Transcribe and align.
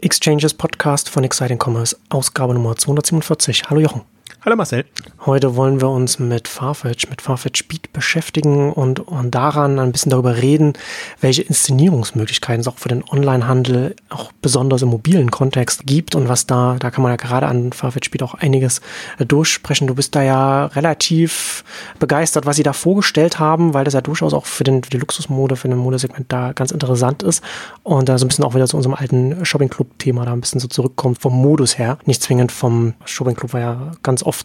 Exchanges 0.00 0.54
Podcast 0.54 1.08
von 1.08 1.24
Exciting 1.24 1.58
Commerce, 1.58 1.96
Ausgabe 2.08 2.54
Nummer 2.54 2.76
247. 2.76 3.68
Hallo 3.68 3.80
Jochen. 3.80 4.02
Hallo 4.48 4.56
Marcel. 4.56 4.86
Heute 5.26 5.56
wollen 5.56 5.82
wir 5.82 5.90
uns 5.90 6.18
mit 6.18 6.48
Farfetch, 6.48 7.10
mit 7.10 7.20
Farfetch 7.20 7.58
Speed 7.58 7.92
beschäftigen 7.92 8.72
und, 8.72 8.98
und 8.98 9.34
daran 9.34 9.78
ein 9.78 9.92
bisschen 9.92 10.08
darüber 10.08 10.38
reden, 10.38 10.72
welche 11.20 11.42
Inszenierungsmöglichkeiten 11.42 12.62
es 12.62 12.66
auch 12.66 12.78
für 12.78 12.88
den 12.88 13.04
Onlinehandel, 13.10 13.94
auch 14.08 14.32
besonders 14.40 14.80
im 14.80 14.88
mobilen 14.88 15.30
Kontext 15.30 15.84
gibt 15.84 16.14
und 16.14 16.30
was 16.30 16.46
da, 16.46 16.76
da 16.78 16.90
kann 16.90 17.02
man 17.02 17.12
ja 17.12 17.16
gerade 17.16 17.46
an 17.46 17.74
Farfetch 17.74 18.06
Speed 18.06 18.22
auch 18.22 18.32
einiges 18.32 18.80
äh, 19.18 19.26
durchsprechen. 19.26 19.86
Du 19.86 19.94
bist 19.94 20.14
da 20.14 20.22
ja 20.22 20.64
relativ 20.64 21.62
begeistert, 21.98 22.46
was 22.46 22.56
sie 22.56 22.62
da 22.62 22.72
vorgestellt 22.72 23.38
haben, 23.38 23.74
weil 23.74 23.84
das 23.84 23.92
ja 23.92 24.00
durchaus 24.00 24.32
auch 24.32 24.46
für, 24.46 24.64
den, 24.64 24.82
für 24.82 24.88
die 24.88 24.96
Luxusmode, 24.96 25.56
für 25.56 25.68
den 25.68 25.76
Modesegment 25.76 26.32
da 26.32 26.54
ganz 26.54 26.70
interessant 26.70 27.22
ist 27.22 27.44
und 27.82 28.08
da 28.08 28.16
so 28.16 28.24
ein 28.24 28.28
bisschen 28.28 28.46
auch 28.46 28.54
wieder 28.54 28.66
zu 28.66 28.78
unserem 28.78 28.94
alten 28.94 29.44
Shopping 29.44 29.68
Club 29.68 29.98
Thema 29.98 30.24
da 30.24 30.32
ein 30.32 30.40
bisschen 30.40 30.58
so 30.58 30.68
zurückkommt 30.68 31.20
vom 31.20 31.34
Modus 31.34 31.76
her, 31.76 31.98
nicht 32.06 32.22
zwingend 32.22 32.50
vom 32.50 32.94
Shopping 33.04 33.34
Club 33.34 33.52
war 33.52 33.60
ja 33.60 33.92
ganz 34.02 34.22
oft, 34.22 34.37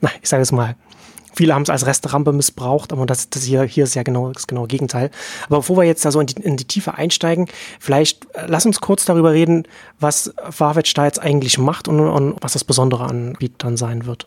na, 0.00 0.10
ich 0.22 0.28
sage 0.28 0.42
es 0.42 0.52
mal, 0.52 0.76
viele 1.36 1.54
haben 1.54 1.62
es 1.62 1.70
als 1.70 1.86
Restrampe 1.86 2.32
missbraucht, 2.32 2.92
aber 2.92 3.06
das, 3.06 3.30
das 3.30 3.44
hier, 3.44 3.62
hier 3.62 3.84
ist 3.84 3.94
ja 3.94 4.02
genau 4.02 4.32
das 4.32 4.46
genaue 4.46 4.66
Gegenteil. 4.66 5.10
Aber 5.46 5.58
bevor 5.58 5.76
wir 5.76 5.84
jetzt 5.84 6.04
da 6.04 6.10
so 6.10 6.20
in 6.20 6.26
die, 6.26 6.42
in 6.42 6.56
die 6.56 6.64
Tiefe 6.64 6.94
einsteigen, 6.94 7.46
vielleicht 7.78 8.24
äh, 8.34 8.46
lass 8.46 8.66
uns 8.66 8.80
kurz 8.80 9.04
darüber 9.04 9.32
reden, 9.32 9.68
was 10.00 10.34
Farfetch 10.50 10.92
da 10.94 11.04
jetzt 11.04 11.20
eigentlich 11.20 11.58
macht 11.58 11.88
und, 11.88 12.00
und 12.00 12.36
was 12.40 12.54
das 12.54 12.64
Besondere 12.64 13.04
an 13.04 13.36
dann 13.58 13.76
sein 13.76 14.06
wird. 14.06 14.26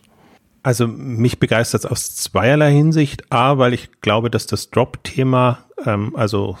Also 0.62 0.86
mich 0.86 1.40
begeistert 1.40 1.84
es 1.84 1.90
aus 1.90 2.14
zweierlei 2.16 2.70
Hinsicht. 2.70 3.32
A, 3.32 3.58
weil 3.58 3.72
ich 3.72 3.88
glaube, 4.02 4.30
dass 4.30 4.46
das 4.46 4.70
Drop-Thema, 4.70 5.64
ähm, 5.86 6.14
also 6.14 6.58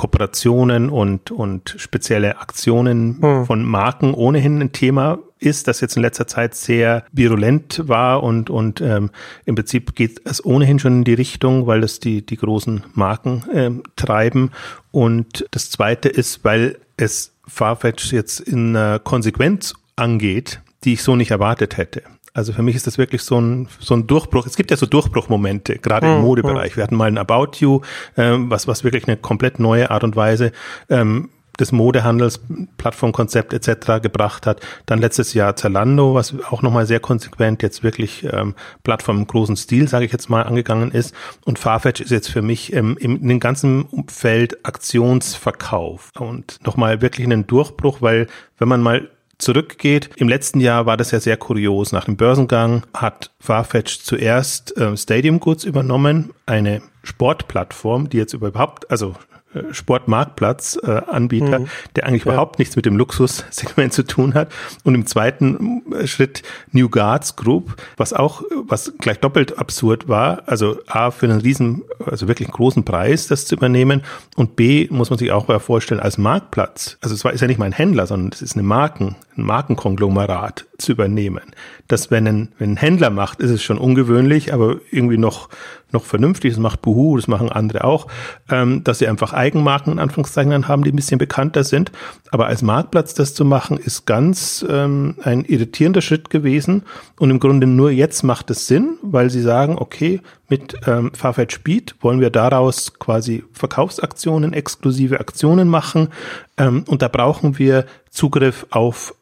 Kooperationen 0.00 0.88
und, 0.88 1.30
und 1.30 1.74
spezielle 1.76 2.38
Aktionen 2.38 3.18
hm. 3.20 3.44
von 3.44 3.62
Marken 3.66 4.14
ohnehin 4.14 4.58
ein 4.62 4.72
Thema 4.72 5.18
ist, 5.38 5.68
das 5.68 5.82
jetzt 5.82 5.94
in 5.94 6.00
letzter 6.00 6.26
Zeit 6.26 6.54
sehr 6.54 7.04
virulent 7.12 7.82
war 7.86 8.22
und, 8.22 8.48
und 8.48 8.80
ähm, 8.80 9.10
im 9.44 9.56
Prinzip 9.56 9.94
geht 9.94 10.22
es 10.24 10.42
ohnehin 10.42 10.78
schon 10.78 11.00
in 11.00 11.04
die 11.04 11.12
Richtung, 11.12 11.66
weil 11.66 11.82
das 11.82 12.00
die, 12.00 12.24
die 12.24 12.38
großen 12.38 12.82
Marken 12.94 13.44
ähm, 13.52 13.82
treiben. 13.96 14.52
Und 14.90 15.44
das 15.50 15.70
Zweite 15.70 16.08
ist, 16.08 16.46
weil 16.46 16.78
es 16.96 17.34
Farfetch 17.46 18.10
jetzt 18.10 18.40
in 18.40 18.74
äh, 18.74 19.00
Konsequenz 19.04 19.74
angeht, 19.96 20.62
die 20.84 20.94
ich 20.94 21.02
so 21.02 21.14
nicht 21.14 21.30
erwartet 21.30 21.76
hätte. 21.76 22.04
Also 22.32 22.52
für 22.52 22.62
mich 22.62 22.76
ist 22.76 22.86
das 22.86 22.98
wirklich 22.98 23.22
so 23.22 23.40
ein, 23.40 23.68
so 23.80 23.94
ein 23.94 24.06
Durchbruch. 24.06 24.46
Es 24.46 24.56
gibt 24.56 24.70
ja 24.70 24.76
so 24.76 24.86
Durchbruchmomente, 24.86 25.78
gerade 25.78 26.06
im 26.06 26.16
hm, 26.16 26.22
Modebereich. 26.22 26.72
Hm. 26.72 26.76
Wir 26.76 26.84
hatten 26.84 26.96
mal 26.96 27.08
ein 27.08 27.18
About 27.18 27.58
You, 27.58 27.80
ähm, 28.16 28.50
was, 28.50 28.68
was 28.68 28.84
wirklich 28.84 29.06
eine 29.08 29.16
komplett 29.16 29.58
neue 29.58 29.90
Art 29.90 30.04
und 30.04 30.16
Weise 30.16 30.52
ähm, 30.88 31.30
des 31.60 31.72
Modehandels, 31.72 32.40
Plattformkonzept 32.78 33.52
etc. 33.52 34.02
gebracht 34.02 34.46
hat. 34.46 34.60
Dann 34.86 34.98
letztes 34.98 35.34
Jahr 35.34 35.56
Zalando, 35.56 36.14
was 36.14 36.34
auch 36.50 36.62
nochmal 36.62 36.86
sehr 36.86 37.00
konsequent 37.00 37.62
jetzt 37.62 37.82
wirklich 37.82 38.24
ähm, 38.24 38.54
Plattform 38.82 39.18
im 39.18 39.26
großen 39.26 39.56
Stil, 39.56 39.86
sage 39.86 40.06
ich 40.06 40.12
jetzt 40.12 40.30
mal, 40.30 40.42
angegangen 40.42 40.90
ist. 40.90 41.14
Und 41.44 41.58
Farfetch 41.58 42.00
ist 42.00 42.10
jetzt 42.10 42.30
für 42.30 42.42
mich 42.42 42.72
ähm, 42.72 42.96
in 42.98 43.28
dem 43.28 43.40
ganzen 43.40 43.82
Umfeld 43.82 44.64
Aktionsverkauf 44.64 46.10
und 46.18 46.58
nochmal 46.64 47.02
wirklich 47.02 47.26
einen 47.26 47.46
Durchbruch, 47.46 48.00
weil 48.00 48.26
wenn 48.58 48.68
man 48.68 48.80
mal 48.80 49.10
zurückgeht. 49.40 50.10
Im 50.16 50.28
letzten 50.28 50.60
Jahr 50.60 50.86
war 50.86 50.96
das 50.96 51.10
ja 51.10 51.20
sehr 51.20 51.36
kurios. 51.36 51.92
Nach 51.92 52.04
dem 52.04 52.16
Börsengang 52.16 52.84
hat 52.94 53.30
Farfetch 53.40 54.00
zuerst 54.00 54.76
äh, 54.76 54.96
Stadium 54.96 55.40
Goods 55.40 55.64
übernommen, 55.64 56.30
eine 56.50 56.82
Sportplattform, 57.02 58.10
die 58.10 58.18
jetzt 58.18 58.34
überhaupt, 58.34 58.90
also 58.90 59.14
äh, 59.54 59.72
Sportmarktplatz-Anbieter, 59.72 61.56
äh, 61.56 61.58
mhm. 61.60 61.68
der 61.96 62.06
eigentlich 62.06 62.24
ja. 62.24 62.32
überhaupt 62.32 62.58
nichts 62.58 62.76
mit 62.76 62.86
dem 62.86 62.96
Luxussegment 62.96 63.92
zu 63.94 64.04
tun 64.04 64.34
hat. 64.34 64.52
Und 64.84 64.94
im 64.94 65.06
zweiten 65.06 65.82
äh, 65.92 66.06
Schritt 66.06 66.42
New 66.72 66.88
Guards 66.88 67.36
Group, 67.36 67.76
was 67.96 68.12
auch, 68.12 68.42
was 68.68 68.92
gleich 68.98 69.18
doppelt 69.18 69.58
absurd 69.58 70.08
war. 70.08 70.42
Also 70.46 70.78
A, 70.86 71.10
für 71.10 71.26
einen 71.26 71.40
riesen, 71.40 71.82
also 72.04 72.28
wirklich 72.28 72.48
großen 72.50 72.84
Preis, 72.84 73.26
das 73.26 73.46
zu 73.46 73.54
übernehmen. 73.54 74.02
Und 74.36 74.56
B, 74.56 74.88
muss 74.90 75.10
man 75.10 75.18
sich 75.18 75.32
auch 75.32 75.60
vorstellen, 75.60 76.00
als 76.00 76.18
Marktplatz. 76.18 76.98
Also 77.00 77.14
es 77.14 77.24
war, 77.24 77.32
ist 77.32 77.40
ja 77.40 77.46
nicht 77.46 77.58
mal 77.58 77.66
ein 77.66 77.72
Händler, 77.72 78.06
sondern 78.06 78.30
es 78.32 78.42
ist 78.42 78.54
eine 78.54 78.62
Marken, 78.62 79.16
ein 79.36 79.44
Markenkonglomerat 79.44 80.66
zu 80.80 80.92
übernehmen. 80.92 81.52
Das, 81.88 82.10
wenn 82.10 82.26
ein, 82.26 82.48
wenn 82.58 82.72
ein 82.72 82.76
Händler 82.76 83.10
macht, 83.10 83.40
ist 83.40 83.50
es 83.50 83.62
schon 83.62 83.78
ungewöhnlich, 83.78 84.52
aber 84.52 84.76
irgendwie 84.90 85.18
noch, 85.18 85.48
noch 85.92 86.04
vernünftig. 86.04 86.52
Das 86.52 86.60
macht 86.60 86.82
Buhu, 86.82 87.16
das 87.16 87.28
machen 87.28 87.50
andere 87.50 87.84
auch, 87.84 88.06
ähm, 88.50 88.82
dass 88.84 88.98
sie 88.98 89.08
einfach 89.08 89.32
Eigenmarken 89.32 89.92
in 89.92 89.98
Anführungszeichen 89.98 90.68
haben, 90.68 90.84
die 90.84 90.92
ein 90.92 90.96
bisschen 90.96 91.18
bekannter 91.18 91.64
sind. 91.64 91.92
Aber 92.30 92.46
als 92.46 92.62
Marktplatz 92.62 93.14
das 93.14 93.34
zu 93.34 93.44
machen, 93.44 93.76
ist 93.76 94.06
ganz 94.06 94.64
ähm, 94.68 95.16
ein 95.22 95.44
irritierender 95.44 96.02
Schritt 96.02 96.30
gewesen. 96.30 96.82
Und 97.18 97.30
im 97.30 97.40
Grunde 97.40 97.66
nur 97.66 97.90
jetzt 97.90 98.22
macht 98.22 98.50
es 98.50 98.66
Sinn, 98.66 98.98
weil 99.02 99.30
sie 99.30 99.42
sagen, 99.42 99.76
okay, 99.78 100.20
mit 100.48 100.74
ähm, 100.86 101.12
Farfetch 101.14 101.54
Speed 101.54 101.94
wollen 102.00 102.20
wir 102.20 102.30
daraus 102.30 102.98
quasi 102.98 103.44
Verkaufsaktionen, 103.52 104.52
exklusive 104.52 105.20
Aktionen 105.20 105.68
machen. 105.68 106.08
Ähm, 106.56 106.84
und 106.88 107.02
da 107.02 107.08
brauchen 107.08 107.58
wir 107.58 107.86
Zugriff 108.10 108.66
auf 108.70 109.14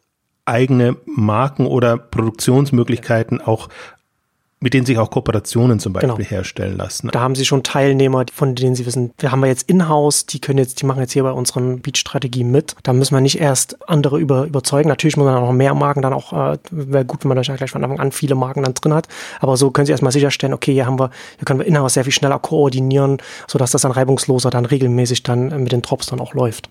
eigene 0.48 0.97
Marken 1.06 1.66
oder 1.66 1.97
Produktionsmöglichkeiten 1.97 3.41
auch 3.41 3.69
mit 4.60 4.75
denen 4.75 4.86
sich 4.86 4.98
auch 4.98 5.10
Kooperationen 5.10 5.78
zum 5.78 5.92
Beispiel 5.92 6.14
genau. 6.14 6.28
herstellen 6.28 6.76
lassen. 6.76 7.10
Da 7.12 7.20
haben 7.20 7.34
Sie 7.34 7.44
schon 7.44 7.62
Teilnehmer, 7.62 8.25
von 8.32 8.54
denen 8.54 8.75
Sie 8.75 8.87
wissen, 8.87 9.12
wir 9.19 9.31
haben 9.31 9.41
wir 9.41 9.47
jetzt 9.47 9.69
in-house, 9.69 10.26
die 10.26 10.41
können 10.41 10.58
jetzt, 10.58 10.82
die 10.82 10.87
machen 10.87 11.00
jetzt 11.00 11.12
hier 11.12 11.22
bei 11.22 11.31
unseren 11.31 11.81
Beat-Strategie 11.81 12.42
mit. 12.42 12.75
Da 12.82 12.92
müssen 12.92 13.14
wir 13.14 13.20
nicht 13.20 13.38
erst 13.41 13.88
andere 13.88 14.19
über, 14.19 14.47
überzeugen. 14.47 14.88
Natürlich 14.88 15.16
muss 15.16 15.26
man 15.26 15.34
dann 15.34 15.44
auch 15.44 15.53
mehr 15.53 15.75
Marken 15.75 16.03
dann 16.03 16.12
auch, 16.12 16.32
äh, 16.32 16.58
wäre 16.70 17.04
gut, 17.04 17.22
wenn 17.22 17.28
man 17.28 17.41
da 17.41 17.54
gleich 17.54 17.70
von 17.70 17.84
Anfang 17.84 18.00
an 18.00 18.10
viele 18.10 18.34
Marken 18.34 18.62
dann 18.64 18.75
drin 18.75 18.94
hat. 18.94 19.06
Aber 19.41 19.56
so 19.56 19.70
können 19.70 19.87
Sie 19.87 19.92
erstmal 19.92 20.12
sicherstellen, 20.12 20.54
okay, 20.54 20.72
hier 20.72 20.87
haben 20.87 20.98
wir, 20.98 21.10
hier 21.37 21.44
können 21.44 21.60
wir 21.60 21.66
in-house 21.66 21.94
sehr 21.94 22.04
viel 22.04 22.12
schneller 22.12 22.41
koordinieren, 22.41 23.19
sodass 23.47 23.70
das 23.70 23.82
dann 23.82 23.92
reibungsloser 23.92 24.50
dann 24.50 24.64
regelmäßig 24.64 25.22
dann 25.22 25.62
mit 25.62 25.70
den 25.70 25.82
Drops 25.82 26.06
dann 26.06 26.20
auch 26.20 26.34
läuft. 26.34 26.69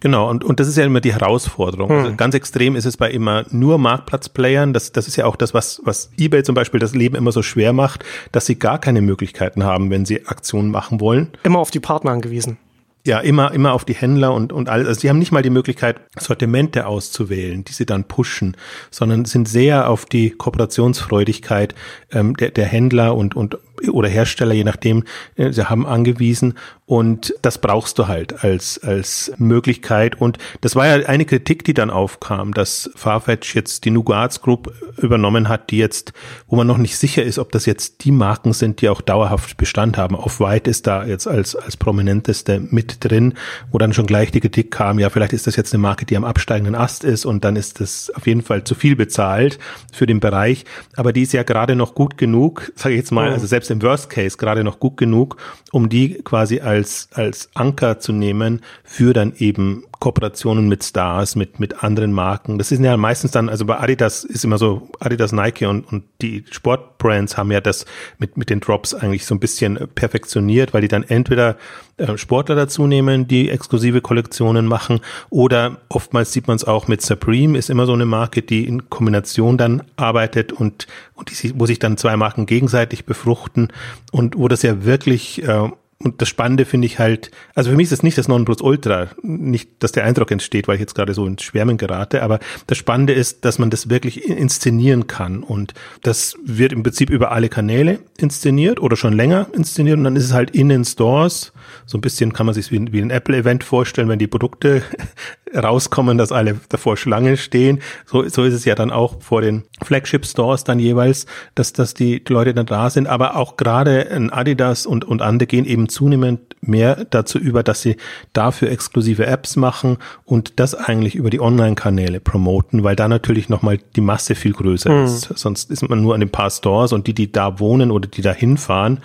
Genau, 0.00 0.28
und, 0.28 0.44
und 0.44 0.60
das 0.60 0.68
ist 0.68 0.76
ja 0.76 0.84
immer 0.84 1.00
die 1.00 1.12
Herausforderung. 1.12 1.90
Also 1.90 2.00
hm. 2.00 2.04
Also 2.06 2.16
ganz 2.16 2.34
extrem 2.34 2.76
ist 2.76 2.84
es 2.84 2.96
bei 2.96 3.10
immer 3.10 3.44
nur 3.50 3.78
Marktplatzplayern. 3.78 4.72
Das, 4.72 4.92
das 4.92 5.08
ist 5.08 5.16
ja 5.16 5.24
auch 5.24 5.36
das, 5.36 5.54
was, 5.54 5.80
was 5.84 6.10
eBay 6.18 6.42
zum 6.42 6.54
Beispiel 6.54 6.80
das 6.80 6.94
Leben 6.94 7.16
immer 7.16 7.32
so 7.32 7.42
schwer 7.42 7.72
macht, 7.72 8.04
dass 8.32 8.46
sie 8.46 8.58
gar 8.58 8.78
keine 8.78 9.00
Möglichkeiten 9.00 9.64
haben, 9.64 9.90
wenn 9.90 10.04
sie 10.04 10.26
Aktionen 10.26 10.70
machen 10.70 11.00
wollen. 11.00 11.30
Immer 11.42 11.58
auf 11.58 11.70
die 11.70 11.80
Partner 11.80 12.10
angewiesen. 12.10 12.58
Ja, 13.06 13.20
immer, 13.20 13.52
immer 13.52 13.74
auf 13.74 13.84
die 13.84 13.94
Händler 13.94 14.32
und, 14.32 14.50
und 14.50 14.70
alles. 14.70 14.88
Also 14.88 15.00
sie 15.00 15.10
haben 15.10 15.18
nicht 15.18 15.30
mal 15.30 15.42
die 15.42 15.50
Möglichkeit, 15.50 16.00
Sortimente 16.18 16.86
auszuwählen, 16.86 17.62
die 17.62 17.72
sie 17.74 17.84
dann 17.84 18.04
pushen, 18.04 18.56
sondern 18.90 19.26
sind 19.26 19.46
sehr 19.46 19.90
auf 19.90 20.06
die 20.06 20.30
Kooperationsfreudigkeit 20.30 21.74
ähm, 22.12 22.34
der, 22.34 22.50
der 22.50 22.64
Händler 22.64 23.14
und, 23.14 23.36
und 23.36 23.58
oder 23.90 24.08
Hersteller, 24.08 24.54
je 24.54 24.64
nachdem, 24.64 25.04
äh, 25.36 25.52
sie 25.52 25.68
haben 25.68 25.86
angewiesen. 25.86 26.54
Und 26.86 27.34
das 27.40 27.58
brauchst 27.58 27.98
du 27.98 28.08
halt 28.08 28.44
als, 28.44 28.78
als 28.78 29.32
Möglichkeit. 29.38 30.20
Und 30.20 30.38
das 30.60 30.76
war 30.76 30.86
ja 30.86 31.06
eine 31.06 31.24
Kritik, 31.24 31.64
die 31.64 31.72
dann 31.72 31.88
aufkam, 31.88 32.52
dass 32.52 32.90
Farfetch 32.94 33.54
jetzt 33.54 33.86
die 33.86 33.90
Nugarts 33.90 34.42
Group 34.42 34.74
übernommen 34.98 35.48
hat, 35.48 35.70
die 35.70 35.78
jetzt, 35.78 36.12
wo 36.46 36.56
man 36.56 36.66
noch 36.66 36.76
nicht 36.76 36.98
sicher 36.98 37.22
ist, 37.22 37.38
ob 37.38 37.52
das 37.52 37.64
jetzt 37.64 38.04
die 38.04 38.12
Marken 38.12 38.52
sind, 38.52 38.82
die 38.82 38.90
auch 38.90 39.00
dauerhaft 39.00 39.56
Bestand 39.56 39.96
haben. 39.96 40.14
Off-White 40.14 40.68
ist 40.68 40.86
da 40.86 41.04
jetzt 41.04 41.26
als, 41.26 41.56
als 41.56 41.78
prominenteste 41.78 42.60
mit 42.60 43.02
drin, 43.02 43.34
wo 43.72 43.78
dann 43.78 43.94
schon 43.94 44.06
gleich 44.06 44.30
die 44.30 44.40
Kritik 44.40 44.70
kam, 44.70 44.98
ja, 44.98 45.08
vielleicht 45.08 45.32
ist 45.32 45.46
das 45.46 45.56
jetzt 45.56 45.72
eine 45.72 45.80
Marke, 45.80 46.04
die 46.04 46.16
am 46.16 46.24
absteigenden 46.24 46.74
Ast 46.74 47.04
ist 47.04 47.24
und 47.24 47.44
dann 47.44 47.56
ist 47.56 47.80
das 47.80 48.12
auf 48.14 48.26
jeden 48.26 48.42
Fall 48.42 48.64
zu 48.64 48.74
viel 48.74 48.94
bezahlt 48.96 49.58
für 49.92 50.06
den 50.06 50.20
Bereich. 50.20 50.64
Aber 50.96 51.12
die 51.12 51.22
ist 51.22 51.32
ja 51.32 51.44
gerade 51.44 51.76
noch 51.76 51.94
gut 51.94 52.18
genug, 52.18 52.72
sage 52.74 52.94
ich 52.94 53.00
jetzt 53.00 53.12
mal, 53.12 53.30
also 53.30 53.46
selbst 53.46 53.70
im 53.74 53.82
Worst 53.82 54.08
Case 54.08 54.36
gerade 54.36 54.64
noch 54.64 54.80
gut 54.80 54.96
genug, 54.96 55.36
um 55.72 55.88
die 55.88 56.14
quasi 56.22 56.60
als, 56.60 57.08
als 57.12 57.50
Anker 57.54 57.98
zu 57.98 58.12
nehmen 58.12 58.62
für 58.84 59.12
dann 59.12 59.34
eben 59.36 59.84
Kooperationen 59.98 60.68
mit 60.68 60.84
Stars, 60.84 61.36
mit, 61.36 61.60
mit 61.60 61.82
anderen 61.82 62.12
Marken. 62.12 62.58
Das 62.58 62.68
sind 62.68 62.84
ja 62.84 62.96
meistens 62.96 63.32
dann, 63.32 63.48
also 63.48 63.64
bei 63.64 63.78
Adidas 63.78 64.24
ist 64.24 64.44
immer 64.44 64.58
so, 64.58 64.88
Adidas, 65.00 65.32
Nike 65.32 65.66
und, 65.66 65.90
und 65.90 66.04
die 66.22 66.44
Sportbrands 66.50 67.36
haben 67.36 67.50
ja 67.50 67.60
das 67.60 67.86
mit, 68.18 68.36
mit 68.36 68.50
den 68.50 68.60
Drops 68.60 68.94
eigentlich 68.94 69.26
so 69.26 69.34
ein 69.34 69.40
bisschen 69.40 69.88
perfektioniert, 69.94 70.74
weil 70.74 70.82
die 70.82 70.88
dann 70.88 71.04
entweder 71.04 71.56
äh, 71.96 72.18
Sportler 72.18 72.56
dazu 72.56 72.86
nehmen, 72.86 73.28
die 73.28 73.50
exklusive 73.50 74.00
Kollektionen 74.00 74.66
machen. 74.66 75.00
Oder 75.30 75.78
oftmals 75.88 76.32
sieht 76.32 76.48
man 76.48 76.56
es 76.56 76.64
auch 76.64 76.88
mit 76.88 77.02
Supreme, 77.02 77.56
ist 77.56 77.70
immer 77.70 77.86
so 77.86 77.92
eine 77.92 78.06
Marke, 78.06 78.42
die 78.42 78.66
in 78.66 78.90
Kombination 78.90 79.56
dann 79.58 79.82
arbeitet 79.96 80.52
und, 80.52 80.86
und 81.14 81.30
die, 81.30 81.52
wo 81.58 81.66
sich 81.66 81.78
dann 81.78 81.96
zwei 81.96 82.16
Marken 82.16 82.46
gegenseitig 82.46 83.04
befruchten. 83.04 83.68
Und 84.10 84.36
wo 84.36 84.48
das 84.48 84.62
ja 84.62 84.84
wirklich 84.84 85.42
äh, 85.42 85.70
und 85.98 86.20
das 86.20 86.28
Spannende 86.28 86.64
finde 86.64 86.86
ich 86.86 86.98
halt, 86.98 87.30
also 87.54 87.70
für 87.70 87.76
mich 87.76 87.86
ist 87.86 87.92
es 87.92 88.02
nicht 88.02 88.18
das 88.18 88.28
Nonplusultra, 88.28 89.08
nicht, 89.22 89.70
dass 89.78 89.92
der 89.92 90.04
Eindruck 90.04 90.30
entsteht, 90.30 90.66
weil 90.66 90.74
ich 90.74 90.80
jetzt 90.80 90.94
gerade 90.94 91.14
so 91.14 91.26
ins 91.26 91.42
Schwärmen 91.42 91.76
gerate, 91.76 92.22
aber 92.22 92.40
das 92.66 92.78
Spannende 92.78 93.12
ist, 93.12 93.44
dass 93.44 93.58
man 93.58 93.70
das 93.70 93.88
wirklich 93.88 94.28
inszenieren 94.28 95.06
kann. 95.06 95.42
Und 95.42 95.72
das 96.02 96.36
wird 96.44 96.72
im 96.72 96.82
Prinzip 96.82 97.10
über 97.10 97.32
alle 97.32 97.48
Kanäle 97.48 98.00
inszeniert 98.18 98.80
oder 98.80 98.96
schon 98.96 99.12
länger 99.12 99.46
inszeniert. 99.52 99.96
Und 99.96 100.04
dann 100.04 100.16
ist 100.16 100.24
es 100.24 100.32
halt 100.32 100.50
in 100.50 100.68
den 100.68 100.84
Stores, 100.84 101.52
so 101.86 101.96
ein 101.96 102.02
bisschen 102.02 102.32
kann 102.32 102.46
man 102.46 102.54
sich 102.54 102.70
wie, 102.70 102.92
wie 102.92 103.00
ein 103.00 103.10
Apple-Event 103.10 103.64
vorstellen, 103.64 104.08
wenn 104.08 104.18
die 104.18 104.26
Produkte 104.26 104.82
rauskommen, 105.54 106.18
dass 106.18 106.32
alle 106.32 106.60
davor 106.68 106.96
Schlange 106.96 107.36
stehen. 107.36 107.80
So, 108.06 108.28
so 108.28 108.44
ist 108.44 108.54
es 108.54 108.64
ja 108.64 108.74
dann 108.74 108.90
auch 108.90 109.22
vor 109.22 109.42
den 109.42 109.64
Flagship 109.82 110.26
Stores 110.26 110.64
dann 110.64 110.78
jeweils, 110.78 111.26
dass, 111.54 111.72
dass 111.72 111.94
die 111.94 112.22
Leute 112.28 112.54
dann 112.54 112.66
da 112.66 112.90
sind. 112.90 113.06
Aber 113.06 113.36
auch 113.36 113.56
gerade 113.56 114.10
ein 114.10 114.30
Adidas 114.30 114.86
und, 114.86 115.04
und 115.04 115.22
andere 115.22 115.46
gehen 115.46 115.64
eben 115.64 115.88
zunehmend 115.88 116.56
mehr 116.60 117.04
dazu 117.10 117.38
über, 117.38 117.62
dass 117.62 117.82
sie 117.82 117.96
dafür 118.32 118.70
exklusive 118.70 119.26
Apps 119.26 119.56
machen 119.56 119.98
und 120.24 120.54
das 120.56 120.74
eigentlich 120.74 121.14
über 121.14 121.30
die 121.30 121.40
Online-Kanäle 121.40 122.20
promoten, 122.20 122.84
weil 122.84 122.96
da 122.96 123.08
natürlich 123.08 123.48
nochmal 123.48 123.78
die 123.96 124.00
Masse 124.00 124.34
viel 124.34 124.52
größer 124.52 124.90
mhm. 124.90 125.04
ist. 125.04 125.38
Sonst 125.38 125.70
ist 125.70 125.88
man 125.88 126.02
nur 126.02 126.14
an 126.14 126.20
den 126.20 126.30
paar 126.30 126.50
Stores 126.50 126.92
und 126.92 127.06
die, 127.06 127.14
die 127.14 127.30
da 127.30 127.58
wohnen 127.60 127.90
oder 127.90 128.08
die 128.08 128.22
da 128.22 128.32
hinfahren, 128.32 129.00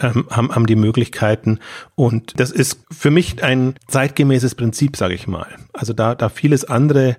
ähm, 0.00 0.26
haben, 0.30 0.54
haben 0.54 0.66
die 0.66 0.76
Möglichkeiten. 0.76 1.60
Und 1.94 2.38
das 2.40 2.50
ist 2.50 2.80
für 2.90 3.10
mich 3.10 3.42
ein 3.42 3.74
zeitgemäßes 3.86 4.54
Prinzip, 4.56 4.96
sage 4.96 5.14
ich 5.14 5.26
mal. 5.26 5.46
Also 5.72 5.92
da, 5.92 6.14
da 6.14 6.28
vieles 6.28 6.64
andere 6.64 7.16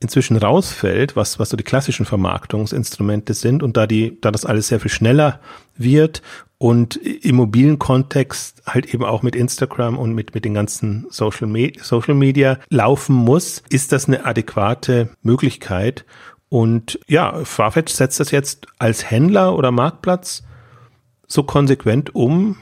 inzwischen 0.00 0.36
rausfällt, 0.36 1.16
was, 1.16 1.38
was 1.38 1.48
so 1.48 1.56
die 1.56 1.64
klassischen 1.64 2.04
Vermarktungsinstrumente 2.04 3.34
sind 3.34 3.62
und 3.62 3.76
da 3.76 3.86
die, 3.86 4.20
da 4.20 4.30
das 4.30 4.44
alles 4.44 4.68
sehr 4.68 4.78
viel 4.78 4.90
schneller 4.90 5.40
wird 5.76 6.22
und 6.58 6.96
im 6.96 7.36
mobilen 7.36 7.78
Kontext 7.78 8.62
halt 8.66 8.92
eben 8.92 9.04
auch 9.04 9.22
mit 9.22 9.34
Instagram 9.34 9.98
und 9.98 10.12
mit, 10.14 10.34
mit 10.34 10.44
den 10.44 10.54
ganzen 10.54 11.06
Social, 11.10 11.48
Me 11.48 11.72
Social 11.80 12.14
Media 12.14 12.58
laufen 12.68 13.14
muss, 13.14 13.62
ist 13.70 13.92
das 13.92 14.06
eine 14.06 14.24
adäquate 14.24 15.08
Möglichkeit. 15.22 16.04
Und 16.48 17.00
ja, 17.08 17.44
Farfetch 17.44 17.92
setzt 17.92 18.20
das 18.20 18.30
jetzt 18.30 18.66
als 18.78 19.10
Händler 19.10 19.56
oder 19.56 19.72
Marktplatz 19.72 20.44
so 21.26 21.42
konsequent 21.42 22.14
um, 22.14 22.56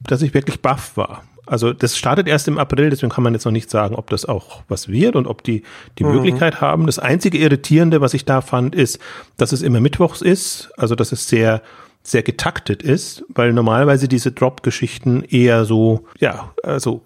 dass 0.00 0.22
ich 0.22 0.34
wirklich 0.34 0.60
baff 0.62 0.96
war. 0.96 1.24
Also 1.46 1.72
das 1.72 1.96
startet 1.96 2.28
erst 2.28 2.46
im 2.46 2.58
April, 2.58 2.90
deswegen 2.90 3.10
kann 3.10 3.24
man 3.24 3.32
jetzt 3.32 3.46
noch 3.46 3.52
nicht 3.52 3.70
sagen, 3.70 3.94
ob 3.94 4.10
das 4.10 4.26
auch 4.26 4.62
was 4.68 4.88
wird 4.88 5.16
und 5.16 5.26
ob 5.26 5.42
die 5.42 5.62
die 5.98 6.04
mhm. 6.04 6.12
Möglichkeit 6.12 6.60
haben. 6.60 6.86
Das 6.86 6.98
einzige 6.98 7.38
Irritierende, 7.38 8.00
was 8.00 8.12
ich 8.12 8.26
da 8.26 8.42
fand, 8.42 8.74
ist, 8.74 8.98
dass 9.38 9.52
es 9.52 9.62
immer 9.62 9.80
Mittwochs 9.80 10.20
ist, 10.20 10.70
also 10.76 10.94
dass 10.94 11.12
es 11.12 11.28
sehr 11.28 11.62
sehr 12.02 12.22
getaktet 12.22 12.82
ist, 12.82 13.24
weil 13.28 13.52
normalerweise 13.52 14.08
diese 14.08 14.32
Drop-Geschichten 14.32 15.22
eher 15.24 15.64
so, 15.64 16.06
ja, 16.18 16.52
also, 16.62 17.02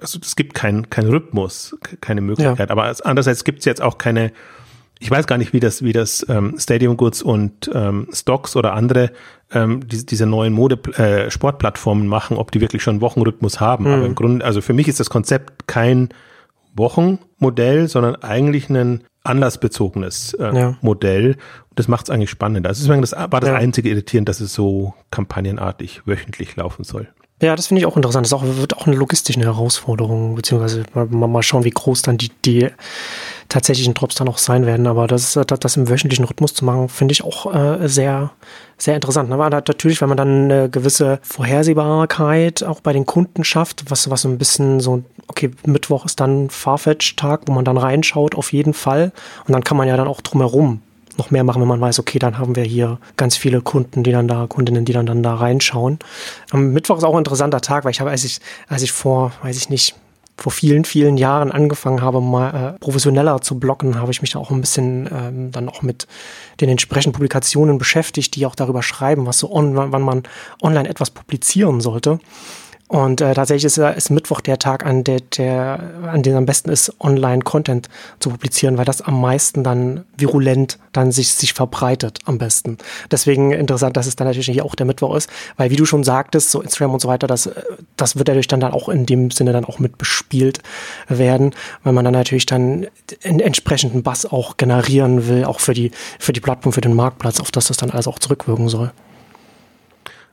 also 0.00 0.18
es 0.20 0.36
gibt 0.36 0.54
keinen 0.54 0.90
kein 0.90 1.06
Rhythmus, 1.06 1.76
keine 2.00 2.20
Möglichkeit. 2.20 2.68
Ja. 2.68 2.72
Aber 2.72 2.94
andererseits 3.04 3.44
gibt 3.44 3.60
es 3.60 3.64
jetzt 3.64 3.80
auch 3.80 3.96
keine, 3.96 4.32
ich 5.00 5.10
weiß 5.10 5.26
gar 5.26 5.38
nicht, 5.38 5.52
wie 5.52 5.60
das, 5.60 5.82
wie 5.82 5.92
das 5.92 6.24
ähm, 6.28 6.56
Stadium 6.58 6.96
Goods 6.96 7.22
und 7.22 7.70
ähm, 7.74 8.08
Stocks 8.12 8.56
oder 8.56 8.74
andere 8.74 9.10
ähm, 9.52 9.86
die, 9.86 10.06
diese 10.06 10.26
neuen 10.26 10.52
Mode 10.52 10.78
äh, 10.94 11.30
Sportplattformen 11.30 12.06
machen, 12.06 12.36
ob 12.36 12.52
die 12.52 12.60
wirklich 12.60 12.82
schon 12.82 13.00
Wochenrhythmus 13.00 13.60
haben. 13.60 13.84
Mhm. 13.84 13.90
Aber 13.90 14.06
im 14.06 14.14
Grunde, 14.14 14.44
also 14.44 14.60
für 14.60 14.72
mich 14.72 14.88
ist 14.88 15.00
das 15.00 15.10
Konzept 15.10 15.66
kein 15.66 16.08
Wochenmodell, 16.74 17.88
sondern 17.88 18.16
eigentlich 18.16 18.68
ein 18.70 19.04
anlassbezogenes 19.24 20.34
äh, 20.34 20.56
ja. 20.56 20.76
Modell. 20.80 21.36
Und 21.70 21.78
das 21.78 21.88
macht 21.88 22.06
es 22.06 22.10
eigentlich 22.10 22.30
spannend. 22.30 22.66
Also 22.66 22.86
das 22.92 23.12
war 23.12 23.40
das 23.40 23.48
ja. 23.48 23.56
einzige 23.56 23.88
Irritierend, 23.88 24.28
dass 24.28 24.40
es 24.40 24.52
so 24.52 24.94
kampagnenartig 25.10 26.02
wöchentlich 26.06 26.56
laufen 26.56 26.84
soll. 26.84 27.08
Ja, 27.42 27.56
das 27.56 27.66
finde 27.66 27.80
ich 27.80 27.86
auch 27.86 27.96
interessant. 27.96 28.26
Das 28.26 28.32
auch, 28.32 28.44
wird 28.44 28.76
auch 28.76 28.86
eine 28.86 28.96
logistische 28.96 29.40
Herausforderung, 29.40 30.34
beziehungsweise 30.34 30.84
mal, 30.94 31.06
mal 31.06 31.42
schauen, 31.42 31.64
wie 31.64 31.70
groß 31.70 32.02
dann 32.02 32.16
die, 32.16 32.30
die 32.44 32.68
tatsächlichen 33.54 33.94
Drops 33.94 34.16
dann 34.16 34.28
auch 34.28 34.38
sein 34.38 34.66
werden. 34.66 34.88
Aber 34.88 35.06
das, 35.06 35.38
das 35.46 35.76
im 35.76 35.88
wöchentlichen 35.88 36.24
Rhythmus 36.24 36.54
zu 36.54 36.64
machen, 36.64 36.88
finde 36.88 37.12
ich 37.12 37.22
auch 37.22 37.54
äh, 37.54 37.88
sehr, 37.88 38.32
sehr 38.78 38.96
interessant. 38.96 39.30
Aber 39.32 39.48
natürlich, 39.48 40.00
wenn 40.00 40.08
man 40.08 40.18
dann 40.18 40.44
eine 40.50 40.68
gewisse 40.68 41.20
Vorhersehbarkeit 41.22 42.64
auch 42.64 42.80
bei 42.80 42.92
den 42.92 43.06
Kunden 43.06 43.44
schafft, 43.44 43.88
was, 43.90 44.10
was 44.10 44.22
so 44.22 44.28
ein 44.28 44.38
bisschen 44.38 44.80
so, 44.80 45.04
okay, 45.28 45.52
Mittwoch 45.66 46.04
ist 46.04 46.18
dann 46.18 46.50
Farfetch-Tag, 46.50 47.42
wo 47.46 47.52
man 47.52 47.64
dann 47.64 47.76
reinschaut, 47.76 48.34
auf 48.34 48.52
jeden 48.52 48.74
Fall. 48.74 49.12
Und 49.46 49.52
dann 49.52 49.62
kann 49.62 49.76
man 49.76 49.86
ja 49.86 49.96
dann 49.96 50.08
auch 50.08 50.20
drumherum 50.20 50.82
noch 51.16 51.30
mehr 51.30 51.44
machen, 51.44 51.62
wenn 51.62 51.68
man 51.68 51.80
weiß, 51.80 52.00
okay, 52.00 52.18
dann 52.18 52.38
haben 52.38 52.56
wir 52.56 52.64
hier 52.64 52.98
ganz 53.16 53.36
viele 53.36 53.60
Kunden, 53.60 54.02
die 54.02 54.10
dann 54.10 54.26
da, 54.26 54.46
Kundinnen, 54.48 54.84
die 54.84 54.92
dann, 54.92 55.06
dann 55.06 55.22
da 55.22 55.34
reinschauen. 55.34 56.00
Am 56.50 56.72
Mittwoch 56.72 56.98
ist 56.98 57.04
auch 57.04 57.14
ein 57.14 57.18
interessanter 57.18 57.60
Tag, 57.60 57.84
weil 57.84 57.92
ich 57.92 58.00
habe, 58.00 58.10
als 58.10 58.24
ich, 58.24 58.40
als 58.66 58.82
ich 58.82 58.90
vor, 58.90 59.30
weiß 59.44 59.56
ich 59.56 59.68
nicht, 59.68 59.94
vor 60.36 60.52
vielen, 60.52 60.84
vielen 60.84 61.16
Jahren 61.16 61.52
angefangen 61.52 62.02
habe, 62.02 62.20
mal 62.20 62.74
äh, 62.74 62.78
professioneller 62.80 63.40
zu 63.40 63.58
blocken, 63.58 63.98
habe 63.98 64.10
ich 64.10 64.20
mich 64.20 64.32
da 64.32 64.40
auch 64.40 64.50
ein 64.50 64.60
bisschen 64.60 65.08
ähm, 65.12 65.52
dann 65.52 65.68
auch 65.68 65.82
mit 65.82 66.06
den 66.60 66.68
entsprechenden 66.68 67.12
Publikationen 67.12 67.78
beschäftigt, 67.78 68.34
die 68.34 68.46
auch 68.46 68.54
darüber 68.54 68.82
schreiben, 68.82 69.26
was 69.26 69.38
so 69.38 69.52
on, 69.52 69.76
wann 69.76 70.02
man 70.02 70.24
online 70.62 70.88
etwas 70.88 71.10
publizieren 71.10 71.80
sollte. 71.80 72.18
Und 72.88 73.22
äh, 73.22 73.32
tatsächlich 73.32 73.64
ist, 73.64 73.78
ist 73.78 74.10
Mittwoch 74.10 74.42
der 74.42 74.58
Tag, 74.58 74.84
an, 74.84 75.04
der, 75.04 75.20
der, 75.20 75.80
an 76.06 76.22
dem 76.22 76.36
am 76.36 76.44
besten 76.44 76.68
ist, 76.68 76.94
Online-Content 77.00 77.88
zu 78.20 78.28
publizieren, 78.28 78.76
weil 78.76 78.84
das 78.84 79.00
am 79.00 79.20
meisten 79.20 79.64
dann 79.64 80.04
virulent 80.16 80.78
dann 80.92 81.10
sich, 81.10 81.32
sich 81.32 81.54
verbreitet 81.54 82.18
am 82.26 82.36
besten. 82.36 82.76
Deswegen 83.10 83.52
interessant, 83.52 83.96
dass 83.96 84.06
es 84.06 84.16
dann 84.16 84.26
natürlich 84.26 84.46
hier 84.46 84.66
auch 84.66 84.74
der 84.74 84.84
Mittwoch 84.84 85.16
ist, 85.16 85.30
weil 85.56 85.70
wie 85.70 85.76
du 85.76 85.86
schon 85.86 86.04
sagtest, 86.04 86.50
so 86.50 86.60
Instagram 86.60 86.92
und 86.92 87.00
so 87.00 87.08
weiter, 87.08 87.26
das, 87.26 87.50
das 87.96 88.16
wird 88.16 88.28
dadurch 88.28 88.48
dann, 88.48 88.60
dann 88.60 88.72
auch 88.72 88.90
in 88.90 89.06
dem 89.06 89.30
Sinne 89.30 89.52
dann 89.52 89.64
auch 89.64 89.78
mit 89.78 89.96
bespielt 89.96 90.60
werden, 91.08 91.54
weil 91.84 91.94
man 91.94 92.04
dann 92.04 92.14
natürlich 92.14 92.46
dann 92.46 92.86
einen 93.24 93.40
entsprechenden 93.40 94.02
Bass 94.02 94.26
auch 94.26 94.58
generieren 94.58 95.26
will, 95.26 95.46
auch 95.46 95.60
für 95.60 95.72
die, 95.72 95.90
für 96.18 96.34
die 96.34 96.40
Plattform, 96.40 96.74
für 96.74 96.82
den 96.82 96.94
Marktplatz, 96.94 97.40
auf 97.40 97.50
das 97.50 97.68
das 97.68 97.78
dann 97.78 97.90
alles 97.90 98.06
auch 98.06 98.18
zurückwirken 98.18 98.68
soll. 98.68 98.92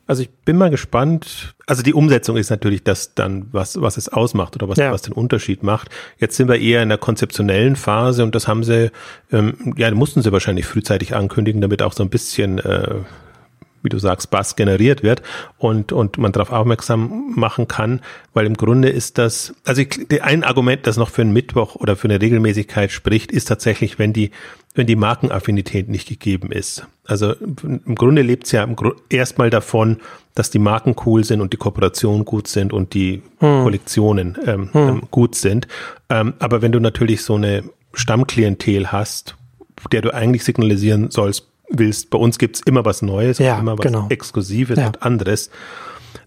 Also 0.07 0.23
ich 0.23 0.29
bin 0.29 0.57
mal 0.57 0.69
gespannt. 0.69 1.55
Also 1.67 1.83
die 1.83 1.93
Umsetzung 1.93 2.35
ist 2.35 2.49
natürlich 2.49 2.83
das 2.83 3.13
dann, 3.15 3.47
was, 3.51 3.79
was 3.81 3.97
es 3.97 4.09
ausmacht 4.09 4.55
oder 4.55 4.67
was, 4.67 4.77
ja. 4.77 4.91
was 4.91 5.03
den 5.03 5.13
Unterschied 5.13 5.63
macht. 5.63 5.89
Jetzt 6.17 6.35
sind 6.35 6.49
wir 6.49 6.59
eher 6.59 6.83
in 6.83 6.89
der 6.89 6.97
konzeptionellen 6.97 7.75
Phase 7.75 8.23
und 8.23 8.35
das 8.35 8.47
haben 8.47 8.63
sie, 8.63 8.91
ähm, 9.31 9.73
ja, 9.77 9.89
mussten 9.91 10.21
sie 10.21 10.31
wahrscheinlich 10.31 10.65
frühzeitig 10.65 11.15
ankündigen, 11.15 11.61
damit 11.61 11.81
auch 11.81 11.93
so 11.93 12.03
ein 12.03 12.09
bisschen 12.09 12.59
äh, 12.59 12.95
wie 13.83 13.89
du 13.89 13.99
sagst, 13.99 14.29
Bass 14.31 14.55
generiert 14.55 15.03
wird 15.03 15.21
und, 15.57 15.91
und 15.91 16.17
man 16.17 16.31
darauf 16.31 16.51
aufmerksam 16.51 17.33
machen 17.35 17.67
kann, 17.67 18.01
weil 18.33 18.45
im 18.45 18.55
Grunde 18.55 18.89
ist 18.89 19.17
das, 19.17 19.53
also 19.65 19.81
ich, 19.81 20.21
ein 20.21 20.43
Argument, 20.43 20.87
das 20.87 20.97
noch 20.97 21.09
für 21.09 21.21
einen 21.21 21.33
Mittwoch 21.33 21.75
oder 21.75 21.95
für 21.95 22.07
eine 22.07 22.21
Regelmäßigkeit 22.21 22.91
spricht, 22.91 23.31
ist 23.31 23.45
tatsächlich, 23.45 23.99
wenn 23.99 24.13
die, 24.13 24.31
wenn 24.75 24.87
die 24.87 24.95
Markenaffinität 24.95 25.89
nicht 25.89 26.07
gegeben 26.07 26.51
ist. 26.51 26.85
Also 27.05 27.33
im 27.33 27.95
Grunde 27.95 28.21
lebt 28.21 28.45
es 28.45 28.51
ja 28.51 28.65
erstmal 29.09 29.49
davon, 29.49 29.97
dass 30.35 30.49
die 30.49 30.59
Marken 30.59 30.95
cool 31.05 31.23
sind 31.23 31.41
und 31.41 31.51
die 31.51 31.57
Kooperationen 31.57 32.23
gut 32.25 32.47
sind 32.47 32.71
und 32.71 32.93
die 32.93 33.21
hm. 33.39 33.63
Kollektionen 33.63 34.37
ähm, 34.45 34.69
hm. 34.71 34.87
Ähm, 34.87 35.01
gut 35.11 35.35
sind. 35.35 35.67
Ähm, 36.09 36.35
aber 36.39 36.61
wenn 36.61 36.71
du 36.71 36.79
natürlich 36.79 37.23
so 37.23 37.35
eine 37.35 37.63
Stammklientel 37.93 38.91
hast, 38.91 39.35
der 39.91 40.01
du 40.01 40.13
eigentlich 40.13 40.43
signalisieren 40.43 41.11
sollst, 41.11 41.47
willst, 41.71 42.09
bei 42.09 42.17
uns 42.17 42.37
gibt's 42.37 42.61
immer 42.65 42.85
was 42.85 43.01
Neues, 43.01 43.37
ja, 43.39 43.59
immer 43.59 43.77
was 43.77 43.85
genau. 43.85 44.07
Exklusives 44.09 44.77
ja. 44.77 44.87
und 44.87 45.03
anderes, 45.03 45.49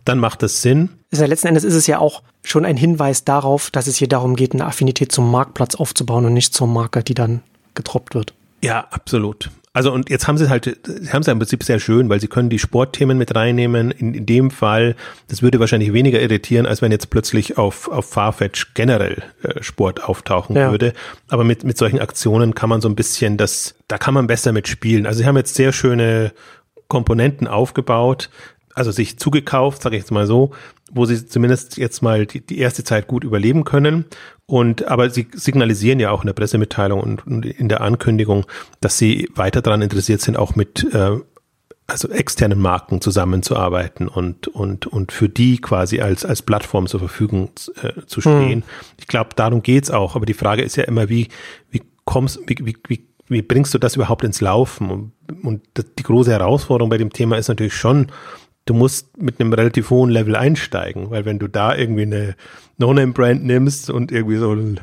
dann 0.04 0.18
macht 0.18 0.42
das 0.42 0.62
Sinn. 0.62 0.90
Also 1.12 1.24
letzten 1.26 1.48
Endes 1.48 1.64
ist 1.64 1.74
es 1.74 1.86
ja 1.86 1.98
auch 1.98 2.22
schon 2.42 2.64
ein 2.64 2.76
Hinweis 2.76 3.24
darauf, 3.24 3.70
dass 3.70 3.86
es 3.86 3.96
hier 3.96 4.08
darum 4.08 4.36
geht, 4.36 4.52
eine 4.52 4.66
Affinität 4.66 5.12
zum 5.12 5.30
Marktplatz 5.30 5.74
aufzubauen 5.74 6.26
und 6.26 6.34
nicht 6.34 6.54
zur 6.54 6.66
Marke, 6.66 7.02
die 7.02 7.14
dann 7.14 7.42
getroppt 7.74 8.14
wird. 8.14 8.34
Ja, 8.62 8.86
absolut. 8.90 9.50
Also 9.74 9.92
und 9.92 10.08
jetzt 10.08 10.28
haben 10.28 10.38
sie 10.38 10.48
halt, 10.48 10.78
sie 10.86 11.12
haben 11.12 11.22
es 11.22 11.26
ja 11.26 11.32
im 11.32 11.40
Prinzip 11.40 11.64
sehr 11.64 11.80
schön, 11.80 12.08
weil 12.08 12.20
sie 12.20 12.28
können 12.28 12.48
die 12.48 12.60
Sportthemen 12.60 13.18
mit 13.18 13.34
reinnehmen. 13.34 13.90
In, 13.90 14.14
in 14.14 14.24
dem 14.24 14.52
Fall, 14.52 14.94
das 15.26 15.42
würde 15.42 15.58
wahrscheinlich 15.58 15.92
weniger 15.92 16.20
irritieren, 16.20 16.64
als 16.64 16.80
wenn 16.80 16.92
jetzt 16.92 17.10
plötzlich 17.10 17.58
auf, 17.58 17.88
auf 17.88 18.08
Farfetch 18.08 18.74
generell 18.74 19.24
äh, 19.42 19.60
Sport 19.64 20.04
auftauchen 20.04 20.54
ja. 20.54 20.70
würde. 20.70 20.92
Aber 21.28 21.42
mit, 21.42 21.64
mit 21.64 21.76
solchen 21.76 21.98
Aktionen 21.98 22.54
kann 22.54 22.70
man 22.70 22.80
so 22.80 22.88
ein 22.88 22.94
bisschen 22.94 23.36
das, 23.36 23.74
da 23.88 23.98
kann 23.98 24.14
man 24.14 24.28
besser 24.28 24.52
mitspielen. 24.52 25.06
Also 25.06 25.18
sie 25.18 25.26
haben 25.26 25.36
jetzt 25.36 25.56
sehr 25.56 25.72
schöne 25.72 26.32
Komponenten 26.86 27.48
aufgebaut, 27.48 28.30
also 28.74 28.92
sich 28.92 29.18
zugekauft, 29.18 29.82
sage 29.82 29.96
ich 29.96 30.02
jetzt 30.02 30.12
mal 30.12 30.28
so, 30.28 30.52
wo 30.92 31.04
sie 31.04 31.26
zumindest 31.26 31.78
jetzt 31.78 32.00
mal 32.00 32.26
die, 32.26 32.40
die 32.40 32.58
erste 32.58 32.84
Zeit 32.84 33.08
gut 33.08 33.24
überleben 33.24 33.64
können. 33.64 34.04
Und 34.46 34.86
aber 34.88 35.08
sie 35.08 35.26
signalisieren 35.32 36.00
ja 36.00 36.10
auch 36.10 36.22
in 36.22 36.26
der 36.26 36.34
Pressemitteilung 36.34 37.00
und, 37.00 37.26
und 37.26 37.46
in 37.46 37.68
der 37.68 37.80
Ankündigung, 37.80 38.44
dass 38.80 38.98
sie 38.98 39.28
weiter 39.34 39.62
daran 39.62 39.80
interessiert 39.80 40.20
sind, 40.20 40.36
auch 40.36 40.54
mit 40.54 40.84
äh, 40.94 41.18
also 41.86 42.08
externen 42.08 42.60
Marken 42.60 43.00
zusammenzuarbeiten 43.00 44.08
und 44.08 44.48
und 44.48 44.86
und 44.86 45.12
für 45.12 45.28
die 45.28 45.58
quasi 45.58 46.00
als 46.00 46.24
als 46.24 46.42
Plattform 46.42 46.86
zur 46.86 47.00
Verfügung 47.00 47.50
äh, 47.82 48.02
zu 48.06 48.20
stehen. 48.20 48.62
Hm. 48.62 48.62
Ich 48.98 49.06
glaube, 49.06 49.30
darum 49.34 49.62
geht's 49.62 49.90
auch. 49.90 50.14
Aber 50.14 50.26
die 50.26 50.34
Frage 50.34 50.62
ist 50.62 50.76
ja 50.76 50.84
immer, 50.84 51.08
wie 51.08 51.28
wie 51.70 51.82
kommst 52.04 52.40
wie, 52.46 52.56
wie, 52.60 52.76
wie 52.88 53.06
wie 53.28 53.42
bringst 53.42 53.72
du 53.72 53.78
das 53.78 53.96
überhaupt 53.96 54.24
ins 54.24 54.40
Laufen? 54.40 54.90
Und, 54.90 55.12
und 55.42 55.62
die 55.98 56.02
große 56.02 56.30
Herausforderung 56.30 56.90
bei 56.90 56.98
dem 56.98 57.12
Thema 57.12 57.38
ist 57.38 57.48
natürlich 57.48 57.74
schon, 57.74 58.08
du 58.64 58.74
musst 58.74 59.20
mit 59.20 59.40
einem 59.40 59.52
relativ 59.52 59.90
hohen 59.90 60.10
Level 60.10 60.36
einsteigen, 60.36 61.10
weil 61.10 61.24
wenn 61.24 61.38
du 61.38 61.48
da 61.48 61.74
irgendwie 61.74 62.02
eine 62.02 62.34
No-Name-Brand 62.78 63.44
nimmst 63.44 63.90
und 63.90 64.10
irgendwie 64.10 64.36
so 64.36 64.52
ein 64.52 64.80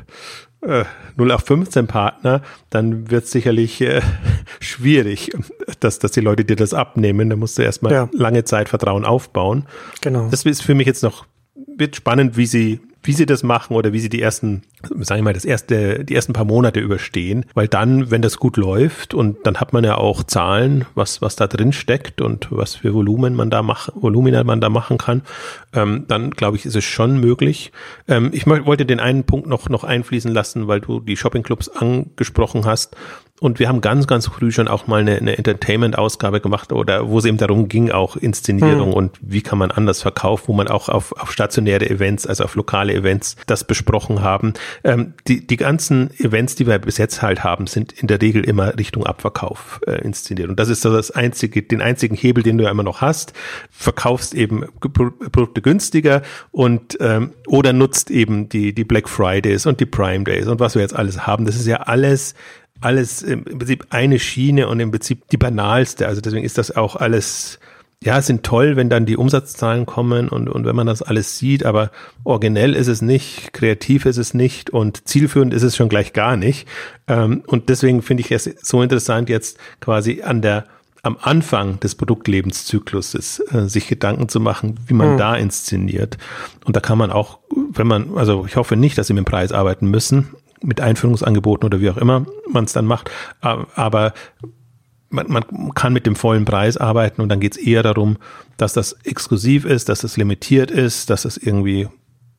äh, 0.62 0.84
0815-Partner, 1.18 2.42
dann 2.70 3.10
wird 3.10 3.24
es 3.24 3.32
sicherlich 3.32 3.80
äh, 3.80 4.00
schwierig, 4.60 5.32
dass, 5.80 5.98
dass 5.98 6.12
die 6.12 6.20
Leute 6.20 6.44
dir 6.44 6.56
das 6.56 6.74
abnehmen. 6.74 7.30
Da 7.30 7.36
musst 7.36 7.58
du 7.58 7.62
erstmal 7.62 7.92
ja. 7.92 8.08
lange 8.12 8.44
Zeit 8.44 8.68
Vertrauen 8.68 9.04
aufbauen. 9.04 9.66
Genau. 10.00 10.28
Das 10.30 10.44
ist 10.44 10.62
für 10.62 10.74
mich 10.74 10.86
jetzt 10.86 11.02
noch, 11.02 11.26
wird 11.76 11.96
spannend, 11.96 12.36
wie 12.36 12.46
sie 12.46 12.80
wie 13.02 13.12
sie 13.12 13.26
das 13.26 13.42
machen 13.42 13.74
oder 13.74 13.92
wie 13.92 13.98
sie 13.98 14.08
die 14.08 14.22
ersten, 14.22 14.62
sagen 14.82 15.20
wir 15.20 15.24
mal, 15.24 15.32
das 15.32 15.44
erste, 15.44 16.04
die 16.04 16.14
ersten 16.14 16.32
paar 16.32 16.44
Monate 16.44 16.80
überstehen. 16.80 17.44
Weil 17.54 17.68
dann, 17.68 18.10
wenn 18.10 18.22
das 18.22 18.36
gut 18.36 18.56
läuft 18.56 19.14
und 19.14 19.38
dann 19.44 19.56
hat 19.56 19.72
man 19.72 19.84
ja 19.84 19.96
auch 19.96 20.22
Zahlen, 20.22 20.84
was, 20.94 21.20
was 21.20 21.36
da 21.36 21.46
drin 21.46 21.72
steckt 21.72 22.20
und 22.20 22.48
was 22.50 22.76
für 22.76 22.94
Volumen 22.94 23.34
man 23.34 23.50
da 23.50 23.62
macht, 23.62 23.92
Volumina 23.94 24.44
man 24.44 24.60
da 24.60 24.68
machen 24.68 24.98
kann, 24.98 25.22
ähm, 25.72 26.04
dann 26.08 26.30
glaube 26.30 26.56
ich, 26.56 26.66
ist 26.66 26.76
es 26.76 26.84
schon 26.84 27.18
möglich. 27.18 27.72
Ähm, 28.08 28.30
ich 28.32 28.46
wollte 28.46 28.86
den 28.86 29.00
einen 29.00 29.24
Punkt 29.24 29.46
noch, 29.46 29.68
noch 29.68 29.84
einfließen 29.84 30.32
lassen, 30.32 30.68
weil 30.68 30.80
du 30.80 31.00
die 31.00 31.16
Shoppingclubs 31.16 31.68
angesprochen 31.68 32.64
hast. 32.64 32.96
Und 33.42 33.58
wir 33.58 33.68
haben 33.68 33.80
ganz, 33.80 34.06
ganz 34.06 34.28
früh 34.28 34.52
schon 34.52 34.68
auch 34.68 34.86
mal 34.86 35.00
eine, 35.00 35.16
eine 35.16 35.36
Entertainment-Ausgabe 35.36 36.40
gemacht 36.40 36.72
oder 36.72 37.08
wo 37.08 37.18
es 37.18 37.24
eben 37.24 37.38
darum 37.38 37.66
ging, 37.66 37.90
auch 37.90 38.14
Inszenierung 38.16 38.90
hm. 38.90 38.94
und 38.94 39.18
wie 39.20 39.42
kann 39.42 39.58
man 39.58 39.72
anders 39.72 40.00
verkaufen, 40.00 40.44
wo 40.46 40.52
man 40.52 40.68
auch 40.68 40.88
auf, 40.88 41.10
auf 41.20 41.32
stationäre 41.32 41.90
Events, 41.90 42.24
also 42.24 42.44
auf 42.44 42.54
lokale 42.54 42.94
Events 42.94 43.34
das 43.48 43.64
besprochen 43.64 44.22
haben. 44.22 44.54
Ähm, 44.84 45.14
die, 45.26 45.44
die 45.44 45.56
ganzen 45.56 46.12
Events, 46.20 46.54
die 46.54 46.68
wir 46.68 46.78
bis 46.78 46.98
jetzt 46.98 47.20
halt 47.20 47.42
haben, 47.42 47.66
sind 47.66 47.90
in 47.90 48.06
der 48.06 48.22
Regel 48.22 48.44
immer 48.44 48.78
Richtung 48.78 49.04
Abverkauf 49.04 49.80
äh, 49.88 50.00
inszeniert. 50.02 50.48
Und 50.48 50.60
das 50.60 50.68
ist 50.68 50.82
so 50.82 50.92
das 50.92 51.10
einzige, 51.10 51.62
den 51.62 51.82
einzigen 51.82 52.14
Hebel, 52.14 52.44
den 52.44 52.58
du 52.58 52.64
ja 52.64 52.70
immer 52.70 52.84
noch 52.84 53.00
hast. 53.00 53.32
Verkaufst 53.72 54.34
eben 54.34 54.66
Produkte 54.78 55.62
günstiger 55.62 56.22
und 56.52 56.96
ähm, 57.00 57.32
oder 57.48 57.72
nutzt 57.72 58.08
eben 58.12 58.48
die, 58.48 58.72
die 58.72 58.84
Black 58.84 59.08
Fridays 59.08 59.66
und 59.66 59.80
die 59.80 59.86
Prime 59.86 60.22
Days 60.22 60.46
und 60.46 60.60
was 60.60 60.76
wir 60.76 60.82
jetzt 60.82 60.94
alles 60.94 61.26
haben. 61.26 61.44
Das 61.44 61.56
ist 61.56 61.66
ja 61.66 61.78
alles 61.78 62.36
alles 62.82 63.22
im 63.22 63.44
Prinzip 63.44 63.86
eine 63.90 64.18
Schiene 64.18 64.68
und 64.68 64.80
im 64.80 64.90
Prinzip 64.90 65.28
die 65.30 65.36
banalste. 65.36 66.06
Also 66.06 66.20
deswegen 66.20 66.44
ist 66.44 66.58
das 66.58 66.74
auch 66.76 66.96
alles, 66.96 67.58
ja, 68.02 68.20
sind 68.20 68.42
toll, 68.42 68.76
wenn 68.76 68.90
dann 68.90 69.06
die 69.06 69.16
Umsatzzahlen 69.16 69.86
kommen 69.86 70.28
und, 70.28 70.48
und 70.48 70.64
wenn 70.64 70.76
man 70.76 70.86
das 70.86 71.02
alles 71.02 71.38
sieht, 71.38 71.64
aber 71.64 71.90
originell 72.24 72.74
ist 72.74 72.88
es 72.88 73.02
nicht, 73.02 73.52
kreativ 73.52 74.06
ist 74.06 74.18
es 74.18 74.34
nicht 74.34 74.70
und 74.70 75.08
zielführend 75.08 75.54
ist 75.54 75.62
es 75.62 75.76
schon 75.76 75.88
gleich 75.88 76.12
gar 76.12 76.36
nicht. 76.36 76.66
Ähm, 77.06 77.42
und 77.46 77.68
deswegen 77.68 78.02
finde 78.02 78.22
ich 78.22 78.32
es 78.32 78.44
so 78.44 78.82
interessant, 78.82 79.28
jetzt 79.28 79.58
quasi 79.80 80.22
an 80.22 80.42
der 80.42 80.64
am 81.04 81.18
Anfang 81.20 81.80
des 81.80 81.96
Produktlebenszyklus 81.96 83.14
äh, 83.14 83.68
sich 83.68 83.88
Gedanken 83.88 84.28
zu 84.28 84.38
machen, 84.38 84.78
wie 84.86 84.94
man 84.94 85.14
mhm. 85.14 85.18
da 85.18 85.34
inszeniert. 85.34 86.16
Und 86.64 86.76
da 86.76 86.80
kann 86.80 86.96
man 86.96 87.10
auch, 87.10 87.40
wenn 87.50 87.88
man, 87.88 88.16
also 88.16 88.46
ich 88.46 88.54
hoffe 88.54 88.76
nicht, 88.76 88.96
dass 88.98 89.08
sie 89.08 89.12
mit 89.12 89.24
dem 89.24 89.30
Preis 89.30 89.50
arbeiten 89.50 89.88
müssen, 89.88 90.28
mit 90.62 90.80
Einführungsangeboten 90.80 91.66
oder 91.66 91.80
wie 91.80 91.90
auch 91.90 91.96
immer 91.96 92.26
man 92.50 92.64
es 92.64 92.72
dann 92.72 92.86
macht. 92.86 93.10
Aber 93.40 94.12
man, 95.12 95.26
man 95.28 95.74
kann 95.74 95.92
mit 95.92 96.06
dem 96.06 96.16
vollen 96.16 96.44
Preis 96.44 96.76
arbeiten 96.76 97.20
und 97.20 97.28
dann 97.28 97.40
geht 97.40 97.56
es 97.56 97.62
eher 97.62 97.82
darum, 97.82 98.16
dass 98.56 98.72
das 98.72 98.94
exklusiv 99.04 99.64
ist, 99.64 99.88
dass 99.88 100.04
es 100.04 100.16
limitiert 100.16 100.70
ist, 100.70 101.10
dass 101.10 101.24
es 101.24 101.36
irgendwie 101.36 101.88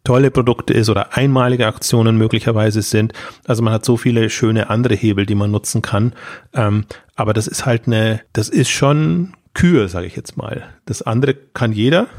tolle 0.04 0.32
Produkte 0.32 0.74
ist 0.74 0.90
oder 0.90 1.16
einmalige 1.16 1.68
Aktionen 1.68 2.18
möglicherweise 2.18 2.82
sind. 2.82 3.14
Also 3.46 3.64
man 3.64 3.74
hat 3.74 3.86
so 3.86 3.96
viele 3.96 4.30
schöne 4.30 4.70
andere 4.70 4.96
Hebel, 4.96 5.26
die 5.26 5.36
man 5.36 5.52
nutzen 5.52 5.82
kann. 5.82 6.14
Ähm, 6.54 6.86
aber 7.16 7.34
das 7.34 7.48
ist 7.48 7.66
halt 7.66 7.88
eine, 7.88 8.22
das 8.34 8.50
ist 8.50 8.70
schon 8.70 9.34
Kühe, 9.54 9.88
sage 9.88 10.08
ich 10.08 10.16
jetzt 10.16 10.36
mal. 10.36 10.64
Das 10.86 11.02
andere 11.02 11.36
kann 11.36 11.72
jeder. 11.72 12.08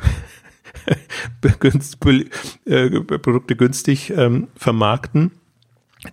Äh, 2.67 2.91
Produkte 3.01 3.57
günstig 3.57 4.11
ähm, 4.11 4.49
vermarkten 4.57 5.31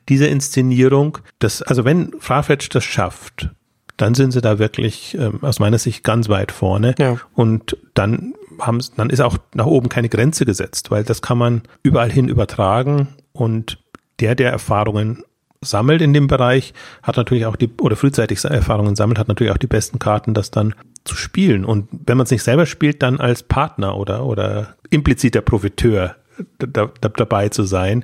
diese 0.10 0.28
Inszenierung, 0.28 1.18
das, 1.40 1.62
also 1.62 1.86
wenn 1.86 2.14
Farfetch 2.20 2.70
das 2.70 2.84
schafft, 2.84 3.50
dann 3.98 4.16
sind 4.16 4.32
sie 4.32 4.42
da 4.42 4.58
wirklich 4.60 5.16
ähm, 5.20 5.40
aus 5.44 5.60
meiner 5.60 5.78
Sicht 5.78 6.04
ganz 6.04 6.28
weit 6.30 6.52
vorne. 6.52 6.96
Ja. 6.98 7.18
Und 7.34 7.78
dann 7.94 8.34
haben 8.60 8.80
dann 8.98 9.10
ist 9.10 9.22
auch 9.22 9.38
nach 9.54 9.66
oben 9.66 9.90
keine 9.90 10.10
Grenze 10.10 10.46
gesetzt, 10.46 10.92
weil 10.92 11.04
das 11.04 11.22
kann 11.22 11.38
man 11.38 11.64
überall 11.84 12.12
hin 12.12 12.28
übertragen 12.28 13.10
und 13.34 13.80
der, 14.20 14.36
der 14.36 14.52
Erfahrungen 14.52 15.24
sammelt 15.64 16.02
in 16.02 16.14
dem 16.14 16.28
Bereich, 16.28 16.74
hat 17.04 17.18
natürlich 17.18 17.46
auch 17.46 17.56
die, 17.56 17.70
oder 17.80 17.96
frühzeitig 17.96 18.44
Erfahrungen 18.44 18.96
sammelt, 18.96 19.20
hat 19.20 19.28
natürlich 19.28 19.54
auch 19.54 19.58
die 19.58 19.68
besten 19.68 20.00
Karten, 20.00 20.34
das 20.34 20.52
dann 20.52 20.74
zu 21.04 21.16
spielen. 21.16 21.66
Und 21.66 21.88
wenn 21.92 22.18
man 22.18 22.26
es 22.26 22.32
nicht 22.32 22.44
selber 22.44 22.66
spielt, 22.66 23.04
dann 23.04 23.20
als 23.20 23.44
Partner 23.44 23.96
oder, 23.96 24.26
oder 24.26 24.76
impliziter 24.90 25.42
Profiteur 25.42 26.16
da, 26.58 26.90
da, 27.00 27.10
dabei 27.10 27.50
zu 27.50 27.64
sein 27.64 28.04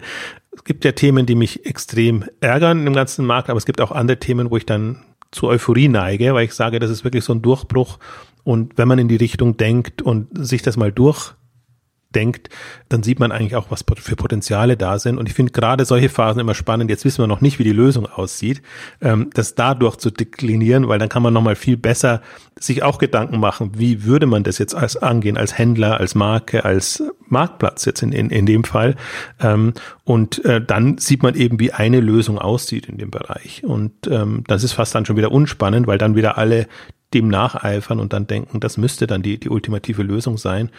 es 0.57 0.63
gibt 0.63 0.83
ja 0.83 0.91
Themen, 0.91 1.25
die 1.25 1.35
mich 1.35 1.65
extrem 1.65 2.25
ärgern 2.41 2.85
im 2.87 2.93
ganzen 2.93 3.25
Markt, 3.25 3.49
aber 3.49 3.57
es 3.57 3.65
gibt 3.65 3.79
auch 3.79 3.91
andere 3.91 4.17
Themen, 4.17 4.49
wo 4.49 4.57
ich 4.57 4.65
dann 4.65 5.03
zu 5.31 5.47
Euphorie 5.47 5.87
neige, 5.87 6.33
weil 6.33 6.45
ich 6.45 6.53
sage, 6.53 6.79
das 6.79 6.89
ist 6.89 7.03
wirklich 7.03 7.23
so 7.23 7.33
ein 7.33 7.41
Durchbruch. 7.41 7.99
Und 8.43 8.77
wenn 8.77 8.87
man 8.87 8.99
in 8.99 9.07
die 9.07 9.17
Richtung 9.17 9.57
denkt 9.57 10.01
und 10.01 10.27
sich 10.33 10.61
das 10.61 10.75
mal 10.75 10.91
durch 10.91 11.33
denkt, 12.15 12.49
dann 12.89 13.03
sieht 13.03 13.19
man 13.19 13.31
eigentlich 13.31 13.55
auch, 13.55 13.69
was 13.69 13.83
für 13.97 14.15
Potenziale 14.15 14.77
da 14.77 14.97
sind. 14.99 15.17
Und 15.17 15.27
ich 15.27 15.35
finde 15.35 15.51
gerade 15.51 15.85
solche 15.85 16.09
Phasen 16.09 16.39
immer 16.39 16.53
spannend. 16.53 16.89
Jetzt 16.89 17.05
wissen 17.05 17.21
wir 17.21 17.27
noch 17.27 17.41
nicht, 17.41 17.59
wie 17.59 17.63
die 17.63 17.71
Lösung 17.71 18.05
aussieht, 18.05 18.61
ähm, 19.01 19.29
das 19.33 19.55
dadurch 19.55 19.97
zu 19.97 20.09
deklinieren, 20.09 20.87
weil 20.87 20.99
dann 20.99 21.09
kann 21.09 21.23
man 21.23 21.33
nochmal 21.33 21.55
viel 21.55 21.77
besser 21.77 22.21
sich 22.59 22.81
auch 22.81 22.97
Gedanken 22.97 23.39
machen, 23.39 23.71
wie 23.75 24.03
würde 24.03 24.25
man 24.25 24.43
das 24.43 24.57
jetzt 24.57 24.73
als 24.73 24.97
angehen, 24.97 25.37
als 25.37 25.57
Händler, 25.57 25.99
als 25.99 26.15
Marke, 26.15 26.65
als 26.65 27.03
Marktplatz 27.27 27.85
jetzt 27.85 28.01
in, 28.01 28.11
in, 28.11 28.29
in 28.29 28.45
dem 28.45 28.63
Fall. 28.63 28.95
Ähm, 29.39 29.73
und 30.03 30.43
äh, 30.45 30.61
dann 30.61 30.97
sieht 30.97 31.23
man 31.23 31.35
eben, 31.35 31.59
wie 31.59 31.71
eine 31.73 31.99
Lösung 31.99 32.39
aussieht 32.39 32.87
in 32.87 32.97
dem 32.97 33.11
Bereich. 33.11 33.63
Und 33.63 34.07
ähm, 34.07 34.43
das 34.47 34.63
ist 34.63 34.73
fast 34.73 34.95
dann 34.95 35.05
schon 35.05 35.17
wieder 35.17 35.31
unspannend, 35.31 35.87
weil 35.87 35.97
dann 35.97 36.15
wieder 36.15 36.37
alle 36.37 36.67
dem 37.13 37.27
nacheifern 37.29 37.99
und 37.99 38.13
dann 38.13 38.27
denken, 38.27 38.59
das 38.59 38.77
müsste 38.77 39.07
dann 39.07 39.21
die, 39.21 39.39
die 39.39 39.49
ultimative 39.49 40.03
Lösung 40.03 40.37
sein. 40.37 40.69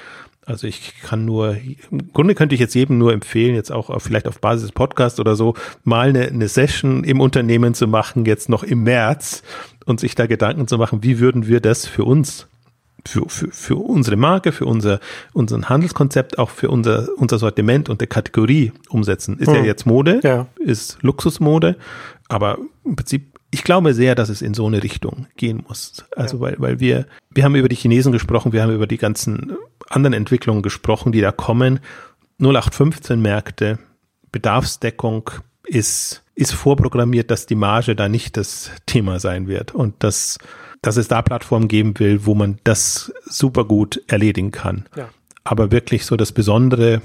Also 0.49 0.67
ich 0.67 0.95
kann 1.03 1.27
nur, 1.27 1.59
im 1.91 2.11
Grunde 2.15 2.35
könnte 2.35 2.55
ich 2.55 2.61
jetzt 2.61 2.75
jedem 2.75 2.97
nur 2.97 3.13
empfehlen, 3.13 3.55
jetzt 3.55 3.71
auch 3.71 3.91
auf, 3.91 4.03
vielleicht 4.03 4.27
auf 4.27 4.41
Basis 4.41 4.63
des 4.63 4.73
Podcasts 4.73 5.21
oder 5.21 5.37
so, 5.37 5.55
mal 5.85 6.09
eine, 6.09 6.27
eine 6.27 6.49
Session 6.49 7.05
im 7.05 7.21
Unternehmen 7.21 7.75
zu 7.75 7.87
machen, 7.87 8.25
jetzt 8.25 8.49
noch 8.49 8.63
im 8.63 8.83
März 8.83 9.43
und 9.85 10.01
sich 10.01 10.15
da 10.15 10.27
Gedanken 10.27 10.67
zu 10.67 10.79
machen, 10.79 11.03
wie 11.03 11.19
würden 11.19 11.47
wir 11.49 11.61
das 11.61 11.87
für 11.87 12.05
uns 12.05 12.49
für, 13.07 13.29
für, 13.29 13.51
für 13.51 13.77
unsere 13.77 14.17
Marke, 14.17 14.53
für 14.53 14.65
unser, 14.65 15.01
unseren 15.33 15.69
Handelskonzept, 15.69 16.39
auch 16.39 16.51
für 16.51 16.71
unser, 16.71 17.09
unser 17.17 17.39
Sortiment 17.39 17.89
und 17.89 18.01
der 18.01 18.09
Kategorie 18.09 18.73
umsetzen. 18.89 19.39
Ist 19.39 19.49
hm. 19.49 19.55
ja 19.55 19.65
jetzt 19.65 19.87
Mode, 19.87 20.21
ja. 20.23 20.47
ist 20.59 20.99
Luxusmode, 21.03 21.77
aber 22.29 22.59
im 22.85 22.97
Prinzip 22.97 23.38
ich 23.51 23.65
glaube 23.65 23.95
sehr, 23.95 24.15
dass 24.15 24.29
es 24.29 24.43
in 24.43 24.55
so 24.55 24.67
eine 24.67 24.83
Richtung 24.83 25.27
gehen 25.37 25.65
muss. 25.67 26.05
Also 26.17 26.37
ja. 26.37 26.43
weil, 26.43 26.57
weil 26.59 26.81
wir, 26.81 27.07
wir 27.31 27.45
haben 27.45 27.55
über 27.55 27.69
die 27.69 27.77
Chinesen 27.77 28.13
gesprochen, 28.13 28.53
wir 28.53 28.63
haben 28.63 28.75
über 28.75 28.87
die 28.87 28.99
ganzen 28.99 29.57
anderen 29.89 30.13
Entwicklungen 30.13 30.63
gesprochen, 30.63 31.13
die 31.13 31.21
da 31.21 31.33
kommen. 31.33 31.81
0815 32.41 33.21
Märkte, 33.21 33.79
Bedarfsdeckung 34.31 35.31
ist, 35.65 36.23
ist 36.35 36.53
vorprogrammiert, 36.53 37.31
dass 37.31 37.47
die 37.47 37.55
Marge 37.55 37.97
da 37.97 38.09
nicht 38.09 38.37
das 38.37 38.71
Thema 38.87 39.19
sein 39.19 39.49
wird 39.49 39.75
und 39.75 39.95
dass, 40.05 40.39
dass 40.83 40.97
es 40.97 41.09
da 41.09 41.23
Plattformen 41.23 41.69
geben 41.69 41.99
will, 41.99 42.27
wo 42.27 42.35
man 42.35 42.59
das 42.65 43.13
super 43.25 43.65
gut 43.65 44.03
erledigen 44.09 44.51
kann. 44.51 44.87
Ja. 44.95 45.09
Aber 45.45 45.73
wirklich 45.73 46.05
so 46.05 46.17
das 46.17 46.33
Besondere, 46.33 47.01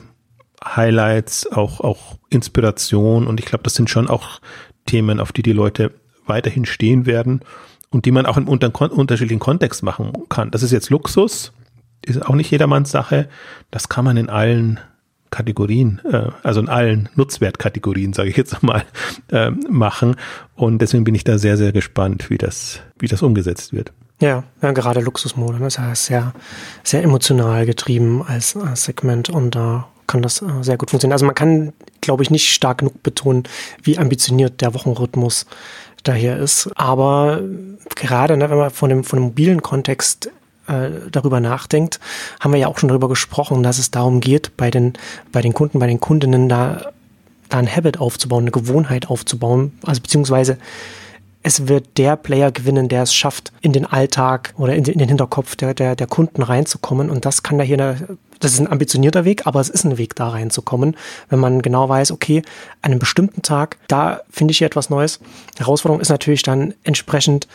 Highlights, 0.63 1.47
auch, 1.51 1.79
auch 1.79 2.17
Inspiration 2.29 3.27
und 3.27 3.39
ich 3.39 3.45
glaube, 3.45 3.63
das 3.63 3.75
sind 3.75 3.89
schon 3.89 4.09
auch 4.09 4.39
Themen, 4.85 5.19
auf 5.21 5.31
die 5.31 5.43
die 5.43 5.53
Leute 5.53 5.91
weiterhin 6.25 6.65
stehen 6.65 7.05
werden 7.05 7.41
und 7.89 8.05
die 8.05 8.11
man 8.11 8.25
auch 8.25 8.37
im 8.37 8.47
unter 8.47 8.71
unterschiedlichen 8.91 9.39
Kontext 9.39 9.83
machen 9.83 10.13
kann. 10.29 10.51
Das 10.51 10.63
ist 10.63 10.71
jetzt 10.71 10.89
Luxus, 10.89 11.53
ist 12.05 12.25
auch 12.25 12.35
nicht 12.35 12.51
jedermanns 12.51 12.91
Sache. 12.91 13.29
Das 13.71 13.89
kann 13.89 14.05
man 14.05 14.17
in 14.17 14.29
allen 14.29 14.79
Kategorien, 15.29 15.99
äh, 16.09 16.29
also 16.43 16.59
in 16.59 16.69
allen 16.69 17.09
Nutzwertkategorien, 17.15 18.13
sage 18.13 18.29
ich 18.29 18.37
jetzt 18.37 18.61
mal, 18.63 18.83
äh, 19.31 19.49
machen. 19.51 20.15
Und 20.55 20.79
deswegen 20.79 21.03
bin 21.03 21.15
ich 21.15 21.23
da 21.23 21.37
sehr, 21.37 21.57
sehr 21.57 21.71
gespannt, 21.71 22.29
wie 22.29 22.37
das, 22.37 22.79
wie 22.99 23.07
das 23.07 23.21
umgesetzt 23.21 23.73
wird. 23.73 23.91
Ja, 24.21 24.43
ja 24.61 24.71
gerade 24.71 25.01
Luxusmode, 25.01 25.59
ne, 25.59 25.67
ist 25.67 26.05
sehr, 26.05 26.33
sehr 26.83 27.03
emotional 27.03 27.65
getrieben 27.65 28.23
als, 28.23 28.55
als 28.55 28.85
Segment 28.85 29.29
und 29.29 29.55
da 29.55 29.87
kann 30.07 30.21
das 30.21 30.41
äh, 30.41 30.45
sehr 30.61 30.77
gut 30.77 30.91
funktionieren. 30.91 31.13
Also 31.13 31.25
man 31.25 31.35
kann, 31.35 31.73
glaube 32.01 32.23
ich, 32.23 32.29
nicht 32.29 32.51
stark 32.51 32.79
genug 32.79 33.01
betonen, 33.01 33.43
wie 33.81 33.97
ambitioniert 33.97 34.61
der 34.61 34.73
Wochenrhythmus 34.73 35.45
daher 36.03 36.37
ist. 36.37 36.69
Aber 36.75 37.41
gerade, 37.95 38.37
ne, 38.37 38.49
wenn 38.49 38.57
man 38.57 38.71
von 38.71 38.89
dem, 38.89 39.03
von 39.03 39.17
dem 39.19 39.25
mobilen 39.25 39.61
Kontext 39.61 40.29
äh, 40.67 40.89
darüber 41.11 41.39
nachdenkt, 41.39 41.99
haben 42.39 42.53
wir 42.53 42.59
ja 42.59 42.67
auch 42.67 42.77
schon 42.77 42.89
darüber 42.89 43.09
gesprochen, 43.09 43.63
dass 43.63 43.79
es 43.79 43.91
darum 43.91 44.19
geht, 44.19 44.55
bei 44.57 44.71
den, 44.71 44.93
bei 45.31 45.41
den 45.41 45.53
Kunden, 45.53 45.79
bei 45.79 45.87
den 45.87 45.99
Kundinnen 45.99 46.49
da, 46.49 46.91
da 47.49 47.57
ein 47.57 47.73
Habit 47.73 47.99
aufzubauen, 47.99 48.43
eine 48.43 48.51
Gewohnheit 48.51 49.09
aufzubauen, 49.09 49.77
also 49.85 50.01
beziehungsweise 50.01 50.57
es 51.43 51.67
wird 51.67 51.97
der 51.97 52.15
Player 52.15 52.51
gewinnen, 52.51 52.87
der 52.87 53.03
es 53.03 53.13
schafft, 53.13 53.51
in 53.61 53.73
den 53.73 53.85
Alltag 53.85 54.53
oder 54.57 54.75
in 54.75 54.85
den, 54.85 54.93
in 54.93 54.99
den 54.99 55.09
Hinterkopf 55.09 55.55
der, 55.57 55.73
der, 55.73 55.95
der 55.95 56.07
Kunden 56.07 56.41
reinzukommen. 56.41 57.09
Und 57.09 57.25
das 57.25 57.43
kann 57.43 57.57
da 57.57 57.63
hier, 57.65 57.77
eine, 57.77 58.17
das 58.39 58.53
ist 58.53 58.59
ein 58.59 58.71
ambitionierter 58.71 59.25
Weg, 59.25 59.45
aber 59.45 59.59
es 59.59 59.69
ist 59.69 59.83
ein 59.83 59.97
Weg, 59.97 60.15
da 60.15 60.29
reinzukommen, 60.29 60.95
wenn 61.29 61.39
man 61.39 61.61
genau 61.61 61.89
weiß, 61.89 62.11
okay, 62.11 62.43
an 62.81 62.91
einem 62.91 62.99
bestimmten 62.99 63.41
Tag, 63.41 63.77
da 63.89 64.21
finde 64.29 64.53
ich 64.53 64.59
hier 64.59 64.67
etwas 64.67 64.89
Neues. 64.89 65.19
Herausforderung 65.57 66.01
ist 66.01 66.09
natürlich 66.09 66.43
dann 66.43 66.73
entsprechend 66.83 67.47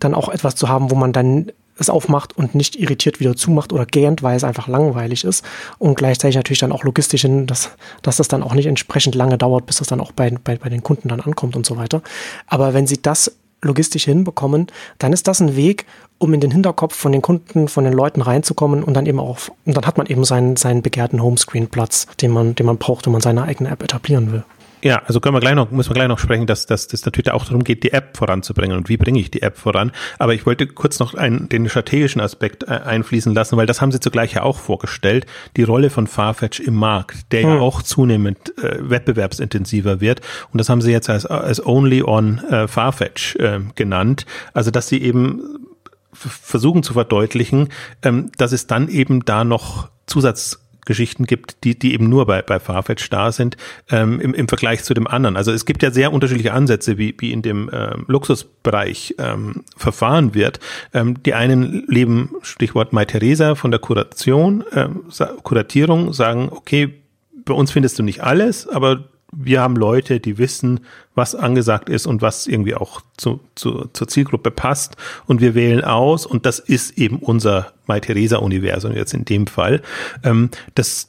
dann 0.00 0.14
auch 0.14 0.28
etwas 0.28 0.54
zu 0.54 0.68
haben, 0.68 0.90
wo 0.90 0.94
man 0.94 1.12
dann 1.12 1.50
es 1.80 1.90
aufmacht 1.90 2.36
und 2.36 2.54
nicht 2.54 2.76
irritiert 2.76 3.20
wieder 3.20 3.34
zumacht 3.34 3.72
oder 3.72 3.86
gähnt, 3.86 4.22
weil 4.22 4.36
es 4.36 4.44
einfach 4.44 4.68
langweilig 4.68 5.24
ist. 5.24 5.44
Und 5.78 5.96
gleichzeitig 5.96 6.36
natürlich 6.36 6.58
dann 6.60 6.72
auch 6.72 6.84
logistisch 6.84 7.22
hin, 7.22 7.46
dass, 7.46 7.70
dass 8.02 8.16
das 8.16 8.28
dann 8.28 8.42
auch 8.42 8.54
nicht 8.54 8.66
entsprechend 8.66 9.14
lange 9.14 9.38
dauert, 9.38 9.66
bis 9.66 9.76
das 9.76 9.88
dann 9.88 10.00
auch 10.00 10.12
bei, 10.12 10.30
bei, 10.30 10.56
bei 10.56 10.68
den 10.68 10.82
Kunden 10.82 11.08
dann 11.08 11.20
ankommt 11.20 11.56
und 11.56 11.66
so 11.66 11.76
weiter. 11.76 12.02
Aber 12.46 12.74
wenn 12.74 12.86
sie 12.86 13.00
das 13.00 13.32
logistisch 13.62 14.04
hinbekommen, 14.04 14.68
dann 14.98 15.12
ist 15.12 15.28
das 15.28 15.40
ein 15.40 15.56
Weg, 15.56 15.86
um 16.18 16.34
in 16.34 16.40
den 16.40 16.50
Hinterkopf 16.50 16.94
von 16.94 17.12
den 17.12 17.22
Kunden, 17.22 17.68
von 17.68 17.84
den 17.84 17.92
Leuten 17.92 18.20
reinzukommen 18.20 18.82
und 18.82 18.94
dann 18.94 19.06
eben 19.06 19.18
auch, 19.18 19.38
und 19.64 19.76
dann 19.76 19.86
hat 19.86 19.98
man 19.98 20.06
eben 20.06 20.24
seinen, 20.24 20.56
seinen 20.56 20.82
begehrten 20.82 21.22
Homescreen-Platz, 21.22 22.06
den 22.20 22.30
man, 22.30 22.54
den 22.54 22.66
man 22.66 22.78
braucht, 22.78 23.06
wenn 23.06 23.12
man 23.12 23.22
seine 23.22 23.42
eigene 23.42 23.70
App 23.70 23.82
etablieren 23.82 24.32
will. 24.32 24.44
Ja, 24.82 25.02
also 25.06 25.20
können 25.20 25.34
wir 25.34 25.40
gleich 25.40 25.54
noch, 25.54 25.70
müssen 25.70 25.90
wir 25.90 25.94
gleich 25.94 26.08
noch 26.08 26.18
sprechen, 26.18 26.46
dass, 26.46 26.66
dass 26.66 26.86
das 26.86 27.04
natürlich 27.04 27.30
auch 27.30 27.44
darum 27.44 27.64
geht, 27.64 27.82
die 27.82 27.92
App 27.92 28.16
voranzubringen 28.16 28.76
und 28.76 28.88
wie 28.88 28.96
bringe 28.96 29.20
ich 29.20 29.30
die 29.30 29.42
App 29.42 29.58
voran. 29.58 29.92
Aber 30.18 30.34
ich 30.34 30.46
wollte 30.46 30.66
kurz 30.66 30.98
noch 30.98 31.14
einen, 31.14 31.48
den 31.48 31.68
strategischen 31.68 32.20
Aspekt 32.20 32.64
äh, 32.64 32.80
einfließen 32.84 33.34
lassen, 33.34 33.56
weil 33.56 33.66
das 33.66 33.80
haben 33.80 33.92
Sie 33.92 34.00
zugleich 34.00 34.34
ja 34.34 34.42
auch 34.42 34.58
vorgestellt, 34.58 35.26
die 35.56 35.62
Rolle 35.62 35.90
von 35.90 36.06
Farfetch 36.06 36.60
im 36.60 36.74
Markt, 36.74 37.32
der 37.32 37.42
hm. 37.42 37.48
ja 37.50 37.58
auch 37.58 37.82
zunehmend 37.82 38.56
äh, 38.58 38.88
wettbewerbsintensiver 38.88 40.00
wird. 40.00 40.20
Und 40.52 40.58
das 40.58 40.68
haben 40.68 40.80
Sie 40.80 40.92
jetzt 40.92 41.10
als, 41.10 41.26
als 41.26 41.64
Only 41.64 42.02
on 42.02 42.38
äh, 42.50 42.66
Farfetch 42.66 43.36
äh, 43.36 43.60
genannt. 43.74 44.24
Also 44.54 44.70
dass 44.70 44.88
Sie 44.88 45.02
eben 45.02 45.42
versuchen 46.12 46.82
zu 46.82 46.94
verdeutlichen, 46.94 47.68
ähm, 48.02 48.30
dass 48.36 48.52
es 48.52 48.66
dann 48.66 48.88
eben 48.88 49.24
da 49.24 49.44
noch 49.44 49.90
Zusatz 50.06 50.60
Geschichten 50.86 51.24
gibt, 51.24 51.64
die, 51.64 51.78
die 51.78 51.94
eben 51.94 52.08
nur 52.08 52.26
bei, 52.26 52.42
bei 52.42 52.58
Farfetch 52.58 53.08
da 53.10 53.32
sind, 53.32 53.56
ähm, 53.90 54.20
im, 54.20 54.34
im 54.34 54.48
Vergleich 54.48 54.82
zu 54.84 54.94
dem 54.94 55.06
anderen. 55.06 55.36
Also 55.36 55.52
es 55.52 55.66
gibt 55.66 55.82
ja 55.82 55.90
sehr 55.90 56.12
unterschiedliche 56.12 56.52
Ansätze, 56.52 56.98
wie, 56.98 57.14
wie 57.18 57.32
in 57.32 57.42
dem 57.42 57.70
ähm, 57.72 58.04
Luxusbereich 58.06 59.14
ähm, 59.18 59.64
verfahren 59.76 60.34
wird. 60.34 60.60
Ähm, 60.92 61.22
die 61.22 61.34
einen 61.34 61.84
leben, 61.86 62.30
Stichwort 62.42 62.92
Mai 62.92 63.04
Theresa, 63.04 63.54
von 63.54 63.70
der 63.70 63.80
Kuration, 63.80 64.64
ähm, 64.72 65.04
Kuratierung, 65.42 66.12
sagen, 66.12 66.48
okay, 66.50 66.94
bei 67.44 67.54
uns 67.54 67.70
findest 67.70 67.98
du 67.98 68.02
nicht 68.02 68.22
alles, 68.22 68.68
aber 68.68 69.04
wir 69.32 69.60
haben 69.60 69.76
Leute, 69.76 70.20
die 70.20 70.38
wissen, 70.38 70.80
was 71.14 71.34
angesagt 71.34 71.88
ist 71.88 72.06
und 72.06 72.22
was 72.22 72.46
irgendwie 72.46 72.74
auch 72.74 73.00
zu, 73.16 73.40
zu, 73.54 73.88
zur 73.92 74.08
Zielgruppe 74.08 74.50
passt. 74.50 74.96
Und 75.26 75.40
wir 75.40 75.54
wählen 75.54 75.84
aus 75.84 76.26
und 76.26 76.46
das 76.46 76.58
ist 76.58 76.98
eben 76.98 77.18
unser 77.18 77.72
Mai 77.86 78.00
Theresa-Universum 78.00 78.92
jetzt 78.92 79.14
in 79.14 79.24
dem 79.24 79.46
Fall. 79.46 79.82
Ähm, 80.22 80.50
das, 80.74 81.08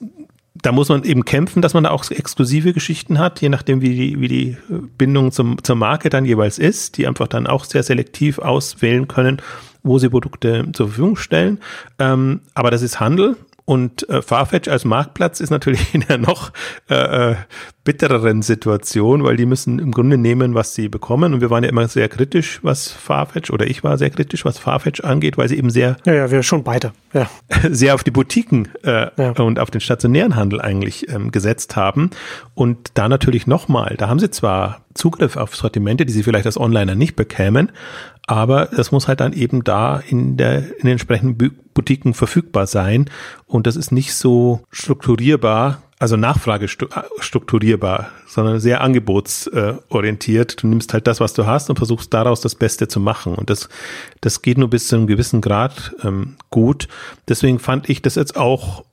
da 0.56 0.72
muss 0.72 0.90
man 0.90 1.04
eben 1.04 1.26
kämpfen, 1.26 1.62
dass 1.62 1.74
man 1.74 1.84
da 1.84 1.92
auch 1.92 2.10
exklusive 2.12 2.74
Geschichten 2.74 3.20
hat, 3.20 3.42
je 3.42 3.50
nachdem, 3.50 3.82
wie 3.82 3.96
die, 3.96 4.20
wie 4.20 4.28
die 4.28 4.58
Bindung 4.98 5.32
zum, 5.32 5.64
zur 5.64 5.76
Marke 5.76 6.10
dann 6.10 6.26
jeweils 6.26 6.60
ist, 6.60 6.98
die 6.98 7.08
einfach 7.08 7.28
dann 7.28 7.48
auch 7.48 7.64
sehr 7.64 7.84
selektiv 7.84 8.40
auswählen 8.40 9.08
können, 9.08 9.42
wo 9.84 9.98
sie 9.98 10.10
Produkte 10.10 10.68
zur 10.74 10.88
Verfügung 10.88 11.16
stellen. 11.16 11.60
Ähm, 11.98 12.42
aber 12.54 12.70
das 12.70 12.82
ist 12.82 13.00
Handel 13.00 13.38
und 13.66 14.08
äh, 14.10 14.22
Farfetch 14.22 14.68
als 14.68 14.86
Marktplatz 14.86 15.40
ist 15.40 15.50
natürlich 15.50 15.94
in 15.94 16.04
einer 16.04 16.18
noch 16.18 16.52
äh, 16.90 17.32
äh, 17.32 17.36
bittereren 17.84 18.42
Situation, 18.42 19.24
weil 19.24 19.38
die 19.38 19.46
müssen 19.46 19.80
im 19.80 19.92
Grunde 19.92 20.18
nehmen, 20.18 20.54
was 20.54 20.76
sie 20.76 20.88
bekommen. 20.88 21.34
Und 21.34 21.42
wir 21.42 21.50
waren 21.50 21.64
ja 21.64 21.70
immer 21.70 21.88
sehr 21.88 22.10
kritisch, 22.10 22.60
was 22.64 22.92
Farfetch, 22.92 23.50
oder 23.50 23.66
ich 23.66 23.84
war 23.84 23.98
sehr 23.98 24.10
kritisch, 24.10 24.46
was 24.46 24.60
Farfetch 24.60 25.02
angeht, 25.02 25.38
weil 25.38 25.50
sie 25.50 25.58
eben 25.58 25.70
sehr. 25.70 25.98
Ja, 26.06 26.14
ja, 26.14 26.32
wir 26.32 26.44
schon 26.44 26.64
beide. 26.64 26.92
Ja. 27.14 27.30
Sehr 27.70 27.94
auf 27.94 28.06
die 28.06 28.12
Boutiquen 28.12 28.70
äh, 28.84 29.08
ja. 29.18 29.32
und 29.32 29.60
auf 29.60 29.70
den 29.70 29.82
stationären 29.82 30.38
Handel 30.38 30.62
eigentlich 30.62 31.10
ähm, 31.10 31.32
gesetzt 31.32 31.76
haben. 31.76 32.12
Und 32.54 32.92
da 32.94 33.10
natürlich 33.10 33.48
nochmal, 33.48 33.96
da 33.98 34.08
haben 34.08 34.20
sie 34.20 34.32
zwar 34.32 34.82
Zugriff 34.94 35.36
auf 35.36 35.56
Sortimente, 35.56 36.06
die 36.06 36.14
sie 36.14 36.24
vielleicht 36.24 36.46
als 36.46 36.58
Onliner 36.58 36.96
nicht 36.96 37.16
bekämen, 37.16 37.72
aber 38.28 38.68
das 38.68 38.92
muss 38.92 39.08
halt 39.08 39.20
dann 39.20 39.34
eben 39.34 39.64
da 39.64 39.98
in 40.00 40.38
der 40.38 40.60
in 40.60 40.84
den 40.84 40.92
entsprechenden 40.92 41.38
Boutiquen 41.74 42.14
verfügbar 42.14 42.68
sein 42.68 43.10
und 43.46 43.68
das 43.68 43.76
ist 43.76 43.92
nicht 43.92 44.14
so 44.14 44.62
strukturierbar, 44.72 45.82
also 46.00 46.18
Nachfrage 46.18 46.68
strukturierbar, 46.68 48.10
sondern 48.28 48.60
sehr 48.60 48.82
angebotsorientiert. 48.82 50.64
Du 50.64 50.68
nimmst 50.68 50.94
halt 50.94 51.08
das, 51.08 51.20
was 51.20 51.34
du 51.34 51.46
hast 51.46 51.70
und 51.70 51.78
versuchst 51.78 52.14
daraus 52.14 52.42
das 52.42 52.56
Beste 52.56 52.88
zu 52.88 53.00
machen 53.00 53.36
und 53.36 53.50
das 53.50 53.70
das 54.22 54.42
geht 54.42 54.58
nur 54.58 54.70
bis 54.70 54.88
zu 54.88 54.96
einem 54.96 55.08
gewissen 55.08 55.42
Grad 55.42 55.96
ähm, 56.04 56.36
gut. 56.50 56.88
Deswegen 57.28 57.60
fand 57.60 57.90
ich 57.90 58.02
das 58.02 58.16
jetzt 58.16 58.36
auch 58.38 58.84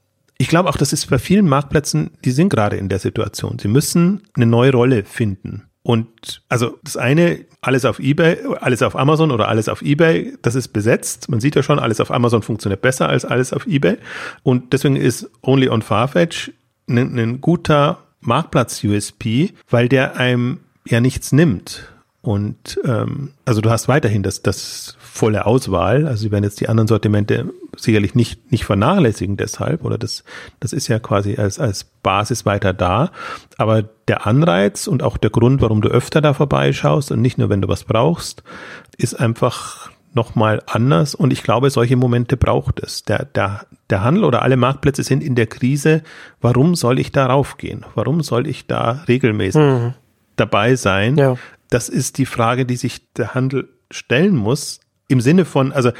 ich 0.40 0.48
glaube 0.48 0.68
auch, 0.68 0.76
das 0.76 0.92
ist 0.92 1.10
bei 1.10 1.18
vielen 1.18 1.48
Marktplätzen, 1.48 2.12
die 2.24 2.30
sind 2.30 2.48
gerade 2.48 2.76
in 2.76 2.88
der 2.88 3.00
Situation. 3.00 3.58
Sie 3.58 3.66
müssen 3.66 4.22
eine 4.34 4.46
neue 4.46 4.70
Rolle 4.70 5.04
finden. 5.04 5.67
Und 5.88 6.42
also 6.50 6.78
das 6.84 6.98
eine, 6.98 7.46
alles 7.62 7.86
auf 7.86 7.98
eBay, 7.98 8.36
alles 8.60 8.82
auf 8.82 8.94
Amazon 8.94 9.30
oder 9.30 9.48
alles 9.48 9.70
auf 9.70 9.80
eBay, 9.80 10.36
das 10.42 10.54
ist 10.54 10.68
besetzt. 10.68 11.30
Man 11.30 11.40
sieht 11.40 11.56
ja 11.56 11.62
schon, 11.62 11.78
alles 11.78 11.98
auf 11.98 12.10
Amazon 12.10 12.42
funktioniert 12.42 12.82
besser 12.82 13.08
als 13.08 13.24
alles 13.24 13.54
auf 13.54 13.66
eBay. 13.66 13.96
Und 14.42 14.74
deswegen 14.74 14.96
ist 14.96 15.30
Only 15.40 15.70
on 15.70 15.80
Farfetch 15.80 16.52
ein, 16.90 17.18
ein 17.18 17.40
guter 17.40 18.00
Marktplatz-USP, 18.20 19.54
weil 19.70 19.88
der 19.88 20.16
einem 20.16 20.60
ja 20.86 21.00
nichts 21.00 21.32
nimmt. 21.32 21.90
Und 22.20 22.78
ähm, 22.84 23.32
also 23.46 23.62
du 23.62 23.70
hast 23.70 23.88
weiterhin 23.88 24.22
das, 24.22 24.42
das 24.42 24.97
volle 25.18 25.46
Auswahl. 25.46 26.06
Also 26.06 26.22
sie 26.22 26.30
werden 26.30 26.44
jetzt 26.44 26.60
die 26.60 26.68
anderen 26.68 26.88
Sortimente 26.88 27.52
sicherlich 27.76 28.14
nicht, 28.14 28.50
nicht 28.52 28.64
vernachlässigen 28.64 29.36
deshalb, 29.36 29.84
oder 29.84 29.98
das, 29.98 30.24
das 30.60 30.72
ist 30.72 30.88
ja 30.88 30.98
quasi 30.98 31.36
als, 31.36 31.58
als 31.58 31.84
Basis 31.84 32.46
weiter 32.46 32.72
da. 32.72 33.10
Aber 33.56 33.82
der 33.82 34.26
Anreiz 34.26 34.86
und 34.86 35.02
auch 35.02 35.16
der 35.16 35.30
Grund, 35.30 35.60
warum 35.60 35.82
du 35.82 35.88
öfter 35.88 36.20
da 36.20 36.34
vorbeischaust 36.34 37.10
und 37.10 37.20
nicht 37.20 37.36
nur, 37.36 37.50
wenn 37.50 37.60
du 37.60 37.68
was 37.68 37.84
brauchst, 37.84 38.42
ist 38.96 39.14
einfach 39.18 39.90
nochmal 40.14 40.62
anders. 40.66 41.14
Und 41.14 41.32
ich 41.32 41.42
glaube, 41.42 41.70
solche 41.70 41.96
Momente 41.96 42.36
braucht 42.36 42.80
es. 42.80 43.02
Der, 43.02 43.24
der, 43.24 43.66
der 43.90 44.04
Handel 44.04 44.24
oder 44.24 44.42
alle 44.42 44.56
Marktplätze 44.56 45.02
sind 45.02 45.22
in 45.22 45.34
der 45.34 45.46
Krise. 45.46 46.02
Warum 46.40 46.74
soll 46.74 46.98
ich 46.98 47.12
da 47.12 47.26
raufgehen? 47.26 47.84
Warum 47.94 48.22
soll 48.22 48.46
ich 48.46 48.66
da 48.66 49.04
regelmäßig 49.08 49.60
mhm. 49.60 49.94
dabei 50.36 50.76
sein? 50.76 51.16
Ja. 51.16 51.36
Das 51.70 51.88
ist 51.88 52.18
die 52.18 52.26
Frage, 52.26 52.64
die 52.64 52.76
sich 52.76 53.12
der 53.12 53.34
Handel 53.34 53.68
stellen 53.90 54.36
muss 54.36 54.80
im 55.08 55.20
Sinne 55.20 55.44
von, 55.44 55.72
also 55.72 55.90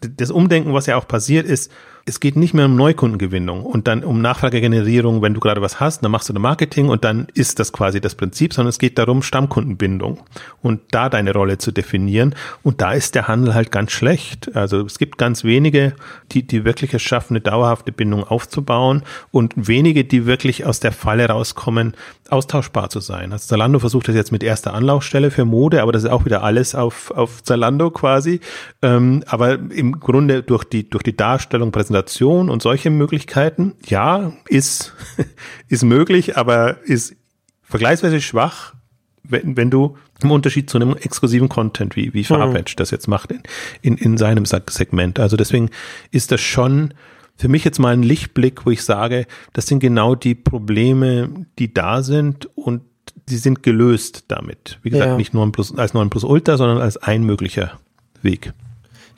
das 0.00 0.30
Umdenken, 0.30 0.74
was 0.74 0.86
ja 0.86 0.96
auch 0.96 1.08
passiert 1.08 1.46
ist, 1.46 1.72
es 2.08 2.20
geht 2.20 2.36
nicht 2.36 2.54
mehr 2.54 2.66
um 2.66 2.76
Neukundengewinnung 2.76 3.64
und 3.66 3.88
dann 3.88 4.04
um 4.04 4.22
Nachfragegenerierung, 4.22 5.22
wenn 5.22 5.34
du 5.34 5.40
gerade 5.40 5.60
was 5.60 5.80
hast, 5.80 6.04
dann 6.04 6.12
machst 6.12 6.28
du 6.28 6.32
eine 6.32 6.38
Marketing 6.38 6.88
und 6.88 7.02
dann 7.02 7.26
ist 7.34 7.58
das 7.58 7.72
quasi 7.72 8.00
das 8.00 8.14
Prinzip, 8.14 8.54
sondern 8.54 8.68
es 8.68 8.78
geht 8.78 8.96
darum, 8.96 9.22
Stammkundenbindung 9.22 10.20
und 10.62 10.82
da 10.92 11.08
deine 11.08 11.32
Rolle 11.32 11.58
zu 11.58 11.72
definieren. 11.72 12.36
Und 12.62 12.80
da 12.80 12.92
ist 12.92 13.16
der 13.16 13.26
Handel 13.26 13.54
halt 13.54 13.72
ganz 13.72 13.90
schlecht. 13.90 14.54
Also 14.54 14.86
es 14.86 14.98
gibt 14.98 15.18
ganz 15.18 15.42
wenige, 15.42 15.94
die, 16.30 16.46
die 16.46 16.64
wirklich 16.64 16.94
es 16.94 17.02
schaffen, 17.02 17.32
eine 17.32 17.40
dauerhafte 17.40 17.90
Bindung 17.90 18.22
aufzubauen 18.22 19.02
und 19.32 19.54
wenige, 19.56 20.04
die 20.04 20.26
wirklich 20.26 20.64
aus 20.64 20.78
der 20.78 20.92
Falle 20.92 21.28
rauskommen, 21.28 21.94
austauschbar 22.30 22.88
zu 22.88 23.00
sein. 23.00 23.32
Also 23.32 23.48
Zalando 23.48 23.80
versucht 23.80 24.06
das 24.06 24.14
jetzt 24.14 24.30
mit 24.30 24.44
erster 24.44 24.74
Anlaufstelle 24.74 25.32
für 25.32 25.44
Mode, 25.44 25.82
aber 25.82 25.90
das 25.90 26.04
ist 26.04 26.10
auch 26.10 26.24
wieder 26.24 26.44
alles 26.44 26.76
auf, 26.76 27.10
auf 27.10 27.42
Zalando 27.42 27.90
quasi. 27.90 28.38
Ähm, 28.80 29.24
aber 29.26 29.54
im 29.54 29.98
Grunde 29.98 30.44
durch 30.44 30.62
die, 30.62 30.88
durch 30.88 31.02
die 31.02 31.16
Darstellung, 31.16 31.72
Präsentation 31.72 31.95
Präsentation 31.96 32.50
und 32.50 32.62
solche 32.62 32.90
Möglichkeiten, 32.90 33.74
ja, 33.86 34.32
ist, 34.48 34.94
ist 35.68 35.82
möglich, 35.82 36.36
aber 36.36 36.82
ist 36.84 37.16
vergleichsweise 37.62 38.20
schwach, 38.20 38.74
wenn, 39.22 39.56
wenn 39.56 39.70
du 39.70 39.96
im 40.22 40.30
Unterschied 40.30 40.68
zu 40.70 40.78
einem 40.78 40.96
exklusiven 40.96 41.48
Content, 41.48 41.96
wie, 41.96 42.12
wie 42.14 42.24
Farfetch 42.24 42.74
mhm. 42.74 42.78
das 42.78 42.90
jetzt 42.90 43.08
macht 43.08 43.32
in, 43.32 43.42
in, 43.82 43.96
in 43.96 44.18
seinem 44.18 44.44
Segment. 44.44 45.18
Also 45.18 45.36
deswegen 45.36 45.70
ist 46.10 46.32
das 46.32 46.40
schon 46.40 46.94
für 47.36 47.48
mich 47.48 47.64
jetzt 47.64 47.78
mal 47.78 47.92
ein 47.92 48.02
Lichtblick, 48.02 48.64
wo 48.66 48.70
ich 48.70 48.82
sage, 48.82 49.26
das 49.52 49.66
sind 49.66 49.80
genau 49.80 50.14
die 50.14 50.34
Probleme, 50.34 51.46
die 51.58 51.72
da 51.72 52.02
sind 52.02 52.46
und 52.56 52.82
die 53.28 53.36
sind 53.36 53.62
gelöst 53.62 54.24
damit. 54.28 54.78
Wie 54.82 54.90
gesagt, 54.90 55.10
ja. 55.10 55.16
nicht 55.16 55.34
nur 55.34 55.50
Plus, 55.50 55.76
als 55.76 55.92
9 55.92 56.10
Plus 56.10 56.24
Ultra, 56.24 56.56
sondern 56.56 56.78
als 56.78 56.96
ein 56.98 57.24
möglicher 57.24 57.78
Weg. 58.22 58.52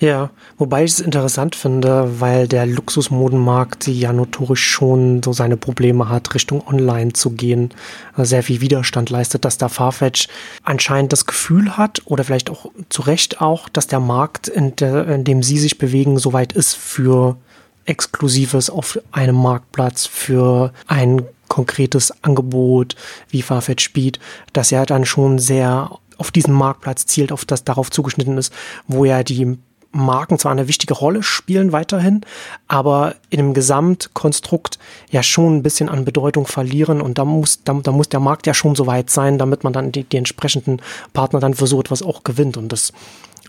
Ja, 0.01 0.31
wobei 0.59 0.85
ich 0.85 0.93
es 0.93 1.01
interessant 1.01 1.57
finde, 1.57 2.21
weil 2.21 2.47
der 2.47 2.67
Luxusmodenmarkt 2.67 3.89
ja 3.89 4.13
notorisch 4.13 4.65
schon 4.65 5.25
so 5.25 5.33
seine 5.33 5.57
Probleme 5.57 6.09
hat, 6.09 6.35
Richtung 6.35 6.65
Online 6.69 7.15
zu 7.15 7.31
gehen, 7.31 7.71
sehr 8.17 8.45
viel 8.45 8.61
Widerstand 8.61 9.11
leistet, 9.11 9.45
dass 9.45 9.59
der 9.59 9.69
Farfetch 9.69 10.29
anscheinend 10.63 11.13
das 11.13 11.27
Gefühl 11.27 11.77
hat 11.77 12.03
oder 12.05 12.23
vielleicht 12.23 12.49
auch 12.49 12.71
zu 12.91 13.03
Recht 13.03 13.41
auch, 13.41 13.69
dass 13.69 13.89
der 13.89 13.99
Markt, 13.99 14.47
in, 14.47 14.77
der, 14.77 15.09
in 15.09 15.25
dem 15.25 15.43
sie 15.43 15.59
sich 15.59 15.79
bewegen, 15.79 16.17
soweit 16.19 16.53
ist 16.53 16.77
für 16.77 17.37
Exklusives 17.85 18.71
auf 18.71 19.01
einem 19.11 19.37
Marktplatz, 19.37 20.07
für 20.07 20.73
ein 20.87 21.23
konkretes 21.49 22.13
Angebot 22.23 22.95
wie 23.31 23.43
Farfetch 23.43 23.85
Speed, 23.85 24.21
dass 24.53 24.71
er 24.71 24.87
dann 24.87 25.05
schon 25.05 25.41
sehr 25.41 25.91
auf 26.19 26.31
diesen 26.31 26.55
Marktplatz 26.55 27.07
zielt, 27.07 27.33
auf 27.33 27.45
das 27.45 27.65
darauf 27.65 27.91
zugeschnitten 27.91 28.39
ist, 28.39 28.53
wo 28.87 29.05
ja 29.05 29.25
die 29.25 29.59
Marken 29.99 30.39
zwar 30.39 30.53
eine 30.53 30.69
wichtige 30.69 30.95
Rolle 30.95 31.23
spielen 31.23 31.73
weiterhin, 31.73 32.23
aber 32.67 33.15
in 33.31 33.39
dem 33.39 33.55
Gesamtkonstrukt 33.55 34.79
ja 35.11 35.23
schon 35.23 35.57
ein 35.57 35.63
bisschen 35.63 35.89
an 35.89 36.05
Bedeutung 36.05 36.47
verlieren 36.47 37.01
und 37.01 37.19
da 37.19 37.25
muss, 37.25 37.63
da, 37.65 37.75
da 37.75 37.93
muss 37.93 38.09
der 38.09 38.21
Markt 38.21 38.47
ja 38.47 38.55
schon 38.55 38.75
so 38.75 38.87
weit 38.87 39.11
sein, 39.11 39.39
damit 39.39 39.65
man 39.65 39.73
dann 39.73 39.93
die, 39.93 40.05
die 40.05 40.17
entsprechenden 40.17 40.81
Partner 41.13 41.41
dann 41.41 41.55
für 41.55 41.67
so 41.67 41.81
etwas 41.81 42.03
auch 42.03 42.25
gewinnt 42.25 42.57
und 42.57 42.73
das, 42.73 42.93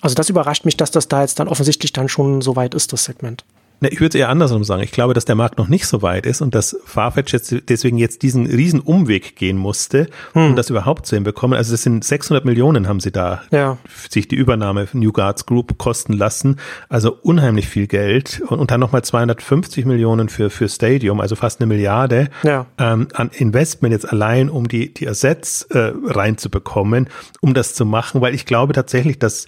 also 0.01 0.15
das 0.15 0.29
überrascht 0.29 0.65
mich, 0.65 0.77
dass 0.77 0.91
das 0.91 1.07
da 1.07 1.21
jetzt 1.21 1.39
dann 1.39 1.47
offensichtlich 1.47 1.93
dann 1.93 2.09
schon 2.09 2.41
so 2.41 2.55
weit 2.55 2.73
ist, 2.73 2.93
das 2.93 3.05
Segment. 3.05 3.43
Ne, 3.81 3.89
ich 3.89 4.01
würde 4.01 4.09
es 4.09 4.15
eher 4.15 4.29
andersrum 4.29 4.63
sagen. 4.63 4.83
Ich 4.83 4.91
glaube, 4.91 5.13
dass 5.13 5.25
der 5.25 5.35
Markt 5.35 5.57
noch 5.57 5.67
nicht 5.67 5.87
so 5.87 6.01
weit 6.01 6.25
ist 6.25 6.41
und 6.41 6.53
dass 6.53 6.77
Farfetch 6.85 7.31
jetzt 7.33 7.55
deswegen 7.69 7.97
jetzt 7.97 8.23
diesen 8.23 8.45
riesen 8.45 8.81
Umweg 8.81 9.35
gehen 9.35 9.57
musste, 9.57 10.07
um 10.33 10.49
hm. 10.49 10.55
das 10.55 10.69
überhaupt 10.69 11.05
zu 11.05 11.15
hinbekommen. 11.15 11.57
Also 11.57 11.71
das 11.71 11.83
sind 11.83 12.03
600 12.03 12.43
Millionen 12.45 12.87
haben 12.87 12.99
sie 12.99 13.11
da 13.11 13.41
ja. 13.51 13.77
sich 14.09 14.27
die 14.27 14.35
Übernahme 14.35 14.87
von 14.87 14.99
New 14.99 15.11
Guards 15.11 15.45
Group 15.45 15.77
kosten 15.77 16.13
lassen. 16.13 16.57
Also 16.89 17.17
unheimlich 17.21 17.67
viel 17.67 17.87
Geld 17.87 18.41
und, 18.47 18.59
und 18.59 18.71
dann 18.71 18.79
nochmal 18.79 19.03
250 19.03 19.85
Millionen 19.85 20.29
für, 20.29 20.49
für 20.49 20.67
Stadium, 20.67 21.21
also 21.21 21.35
fast 21.35 21.61
eine 21.61 21.67
Milliarde 21.67 22.29
ja. 22.43 22.65
ähm, 22.77 23.07
an 23.13 23.29
Investment 23.33 23.93
jetzt 23.93 24.11
allein, 24.11 24.49
um 24.49 24.67
die, 24.67 24.93
die 24.93 25.07
Assets 25.07 25.63
äh, 25.63 25.93
reinzubekommen, 26.05 27.09
um 27.41 27.53
das 27.53 27.75
zu 27.75 27.85
machen, 27.85 28.21
weil 28.21 28.35
ich 28.35 28.45
glaube 28.45 28.73
tatsächlich, 28.73 29.19
dass 29.19 29.47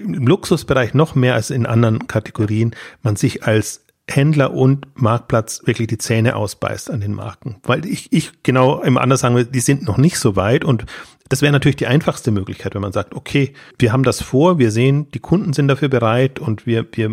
im 0.00 0.26
Luxusbereich 0.26 0.94
noch 0.94 1.14
mehr 1.14 1.34
als 1.34 1.50
in 1.50 1.66
anderen 1.66 2.06
Kategorien 2.06 2.74
man 3.02 3.16
sich 3.16 3.44
als 3.44 3.84
Händler 4.08 4.52
und 4.52 4.86
Marktplatz 5.00 5.62
wirklich 5.66 5.88
die 5.88 5.98
Zähne 5.98 6.36
ausbeißt 6.36 6.90
an 6.90 7.00
den 7.00 7.14
Marken. 7.14 7.56
Weil 7.62 7.86
ich, 7.86 8.12
ich 8.12 8.42
genau 8.42 8.82
immer 8.82 9.00
anders 9.00 9.20
sagen 9.20 9.36
will, 9.36 9.46
die 9.46 9.60
sind 9.60 9.84
noch 9.84 9.98
nicht 9.98 10.18
so 10.18 10.36
weit 10.36 10.64
und 10.64 10.86
das 11.30 11.42
wäre 11.42 11.52
natürlich 11.52 11.76
die 11.76 11.86
einfachste 11.86 12.32
Möglichkeit, 12.32 12.74
wenn 12.74 12.82
man 12.82 12.92
sagt, 12.92 13.14
okay, 13.14 13.54
wir 13.78 13.92
haben 13.92 14.02
das 14.02 14.20
vor, 14.20 14.58
wir 14.58 14.72
sehen, 14.72 15.08
die 15.12 15.20
Kunden 15.20 15.52
sind 15.52 15.68
dafür 15.68 15.88
bereit 15.88 16.40
und 16.40 16.66
wir, 16.66 16.84
wir 16.92 17.08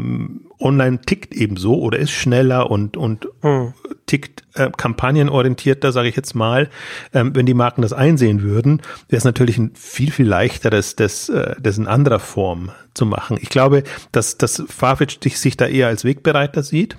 online 0.60 1.02
tickt 1.02 1.36
eben 1.36 1.56
so 1.56 1.80
oder 1.80 2.00
ist 2.00 2.10
schneller 2.10 2.72
und, 2.72 2.98
und 2.98 3.28
hm. 3.42 3.76
tickt 4.08 4.44
äh, 4.56 4.72
kampagnenorientierter, 4.76 5.92
sage 5.92 6.10
ich 6.10 6.16
jetzt 6.16 6.34
mal. 6.34 6.72
Ähm, 7.14 7.36
wenn 7.36 7.46
die 7.46 7.54
Marken 7.54 7.84
das 7.84 7.94
einsehen 7.94 8.42
würden, 8.42 8.82
wäre 9.08 9.20
es 9.20 9.24
natürlich 9.24 9.60
ein 9.60 9.76
viel, 9.76 10.10
viel 10.10 10.28
leichteres, 10.28 10.96
das, 10.96 11.30
äh, 11.30 11.54
das 11.62 11.78
in 11.78 11.86
anderer 11.86 12.20
Form 12.20 12.72
zu 12.96 13.06
machen. 13.06 13.38
Ich 13.40 13.50
glaube, 13.50 13.84
dass, 14.12 14.40
dass 14.40 14.64
Farfetch 14.68 15.20
sich 15.22 15.58
da 15.58 15.68
eher 15.68 15.88
als 15.88 16.04
Wegbereiter 16.04 16.64
sieht 16.64 16.98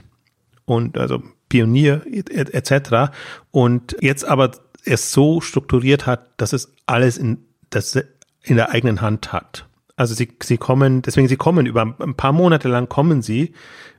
und 0.67 0.97
also 0.97 1.21
Pionier 1.49 2.03
etc. 2.07 3.11
Und 3.51 3.97
jetzt 4.01 4.25
aber 4.25 4.53
es 4.89 5.13
so 5.13 5.41
strukturiert 5.41 6.07
hat, 6.07 6.31
dass 6.37 6.53
es 6.53 6.75
alles 6.87 7.19
in, 7.19 7.45
das 7.71 7.97
in 8.43 8.57
der 8.57 8.71
eigenen 8.71 9.01
Hand 9.01 9.33
hat. 9.33 9.67
Also 9.97 10.15
sie, 10.15 10.29
sie 10.43 10.59
kommen, 10.59 11.03
deswegen 11.03 11.29
sie 11.29 11.37
kommen 11.37 11.67
über 11.67 11.95
ein 11.99 12.15
paar 12.15 12.33
Monate 12.33 12.69
lang 12.69 12.89
kommen 12.89 13.21
sie, 13.21 13.53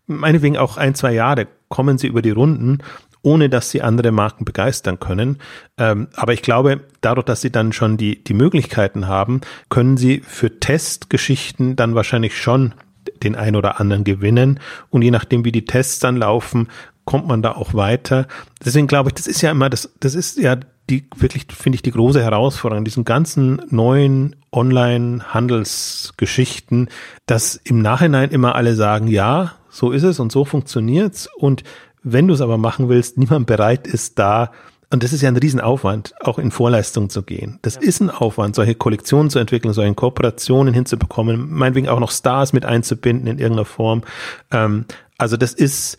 meinetwegen 0.08 0.58
auch 0.58 0.78
ein, 0.78 0.95
zwei 0.95 1.13
Jahre 1.13 1.47
kommen 1.67 1.97
sie 1.97 2.08
über 2.08 2.21
die 2.21 2.32
Runden, 2.32 2.80
ohne 3.21 3.49
dass 3.49 3.69
sie 3.69 3.82
andere 3.82 4.12
Marken 4.12 4.45
begeistern 4.45 4.99
können. 4.99 5.39
Ähm, 5.78 6.08
aber 6.15 6.34
ich 6.34 6.41
glaube, 6.41 6.82
dadurch, 7.02 7.25
dass 7.25 7.41
sie 7.41 7.52
dann 7.52 7.73
schon 7.73 7.97
die, 7.97 8.23
die 8.23 8.34
Möglichkeiten 8.34 9.08
haben, 9.08 9.41
können 9.69 9.97
sie 9.97 10.21
für 10.25 10.60
Testgeschichten 10.60 11.75
dann 11.75 11.95
wahrscheinlich 11.95 12.38
schon 12.38 12.73
den 13.21 13.36
ein 13.36 13.56
oder 13.56 13.80
anderen 13.80 14.04
gewinnen. 14.06 14.60
Und 14.89 15.02
je 15.02 15.12
nachdem, 15.12 15.43
wie 15.43 15.52
die 15.52 15.65
Tests 15.65 15.99
dann 15.99 16.15
laufen, 16.15 16.69
kommt 17.04 17.28
man 17.28 17.41
da 17.41 17.54
auch 17.54 17.73
weiter. 17.73 18.28
Deswegen 18.63 18.88
glaube 18.88 19.10
ich, 19.10 19.15
das 19.15 19.28
ist 19.28 19.41
ja 19.41 19.52
immer, 19.52 19.69
das, 19.69 19.91
das 19.99 20.15
ist 20.15 20.38
ja 20.38 20.58
die 20.89 21.08
wirklich, 21.15 21.45
finde 21.49 21.75
ich, 21.75 21.82
die 21.82 21.91
große 21.91 22.21
Herausforderung, 22.21 22.84
diesen 22.84 23.06
ganzen 23.06 23.62
neuen 23.69 24.36
Online-Handelsgeschichten, 24.52 26.89
dass 27.25 27.56
im 27.56 27.82
Nachhinein 27.82 28.32
immer 28.32 28.56
alle 28.56 28.75
sagen, 28.75 29.08
ja, 29.08 29.54
so 29.69 29.91
ist 29.91 30.04
es 30.04 30.19
und 30.19 30.30
so 30.32 30.45
funktioniert's. 30.45 31.28
Und 31.38 31.63
wenn 32.02 32.28
du 32.28 32.34
es 32.34 32.41
aber 32.41 32.58
machen 32.58 32.89
willst, 32.89 33.17
niemand 33.17 33.45
bereit 33.45 33.86
ist 33.88 34.19
da, 34.19 34.52
und 34.91 35.04
das 35.04 35.13
ist 35.13 35.21
ja 35.21 35.30
ein 35.30 35.38
Riesenaufwand, 35.38 36.15
auch 36.21 36.39
in 36.39 36.49
Vorleistung 36.49 37.10
zu 37.10 37.21
gehen. 37.21 37.60
Das 37.62 37.75
ja. 37.75 37.82
ist 37.82 37.99
ein 37.99 38.10
Aufwand, 38.10 38.56
solche 38.56 38.73
Kollektionen 38.73 39.30
zu 39.30 39.38
entwickeln, 39.38 39.71
solche 39.73 39.93
Kooperationen 39.93 40.73
hinzubekommen, 40.73 41.52
meinetwegen 41.52 41.89
auch 41.89 41.99
noch 41.99 42.12
Stars 42.12 42.54
mit 42.54 42.65
einzubinden 42.65 43.28
in 43.28 43.38
irgendeiner 43.38 43.65
Form. 43.65 44.02
Ähm, 44.49 44.86
also 45.17 45.38
das 45.38 45.54
ist, 45.54 45.97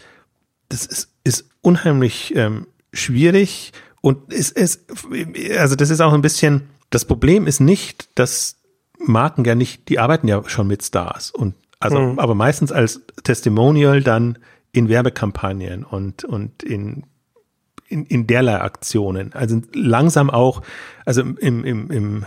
das 0.68 0.87
ist, 0.87 1.12
ist 1.22 1.48
unheimlich 1.62 2.35
ähm, 2.35 2.66
schwierig 2.92 3.72
und 4.00 4.32
es 4.32 4.50
ist, 4.50 4.86
also 5.58 5.76
das 5.76 5.90
ist 5.90 6.00
auch 6.00 6.12
ein 6.12 6.22
bisschen, 6.22 6.68
das 6.90 7.04
Problem 7.04 7.46
ist 7.46 7.60
nicht, 7.60 8.08
dass 8.18 8.56
Marken 8.98 9.44
ja 9.44 9.54
nicht, 9.54 9.88
die 9.88 9.98
arbeiten 9.98 10.28
ja 10.28 10.42
schon 10.46 10.66
mit 10.66 10.82
Stars 10.82 11.30
und 11.30 11.54
also, 11.80 11.98
mhm. 11.98 12.18
aber 12.18 12.34
meistens 12.34 12.72
als 12.72 13.00
Testimonial 13.24 14.02
dann 14.02 14.38
in 14.72 14.88
Werbekampagnen 14.88 15.82
und, 15.82 16.24
und 16.24 16.62
in, 16.62 17.04
in, 17.88 18.04
in 18.04 18.26
derlei 18.26 18.60
Aktionen. 18.60 19.32
Also 19.32 19.62
langsam 19.72 20.28
auch, 20.28 20.62
also 21.06 21.22
im, 21.22 21.64
im, 21.64 21.90
im 21.90 22.26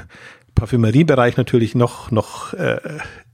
Parfümeriebereich 0.55 1.37
natürlich 1.37 1.75
noch, 1.75 2.11
noch 2.11 2.53
äh, 2.53 2.79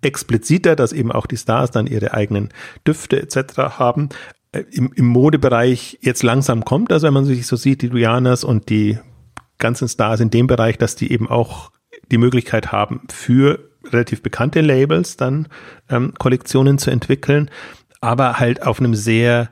expliziter, 0.01 0.75
dass 0.75 0.93
eben 0.93 1.11
auch 1.11 1.25
die 1.25 1.37
Stars 1.37 1.71
dann 1.71 1.87
ihre 1.87 2.13
eigenen 2.13 2.49
Düfte 2.85 3.21
etc. 3.21 3.57
haben. 3.79 4.09
Äh, 4.51 4.63
im, 4.71 4.91
im 4.95 5.05
Modebereich 5.05 5.99
jetzt 6.01 6.23
langsam 6.23 6.65
kommt. 6.65 6.91
Also 6.91 7.07
wenn 7.07 7.13
man 7.13 7.25
sich 7.25 7.45
so 7.45 7.55
sieht, 7.55 7.81
die 7.81 7.89
Dianas 7.89 8.43
und 8.43 8.69
die 8.69 8.97
ganzen 9.59 9.87
Stars 9.87 10.21
in 10.21 10.31
dem 10.31 10.47
Bereich, 10.47 10.77
dass 10.77 10.95
die 10.95 11.11
eben 11.11 11.29
auch 11.29 11.71
die 12.11 12.17
Möglichkeit 12.17 12.71
haben, 12.71 13.01
für 13.09 13.69
relativ 13.85 14.23
bekannte 14.23 14.61
Labels 14.61 15.17
dann 15.17 15.47
ähm, 15.89 16.13
Kollektionen 16.17 16.77
zu 16.79 16.89
entwickeln, 16.89 17.51
aber 18.01 18.39
halt 18.39 18.63
auf 18.65 18.79
einem 18.79 18.95
sehr, 18.95 19.49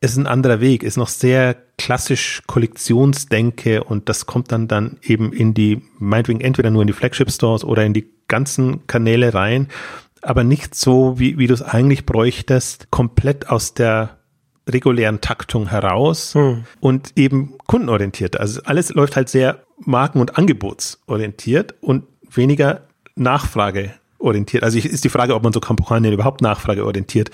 es 0.00 0.12
ist 0.12 0.16
ein 0.18 0.26
anderer 0.26 0.60
Weg, 0.60 0.82
ist 0.82 0.96
noch 0.96 1.08
sehr 1.08 1.54
klassisch 1.76 2.42
Kollektionsdenke 2.46 3.84
und 3.84 4.08
das 4.08 4.26
kommt 4.26 4.50
dann 4.50 4.68
dann 4.68 4.98
eben 5.02 5.32
in 5.32 5.52
die, 5.52 5.82
meinetwegen 5.98 6.40
entweder 6.40 6.70
nur 6.70 6.82
in 6.82 6.86
die 6.86 6.94
Flagship 6.94 7.30
Stores 7.30 7.64
oder 7.64 7.84
in 7.84 7.92
die 7.92 8.10
ganzen 8.28 8.86
Kanäle 8.86 9.34
rein 9.34 9.68
aber 10.22 10.44
nicht 10.44 10.74
so, 10.74 11.18
wie, 11.18 11.38
wie 11.38 11.46
du 11.46 11.54
es 11.54 11.62
eigentlich 11.62 12.06
bräuchtest, 12.06 12.90
komplett 12.90 13.48
aus 13.48 13.74
der 13.74 14.16
regulären 14.68 15.20
Taktung 15.20 15.68
heraus 15.68 16.34
hm. 16.34 16.64
und 16.80 17.12
eben 17.16 17.54
kundenorientiert. 17.66 18.38
Also 18.38 18.60
alles 18.64 18.92
läuft 18.92 19.16
halt 19.16 19.28
sehr 19.28 19.62
marken- 19.78 20.20
und 20.20 20.36
angebotsorientiert 20.36 21.74
und 21.80 22.04
weniger 22.28 22.82
nachfrageorientiert. 23.14 24.64
Also 24.64 24.78
ist 24.78 25.04
die 25.04 25.08
Frage, 25.08 25.34
ob 25.34 25.44
man 25.44 25.52
so 25.52 25.60
Kampagnen 25.60 26.12
überhaupt 26.12 26.40
nachfrageorientiert 26.40 27.30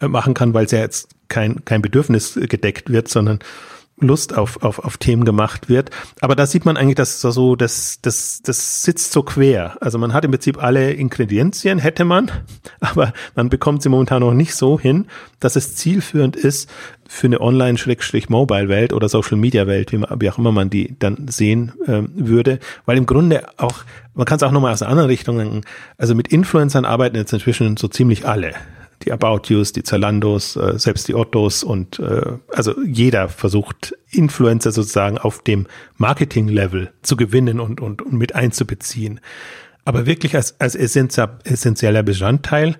äh, 0.00 0.08
machen 0.08 0.34
kann, 0.34 0.54
weil 0.54 0.66
es 0.66 0.72
ja 0.72 0.78
jetzt 0.78 1.08
kein, 1.28 1.64
kein 1.64 1.82
Bedürfnis 1.82 2.34
gedeckt 2.34 2.90
wird, 2.90 3.08
sondern 3.08 3.40
Lust 3.98 4.36
auf, 4.36 4.62
auf, 4.62 4.78
auf 4.78 4.98
Themen 4.98 5.24
gemacht 5.24 5.68
wird. 5.68 5.90
Aber 6.20 6.36
da 6.36 6.46
sieht 6.46 6.64
man 6.64 6.76
eigentlich, 6.76 6.96
dass 6.96 7.20
so, 7.20 7.56
das, 7.56 7.98
das, 8.02 8.42
das 8.42 8.82
sitzt 8.82 9.12
so 9.12 9.22
quer. 9.22 9.78
Also 9.80 9.98
man 9.98 10.12
hat 10.12 10.24
im 10.24 10.30
Prinzip 10.32 10.62
alle 10.62 10.92
Ingredienzien, 10.92 11.78
hätte 11.78 12.04
man, 12.04 12.30
aber 12.80 13.12
man 13.34 13.48
bekommt 13.48 13.82
sie 13.82 13.88
momentan 13.88 14.20
noch 14.20 14.34
nicht 14.34 14.54
so 14.54 14.78
hin, 14.78 15.06
dass 15.40 15.56
es 15.56 15.76
zielführend 15.76 16.36
ist 16.36 16.70
für 17.08 17.26
eine 17.26 17.40
Online-Mobile-Welt 17.40 18.92
oder 18.92 19.08
Social-Media-Welt, 19.08 19.92
wie, 19.92 20.02
wie, 20.02 20.30
auch 20.30 20.38
immer 20.38 20.52
man 20.52 20.68
die 20.68 20.96
dann 20.98 21.28
sehen 21.28 21.72
ähm, 21.86 22.10
würde. 22.14 22.58
Weil 22.84 22.98
im 22.98 23.06
Grunde 23.06 23.44
auch, 23.56 23.84
man 24.14 24.26
kann 24.26 24.36
es 24.36 24.42
auch 24.42 24.50
nochmal 24.50 24.72
aus 24.72 24.82
einer 24.82 24.90
anderen 24.90 25.08
Richtung 25.08 25.38
denken, 25.38 25.60
also 25.96 26.14
mit 26.14 26.28
Influencern 26.28 26.84
arbeiten 26.84 27.16
jetzt 27.16 27.32
inzwischen 27.32 27.76
so 27.76 27.88
ziemlich 27.88 28.26
alle 28.26 28.54
die 29.04 29.12
About 29.12 29.42
Yous, 29.48 29.72
die 29.72 29.82
Zalandos, 29.82 30.56
äh, 30.56 30.78
selbst 30.78 31.08
die 31.08 31.14
Ottos 31.14 31.62
und 31.62 31.98
äh, 31.98 32.38
also 32.54 32.74
jeder 32.84 33.28
versucht 33.28 33.94
Influencer 34.10 34.72
sozusagen 34.72 35.18
auf 35.18 35.42
dem 35.42 35.66
Marketing-Level 35.98 36.92
zu 37.02 37.16
gewinnen 37.16 37.60
und, 37.60 37.80
und, 37.80 38.02
und 38.02 38.14
mit 38.14 38.34
einzubeziehen. 38.34 39.20
Aber 39.84 40.06
wirklich 40.06 40.34
als, 40.34 40.60
als 40.60 40.74
essentieller 40.74 42.02
Bestandteil 42.02 42.76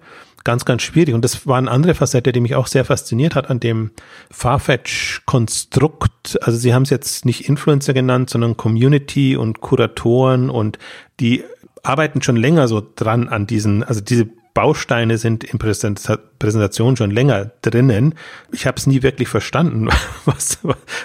ganz, 0.46 0.64
ganz 0.64 0.82
schwierig. 0.82 1.14
Und 1.14 1.24
das 1.24 1.46
war 1.46 1.58
eine 1.58 1.70
andere 1.70 1.94
Facette, 1.94 2.32
die 2.32 2.40
mich 2.40 2.54
auch 2.54 2.68
sehr 2.68 2.84
fasziniert 2.84 3.34
hat 3.34 3.50
an 3.50 3.60
dem 3.60 3.90
Farfetch-Konstrukt. 4.30 6.38
Also 6.40 6.56
sie 6.56 6.72
haben 6.72 6.82
es 6.82 6.90
jetzt 6.90 7.24
nicht 7.24 7.48
Influencer 7.48 7.94
genannt, 7.94 8.30
sondern 8.30 8.56
Community 8.56 9.36
und 9.36 9.60
Kuratoren 9.60 10.48
und 10.48 10.78
die 11.20 11.42
arbeiten 11.82 12.22
schon 12.22 12.36
länger 12.36 12.68
so 12.68 12.82
dran 12.94 13.28
an 13.28 13.46
diesen, 13.46 13.82
also 13.82 14.00
diese 14.00 14.28
Bausteine 14.56 15.18
sind 15.18 15.44
in 15.44 15.58
Präsentation 15.58 16.96
schon 16.96 17.10
länger 17.10 17.50
drinnen. 17.60 18.14
Ich 18.52 18.66
habe 18.66 18.78
es 18.78 18.86
nie 18.86 19.02
wirklich 19.02 19.28
verstanden, 19.28 19.90
was, 20.24 20.60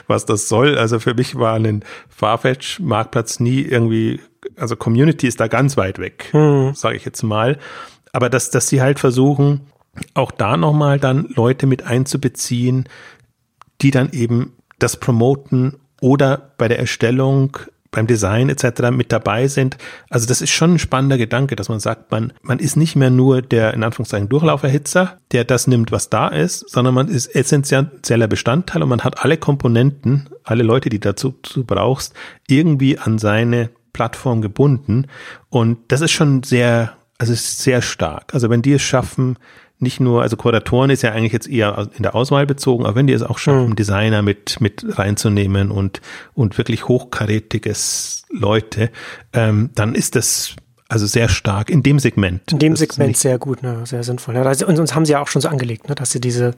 was 0.08 0.26
das 0.26 0.48
soll. 0.48 0.78
Also 0.78 1.00
für 1.00 1.14
mich 1.14 1.36
war 1.36 1.56
ein 1.56 1.84
Farfetch-Marktplatz 2.08 3.42
nie 3.42 3.60
irgendwie, 3.60 4.22
also 4.56 4.78
Community 4.78 5.28
ist 5.28 5.42
da 5.42 5.48
ganz 5.48 5.76
weit 5.76 6.00
weg, 6.00 6.30
hm. 6.32 6.74
sage 6.76 6.96
ich 6.96 7.04
jetzt 7.04 7.24
mal. 7.24 7.60
Aber 8.14 8.30
dass, 8.30 8.52
dass 8.52 8.70
sie 8.70 8.82
halt 8.82 9.00
versuchen, 9.00 9.68
auch 10.14 10.32
da 10.32 10.56
nochmal 10.56 10.98
dann 10.98 11.28
Leute 11.36 11.68
mit 11.68 11.84
einzubeziehen, 11.84 12.88
die 13.82 13.92
dann 13.92 14.14
eben 14.14 14.54
das 14.80 14.96
promoten 14.96 15.76
oder 16.00 16.54
bei 16.58 16.70
der 16.70 16.80
Erstellung 16.80 17.58
beim 17.92 18.08
Design 18.08 18.50
etc. 18.50 18.90
mit 18.92 19.12
dabei 19.12 19.48
sind. 19.48 19.78
Also 20.10 20.28
das 20.28 20.42
ist 20.42 20.50
schon 20.50 20.76
ein 20.76 20.80
spannender 20.80 21.18
Gedanke, 21.18 21.56
dass 21.56 21.70
man 21.70 21.80
sagt, 21.80 22.12
man, 22.12 22.34
man 22.42 22.60
ist 22.60 22.78
nicht 22.78 22.96
mehr 22.96 23.10
nur 23.10 23.42
der 23.42 23.74
in 23.74 23.84
Anführungszeichen 23.84 24.30
Durchlauferhitzer, 24.30 25.18
der 25.32 25.44
das 25.44 25.68
nimmt, 25.68 25.92
was 25.92 26.10
da 26.10 26.30
ist, 26.30 26.70
sondern 26.70 26.94
man 26.94 27.10
ist 27.10 27.28
essentieller 27.28 28.28
Bestandteil 28.28 28.82
und 28.82 28.90
man 28.90 29.04
hat 29.04 29.24
alle 29.24 29.38
Komponenten, 29.38 30.30
alle 30.44 30.64
Leute, 30.64 30.90
die 30.90 31.00
dazu 31.00 31.34
du 31.54 31.64
brauchst, 31.66 32.14
irgendwie 32.48 32.98
an 32.98 33.20
seine 33.20 33.70
Plattform 33.94 34.42
gebunden. 34.42 35.08
Und 35.50 35.80
das 35.90 36.02
ist 36.02 36.12
schon 36.12 36.44
sehr, 36.44 36.94
also 37.18 37.34
sehr 37.36 37.82
stark. 37.82 38.34
Also 38.34 38.50
wenn 38.50 38.62
die 38.62 38.74
es 38.74 38.82
schaffen, 38.82 39.38
nicht 39.82 40.00
nur, 40.00 40.22
also 40.22 40.38
Kuratoren 40.38 40.90
ist 40.90 41.02
ja 41.02 41.12
eigentlich 41.12 41.34
jetzt 41.34 41.50
eher 41.50 41.90
in 41.98 42.04
der 42.04 42.16
Auswahl 42.16 42.46
bezogen, 42.46 42.86
aber 42.86 42.96
wenn 42.96 43.08
die 43.08 43.14
es 43.14 43.24
auch 43.24 43.38
schaffen, 43.38 43.70
mhm. 43.70 43.76
Designer 43.76 44.22
mit, 44.22 44.62
mit 44.62 44.86
reinzunehmen 44.98 45.72
und, 45.72 46.02
und 46.34 46.58
wirklich 46.58 46.88
hochkarätiges 46.88 48.26
Leute, 48.30 48.92
ähm, 49.34 49.72
dann 49.76 49.96
ist 49.96 50.16
das 50.16 50.56
also 50.92 51.06
sehr 51.06 51.30
stark 51.30 51.70
in 51.70 51.84
dem 51.84 52.00
Segment. 52.00 52.52
In 52.52 52.60
dem 52.60 52.76
Segment 52.76 53.16
sehr 53.16 53.40
gut, 53.40 53.64
ne, 53.64 53.86
sehr 53.86 54.04
sinnvoll. 54.04 54.36
Ja, 54.36 54.44
und 54.44 54.78
uns 54.78 54.94
haben 54.94 55.06
sie 55.06 55.14
ja 55.14 55.22
auch 55.22 55.30
schon 55.30 55.42
so 55.42 55.48
angelegt, 55.48 55.88
ne, 55.88 55.96
dass 55.96 56.12
sie 56.12 56.20
diese, 56.20 56.54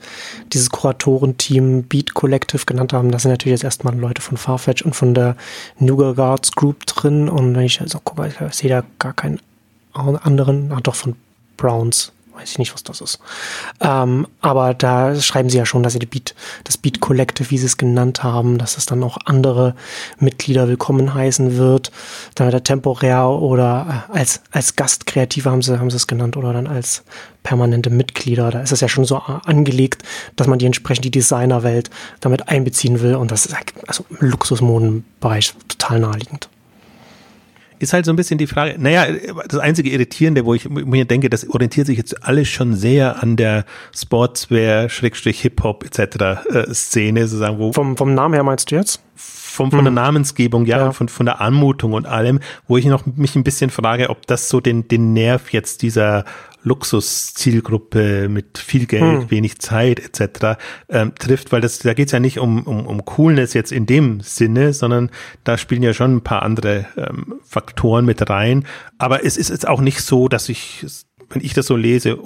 dieses 0.51 0.71
Kuratorenteam 0.71 1.83
Beat 1.83 2.15
Collective 2.15 2.65
genannt 2.65 2.93
haben. 2.93 3.11
Da 3.11 3.19
sind 3.19 3.29
natürlich 3.29 3.51
jetzt 3.51 3.63
erstmal 3.63 3.95
Leute 3.95 4.23
von 4.23 4.37
Farfetch 4.37 4.81
und 4.81 4.95
von 4.95 5.13
der 5.13 5.37
Nougat 5.77 6.15
Guards 6.15 6.51
Group 6.53 6.87
drin. 6.87 7.29
Und 7.29 7.55
wenn 7.55 7.63
ich 7.63 7.79
also 7.79 7.99
gucke, 7.99 8.27
ich 8.27 8.55
sehe 8.55 8.71
da 8.71 8.83
gar 8.97 9.13
keinen 9.13 9.39
anderen, 9.93 10.71
ach 10.73 10.81
doch 10.81 10.95
von 10.95 11.15
Browns 11.55 12.11
weiß 12.35 12.51
ich 12.51 12.59
nicht, 12.59 12.73
was 12.73 12.83
das 12.83 13.01
ist. 13.01 13.19
Ähm, 13.79 14.27
aber 14.41 14.73
da 14.73 15.15
schreiben 15.15 15.49
sie 15.49 15.57
ja 15.57 15.65
schon, 15.65 15.83
dass 15.83 15.93
sie 15.93 15.99
die 15.99 16.05
Beat, 16.05 16.35
das 16.63 16.77
Beat 16.77 16.99
Collective, 16.99 17.49
wie 17.51 17.57
sie 17.57 17.65
es 17.65 17.77
genannt 17.77 18.23
haben, 18.23 18.57
dass 18.57 18.77
es 18.77 18.85
dann 18.85 19.03
auch 19.03 19.17
andere 19.25 19.75
Mitglieder 20.19 20.67
willkommen 20.67 21.13
heißen 21.13 21.57
wird. 21.57 21.91
Dann 22.35 22.51
der 22.51 22.63
temporär 22.63 23.29
oder 23.29 24.07
äh, 24.11 24.17
als, 24.17 24.41
als 24.51 24.75
Gastkreative 24.75 25.49
haben 25.49 25.61
sie, 25.61 25.79
haben 25.79 25.89
sie 25.89 25.97
es 25.97 26.07
genannt 26.07 26.37
oder 26.37 26.53
dann 26.53 26.67
als 26.67 27.03
permanente 27.43 27.89
Mitglieder. 27.89 28.51
Da 28.51 28.61
ist 28.61 28.71
es 28.71 28.81
ja 28.81 28.87
schon 28.87 29.05
so 29.05 29.17
angelegt, 29.17 30.03
dass 30.35 30.47
man 30.47 30.59
die 30.59 30.65
entsprechend 30.65 31.05
die 31.05 31.11
Designerwelt 31.11 31.89
damit 32.19 32.49
einbeziehen 32.49 33.01
will. 33.01 33.15
Und 33.15 33.31
das 33.31 33.45
ist 33.45 33.55
also 33.87 34.05
im 34.09 34.29
Luxusmodenbereich 34.29 35.53
total 35.67 35.99
naheliegend 35.99 36.49
ist 37.83 37.93
halt 37.93 38.05
so 38.05 38.11
ein 38.11 38.15
bisschen 38.15 38.37
die 38.37 38.47
Frage, 38.47 38.75
naja, 38.79 39.05
das 39.47 39.59
einzige 39.59 39.89
Irritierende, 39.89 40.45
wo 40.45 40.53
ich 40.53 40.69
mir 40.69 41.05
denke, 41.05 41.29
das 41.29 41.47
orientiert 41.49 41.87
sich 41.87 41.97
jetzt 41.97 42.23
alles 42.23 42.47
schon 42.47 42.75
sehr 42.75 43.21
an 43.21 43.35
der 43.35 43.65
Sportswear, 43.95 44.89
Schrägstrich 44.89 45.41
Hip-Hop 45.41 45.83
etc. 45.85 46.15
Äh, 46.49 46.73
Szene, 46.73 47.27
sozusagen, 47.27 47.59
wo. 47.59 47.71
Vom, 47.73 47.97
vom 47.97 48.13
Namen 48.13 48.33
her 48.33 48.43
meinst 48.43 48.71
du 48.71 48.75
jetzt? 48.75 49.01
Vom, 49.15 49.69
von 49.69 49.79
hm. 49.79 49.85
der 49.85 49.93
Namensgebung, 49.93 50.65
ja, 50.65 50.79
ja, 50.79 50.91
Von, 50.91 51.09
von 51.09 51.27
der 51.27 51.39
Anmutung 51.39 51.93
und 51.93 52.07
allem, 52.07 52.39
wo 52.67 52.77
ich 52.77 52.85
noch 52.85 53.05
mich 53.05 53.35
ein 53.35 53.43
bisschen 53.43 53.69
frage, 53.69 54.09
ob 54.09 54.25
das 54.25 54.49
so 54.49 54.59
den, 54.59 54.87
den 54.87 55.13
Nerv 55.13 55.51
jetzt 55.51 55.83
dieser 55.83 56.25
Luxuszielgruppe 56.63 58.29
mit 58.29 58.57
viel 58.57 58.85
Geld, 58.85 59.23
hm. 59.23 59.31
wenig 59.31 59.59
Zeit 59.59 59.99
etc. 59.99 60.59
Ähm, 60.89 61.13
trifft, 61.15 61.51
weil 61.51 61.61
das 61.61 61.79
da 61.79 61.93
geht's 61.93 62.11
ja 62.11 62.19
nicht 62.19 62.39
um, 62.39 62.63
um, 62.63 62.85
um 62.85 63.05
Coolness 63.05 63.53
jetzt 63.53 63.71
in 63.71 63.85
dem 63.85 64.21
Sinne, 64.21 64.73
sondern 64.73 65.11
da 65.43 65.57
spielen 65.57 65.83
ja 65.83 65.93
schon 65.93 66.15
ein 66.15 66.23
paar 66.23 66.43
andere 66.43 66.85
ähm, 66.97 67.35
Faktoren 67.43 68.05
mit 68.05 68.29
rein. 68.29 68.65
Aber 68.97 69.25
es 69.25 69.37
ist 69.37 69.49
jetzt 69.49 69.67
auch 69.67 69.81
nicht 69.81 70.01
so, 70.01 70.27
dass 70.27 70.49
ich 70.49 70.85
wenn 71.33 71.43
ich 71.43 71.53
das 71.53 71.67
so 71.67 71.75
lese, 71.75 72.19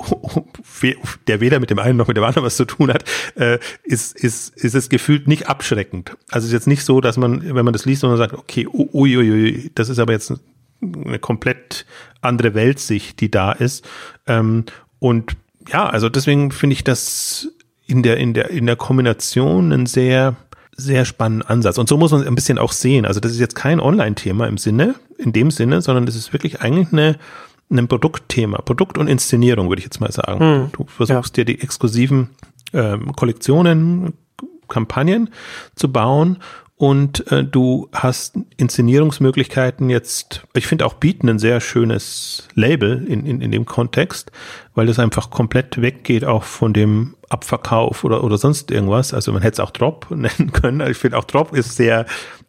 der 1.28 1.40
weder 1.40 1.60
mit 1.60 1.70
dem 1.70 1.80
einen 1.80 1.98
noch 1.98 2.08
mit 2.08 2.18
dem 2.18 2.24
anderen 2.24 2.46
was 2.46 2.58
zu 2.58 2.66
tun 2.66 2.92
hat, 2.92 3.04
äh, 3.36 3.60
ist, 3.84 4.16
ist, 4.16 4.56
ist 4.56 4.76
es 4.76 4.90
gefühlt 4.90 5.28
nicht 5.28 5.48
abschreckend. 5.48 6.18
Also 6.30 6.46
es 6.46 6.50
ist 6.50 6.54
jetzt 6.54 6.68
nicht 6.68 6.84
so, 6.84 7.02
dass 7.02 7.18
man, 7.18 7.56
wenn 7.56 7.66
man 7.66 7.74
das 7.74 7.86
liest, 7.86 8.04
und 8.04 8.16
sagt, 8.18 8.34
okay, 8.34 8.68
uiuiui, 8.68 9.72
das 9.76 9.90
ist 9.90 10.00
aber 10.00 10.14
jetzt 10.14 10.34
eine 10.82 11.20
komplett 11.20 11.86
andere 12.22 12.54
Weltsicht, 12.54 13.20
die 13.22 13.32
da 13.32 13.52
ist. 13.52 13.88
Ähm, 14.28 14.66
und 15.00 15.36
ja, 15.68 15.88
also 15.88 16.10
deswegen 16.10 16.52
finde 16.52 16.74
ich 16.74 16.84
das 16.84 17.50
in 17.86 18.04
der, 18.04 18.18
in 18.18 18.34
der, 18.34 18.50
in 18.50 18.66
der 18.66 18.76
Kombination 18.76 19.72
ein 19.72 19.86
sehr, 19.86 20.36
sehr 20.76 21.06
spannenden 21.06 21.48
Ansatz. 21.48 21.78
Und 21.78 21.90
so 21.90 21.98
muss 21.98 22.12
man 22.12 22.22
es 22.22 22.28
ein 22.28 22.36
bisschen 22.36 22.58
auch 22.58 22.72
sehen. 22.72 23.06
Also 23.06 23.20
das 23.20 23.32
ist 23.32 23.40
jetzt 23.40 23.56
kein 23.56 23.80
Online-Thema 23.80 24.48
im 24.48 24.58
Sinne, 24.58 24.96
in 25.18 25.34
dem 25.34 25.52
Sinne, 25.52 25.82
sondern 25.82 26.06
das 26.06 26.16
ist 26.16 26.34
wirklich 26.34 26.62
eigentlich 26.62 26.92
eine, 26.92 27.18
ein 27.70 27.88
Produktthema. 27.88 28.62
Produkt 28.62 28.98
und 28.98 29.08
Inszenierung, 29.08 29.70
würde 29.70 29.80
ich 29.80 29.86
jetzt 29.86 30.00
mal 30.00 30.12
sagen. 30.12 30.40
Hm, 30.40 30.70
du 30.74 30.86
versuchst 30.86 31.38
ja. 31.38 31.44
dir 31.44 31.54
die 31.54 31.62
exklusiven 31.62 32.30
ähm, 32.74 33.16
Kollektionen, 33.16 34.14
Kampagnen 34.68 35.30
zu 35.76 35.92
bauen 35.92 36.38
und 36.78 37.32
äh, 37.32 37.44
du 37.44 37.90
hast 37.92 38.38
Inszenierungsmöglichkeiten 38.56 39.90
jetzt, 39.90 40.44
ich 40.54 40.68
finde 40.68 40.86
auch 40.86 40.94
Bieten 40.94 41.28
ein 41.28 41.40
sehr 41.40 41.60
schönes 41.60 42.48
Label 42.54 43.04
in, 43.08 43.26
in, 43.26 43.42
in 43.42 43.52
dem 43.52 43.66
Kontext, 43.66 44.32
weil 44.76 44.86
das 44.86 45.00
einfach 45.00 45.32
komplett 45.32 45.82
weggeht 45.82 46.24
auch 46.24 46.44
von 46.44 46.74
dem 46.74 47.16
Abverkauf 47.30 48.04
oder, 48.04 48.24
oder 48.24 48.38
sonst 48.38 48.70
irgendwas. 48.70 49.12
Also 49.12 49.34
man 49.34 49.42
hätte 49.42 49.56
es 49.56 49.60
auch 49.60 49.72
Drop 49.72 50.06
nennen 50.12 50.52
können. 50.52 50.88
Ich 50.88 50.98
finde 50.98 51.18
auch 51.18 51.24
Drop 51.24 51.56
ist 51.56 51.76
sehr, 51.76 52.06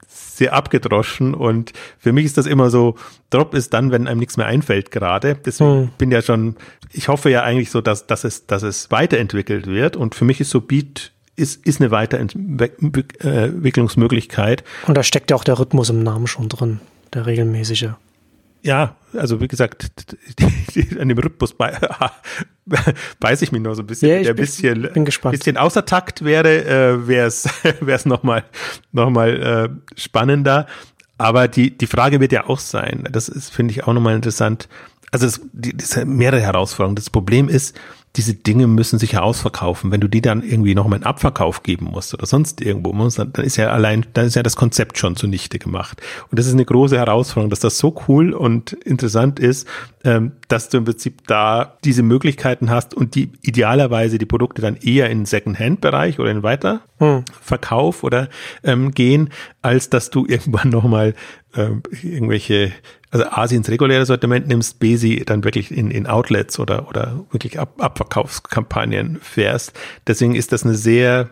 sehr 0.07 0.53
abgedroschen 0.53 1.33
und 1.33 1.73
für 1.99 2.12
mich 2.12 2.27
ist 2.27 2.37
das 2.37 2.45
immer 2.45 2.69
so, 2.69 2.97
Drop 3.31 3.55
ist 3.55 3.73
dann, 3.73 3.93
wenn 3.93 4.07
einem 4.07 4.21
nichts 4.21 4.37
mehr 4.37 4.47
einfällt 4.47 4.91
gerade. 4.91 5.37
Deswegen 5.43 5.71
hm. 5.71 5.91
bin 5.97 6.11
ja 6.11 6.21
schon, 6.21 6.57
ich 6.93 7.09
hoffe 7.09 7.31
ja 7.31 7.45
eigentlich 7.45 7.71
so, 7.71 7.81
dass, 7.81 8.07
dass, 8.07 8.25
es, 8.25 8.47
dass 8.47 8.62
es 8.62 8.91
weiterentwickelt 8.91 9.67
wird 9.67 9.97
und 9.97 10.14
für 10.14 10.27
mich 10.27 10.38
ist 10.38 10.51
so 10.51 10.61
Beat 10.61 11.12
ist, 11.38 11.64
ist 11.66 11.81
eine 11.81 11.90
Weiterentwicklungsmöglichkeit. 11.90 14.64
Und 14.87 14.96
da 14.96 15.03
steckt 15.03 15.31
ja 15.31 15.37
auch 15.37 15.44
der 15.44 15.59
Rhythmus 15.59 15.90
im 15.90 16.03
Namen 16.03 16.27
schon 16.27 16.48
drin, 16.48 16.81
der 17.14 17.27
regelmäßige. 17.27 17.90
Ja, 18.62 18.96
also 19.12 19.40
wie 19.40 19.48
gesagt, 19.48 19.90
an 20.98 21.09
dem 21.09 21.18
Rhythmus 21.18 21.55
bei, 21.55 21.79
weiß 23.20 23.42
ich 23.42 23.53
mich 23.53 23.62
nur 23.62 23.77
so 23.77 23.83
ein 23.83 23.87
bisschen. 23.87 24.11
Ja, 24.11 24.16
ich 24.16 24.27
der 24.27 24.35
bin, 24.35 24.44
bisschen, 24.44 24.90
bin 24.92 25.05
gespannt. 25.05 25.38
bisschen 25.38 25.57
außer 25.57 25.85
Takt 25.85 26.24
wäre, 26.24 26.64
äh, 26.64 27.07
wäre 27.07 27.29
es 27.29 27.48
wäre 27.81 27.96
es 27.96 28.05
nochmal 28.05 28.42
noch 28.92 29.11
mal, 29.11 29.42
äh, 29.42 29.68
spannender. 29.98 30.66
Aber 31.18 31.46
die, 31.48 31.77
die 31.77 31.87
Frage 31.87 32.20
wird 32.20 32.33
ja 32.33 32.46
auch 32.46 32.61
sein, 32.61 33.07
das 33.11 33.29
ist, 33.29 33.51
finde 33.51 33.72
ich, 33.72 33.85
auch 33.85 33.92
nochmal 33.92 34.14
interessant. 34.14 34.68
Also 35.11 35.27
es, 35.27 35.40
die, 35.53 35.77
das 35.77 35.90
sind 35.90 36.09
mehrere 36.09 36.40
Herausforderungen. 36.40 36.96
Das 36.96 37.11
Problem 37.11 37.48
ist, 37.48 37.77
diese 38.16 38.35
Dinge 38.35 38.66
müssen 38.66 38.99
sich 38.99 39.12
ja 39.12 39.23
ausverkaufen. 39.23 39.90
Wenn 39.90 40.01
du 40.01 40.09
die 40.09 40.21
dann 40.21 40.42
irgendwie 40.42 40.75
noch 40.75 40.88
mal 40.88 40.97
in 40.97 41.03
Abverkauf 41.03 41.62
geben 41.62 41.87
musst 41.87 42.14
oder 42.14 42.27
sonst 42.27 42.61
irgendwo 42.61 42.92
musst, 42.92 43.18
dann 43.18 43.33
ist 43.44 43.57
ja 43.57 43.71
allein, 43.71 44.07
dann 44.14 44.27
ist 44.27 44.35
ja 44.35 44.42
das 44.42 44.57
Konzept 44.57 44.99
schon 44.99 45.14
zunichte 45.16 45.59
gemacht. 45.59 46.01
Und 46.31 46.38
das 46.38 46.47
ist 46.47 46.55
eine 46.55 46.64
große 46.64 46.97
Herausforderung, 46.97 47.51
dass 47.51 47.61
das 47.61 47.79
so 47.79 47.94
cool 48.09 48.33
und 48.33 48.73
interessant 48.73 49.38
ist, 49.38 49.68
ähm, 50.05 50.33
dass 50.49 50.68
du 50.68 50.79
im 50.79 50.85
Prinzip 50.85 51.27
da 51.27 51.77
diese 51.85 52.03
Möglichkeiten 52.03 52.71
hast 52.71 52.94
und 52.94 53.14
die 53.14 53.33
idealerweise 53.42 54.18
die 54.18 54.27
Produkte 54.27 54.62
dann 54.62 54.77
eher 54.77 55.11
in 55.11 55.27
Second-Hand-Bereich 55.27 56.18
oder 56.18 56.31
in 56.31 56.42
Weiterverkauf 56.42 57.97
hm. 57.99 58.07
oder 58.07 58.29
ähm, 58.64 58.92
gehen, 58.92 59.31
als 59.62 59.90
dass 59.90 60.11
du 60.11 60.25
irgendwann 60.29 60.71
noch 60.71 60.85
mal 60.85 61.14
ähm, 61.55 61.83
irgendwelche 62.03 62.73
also 63.11 63.25
A, 63.27 63.49
sie 63.49 63.57
ins 63.57 63.71
reguläre 63.71 64.05
Sortiment 64.05 64.49
nimmst, 64.49 64.81
B, 64.81 64.97
sie 64.97 65.25
dann 65.25 65.44
wirklich 65.44 65.71
in, 65.71 65.90
in 65.90 66.07
Outlets 66.07 66.59
oder, 66.59 66.88
oder 66.88 67.25
wirklich 67.31 67.59
Ab 67.59 67.75
Abverkaufskampagnen 67.79 69.18
fährst. 69.23 69.73
Deswegen 70.07 70.35
ist 70.35 70.53
das 70.53 70.64
eine 70.64 70.75
sehr, 70.75 71.31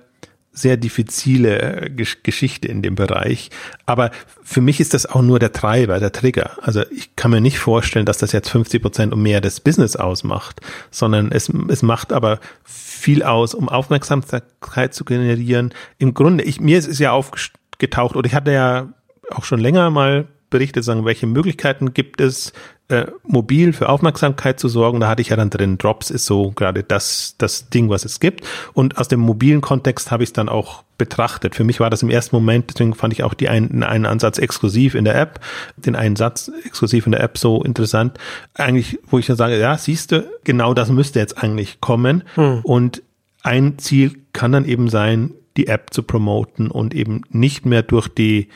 sehr 0.52 0.78
diffizile 0.78 1.82
äh, 1.82 1.90
Geschichte 1.90 2.66
in 2.66 2.80
dem 2.80 2.94
Bereich. 2.94 3.50
Aber 3.84 4.10
für 4.42 4.62
mich 4.62 4.80
ist 4.80 4.94
das 4.94 5.04
auch 5.04 5.20
nur 5.20 5.38
der 5.38 5.52
Treiber, 5.52 6.00
der 6.00 6.12
Trigger. 6.12 6.52
Also 6.62 6.82
ich 6.90 7.14
kann 7.14 7.30
mir 7.30 7.42
nicht 7.42 7.58
vorstellen, 7.58 8.06
dass 8.06 8.18
das 8.18 8.32
jetzt 8.32 8.48
50 8.48 8.80
Prozent 8.80 9.12
und 9.12 9.20
mehr 9.20 9.42
des 9.42 9.60
Business 9.60 9.96
ausmacht, 9.96 10.60
sondern 10.90 11.30
es, 11.30 11.52
es 11.68 11.82
macht 11.82 12.12
aber 12.12 12.40
viel 12.64 13.22
aus, 13.22 13.54
um 13.54 13.68
Aufmerksamkeit 13.68 14.94
zu 14.94 15.04
generieren. 15.04 15.74
Im 15.98 16.14
Grunde, 16.14 16.42
ich, 16.44 16.58
mir 16.58 16.78
ist 16.78 16.88
es 16.88 16.98
ja 16.98 17.12
aufgetaucht 17.12 18.16
oder 18.16 18.26
ich 18.26 18.34
hatte 18.34 18.52
ja 18.52 18.88
auch 19.30 19.44
schon 19.44 19.60
länger 19.60 19.90
mal 19.90 20.26
berichtet, 20.50 20.84
sagen, 20.84 21.04
welche 21.04 21.26
Möglichkeiten 21.26 21.94
gibt 21.94 22.20
es, 22.20 22.52
äh, 22.88 23.06
mobil 23.24 23.72
für 23.72 23.88
Aufmerksamkeit 23.88 24.60
zu 24.60 24.68
sorgen. 24.68 25.00
Da 25.00 25.08
hatte 25.08 25.20
ich 25.20 25.30
ja 25.30 25.36
dann 25.36 25.50
drin, 25.50 25.76
Drops 25.76 26.10
ist 26.10 26.24
so 26.24 26.52
gerade 26.52 26.84
das, 26.84 27.34
das 27.38 27.68
Ding, 27.68 27.88
was 27.88 28.04
es 28.04 28.20
gibt. 28.20 28.46
Und 28.74 28.98
aus 28.98 29.08
dem 29.08 29.20
mobilen 29.20 29.60
Kontext 29.60 30.10
habe 30.10 30.22
ich 30.22 30.28
es 30.28 30.32
dann 30.32 30.48
auch 30.48 30.84
betrachtet. 30.96 31.54
Für 31.56 31.64
mich 31.64 31.80
war 31.80 31.90
das 31.90 32.02
im 32.02 32.10
ersten 32.10 32.36
Moment, 32.36 32.70
deswegen 32.70 32.94
fand 32.94 33.12
ich 33.12 33.24
auch 33.24 33.34
die 33.34 33.48
einen, 33.48 33.82
einen 33.82 34.06
Ansatz 34.06 34.38
exklusiv 34.38 34.94
in 34.94 35.04
der 35.04 35.16
App, 35.20 35.40
den 35.76 35.96
einen 35.96 36.16
Satz 36.16 36.50
exklusiv 36.64 37.06
in 37.06 37.12
der 37.12 37.22
App 37.22 37.38
so 37.38 37.62
interessant. 37.62 38.18
Eigentlich, 38.54 39.00
wo 39.08 39.18
ich 39.18 39.26
dann 39.26 39.36
sage, 39.36 39.58
ja, 39.58 39.76
siehst 39.76 40.12
du, 40.12 40.24
genau 40.44 40.72
das 40.72 40.90
müsste 40.90 41.18
jetzt 41.18 41.42
eigentlich 41.42 41.80
kommen. 41.80 42.22
Hm. 42.34 42.60
Und 42.62 43.02
ein 43.42 43.78
Ziel 43.78 44.16
kann 44.32 44.52
dann 44.52 44.64
eben 44.64 44.88
sein, 44.88 45.32
die 45.56 45.66
App 45.66 45.92
zu 45.92 46.02
promoten 46.02 46.70
und 46.70 46.94
eben 46.94 47.22
nicht 47.30 47.66
mehr 47.66 47.82
durch 47.82 48.08
die 48.08 48.48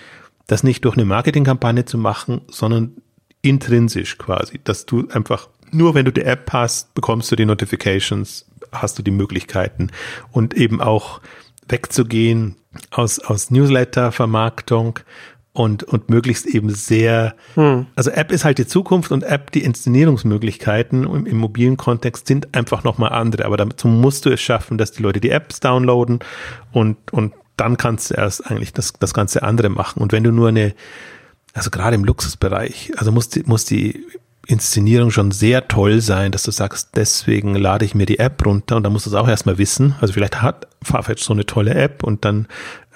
das 0.51 0.63
nicht 0.63 0.85
durch 0.85 0.97
eine 0.97 1.05
Marketingkampagne 1.05 1.85
zu 1.85 1.99
machen, 1.99 2.43
sondern 2.49 2.97
intrinsisch 3.43 4.19
quasi, 4.19 4.61
dass 4.63 4.87
du 4.87 5.09
einfach 5.09 5.49
nur 5.73 5.95
wenn 5.95 6.05
du 6.05 6.13
die 6.13 6.23
App 6.23 6.53
hast, 6.53 6.95
bekommst 6.95 7.31
du 7.31 7.37
die 7.37 7.47
Notifications, 7.47 8.47
hast 8.73 8.99
du 8.99 9.03
die 9.03 9.13
Möglichkeiten 9.13 9.91
und 10.33 10.55
eben 10.55 10.81
auch 10.81 11.21
wegzugehen 11.69 12.57
aus, 12.91 13.21
aus 13.21 13.51
Newsletter-Vermarktung 13.51 14.99
und, 15.53 15.85
und 15.85 16.11
möglichst 16.11 16.47
eben 16.47 16.71
sehr, 16.71 17.35
hm. 17.55 17.87
also 17.97 18.11
App 18.11 18.33
ist 18.33 18.45
halt 18.45 18.59
die 18.59 18.67
Zukunft 18.67 19.11
und 19.13 19.23
App, 19.25 19.51
die 19.51 19.63
Inszenierungsmöglichkeiten 19.63 21.05
im, 21.05 21.27
im 21.27 21.37
mobilen 21.37 21.77
Kontext 21.77 22.27
sind 22.27 22.55
einfach 22.55 22.85
nochmal 22.85 23.11
andere. 23.11 23.45
Aber 23.45 23.57
dazu 23.57 23.89
musst 23.89 24.27
du 24.27 24.31
es 24.31 24.41
schaffen, 24.41 24.79
dass 24.79 24.93
die 24.93 25.03
Leute 25.03 25.21
die 25.21 25.31
Apps 25.31 25.61
downloaden 25.61 26.21
und, 26.73 27.13
und 27.13 27.35
dann 27.61 27.77
kannst 27.77 28.11
du 28.11 28.15
erst 28.15 28.51
eigentlich 28.51 28.73
das, 28.73 28.95
das 28.95 29.15
ganze 29.15 29.43
andere 29.43 29.69
machen. 29.69 30.03
Und 30.03 30.13
wenn 30.13 30.25
du 30.25 30.33
nur 30.33 30.49
eine, 30.49 30.75
also 31.53 31.71
gerade 31.71 31.95
im 31.95 32.05
Luxusbereich, 32.05 32.93
also 32.97 33.13
muss 33.13 33.29
die, 33.29 33.43
muss 33.45 33.65
die 33.65 34.07
Inszenierung 34.47 35.11
schon 35.11 35.31
sehr 35.31 35.69
toll 35.69 36.01
sein, 36.01 36.33
dass 36.33 36.43
du 36.43 36.51
sagst, 36.51 36.91
deswegen 36.97 37.55
lade 37.55 37.85
ich 37.85 37.95
mir 37.95 38.07
die 38.07 38.19
App 38.19 38.45
runter 38.45 38.77
und 38.77 38.83
dann 38.83 38.93
musst 38.93 39.07
du 39.07 39.11
es 39.11 39.15
auch 39.15 39.29
erstmal 39.29 39.59
wissen. 39.59 39.95
Also 40.01 40.15
vielleicht 40.15 40.43
hat 40.43 40.67
Farfetch 40.83 41.23
so 41.23 41.33
eine 41.33 41.47
tolle 41.47 41.75
App 41.75 42.03
und 42.03 42.25
dann 42.25 42.49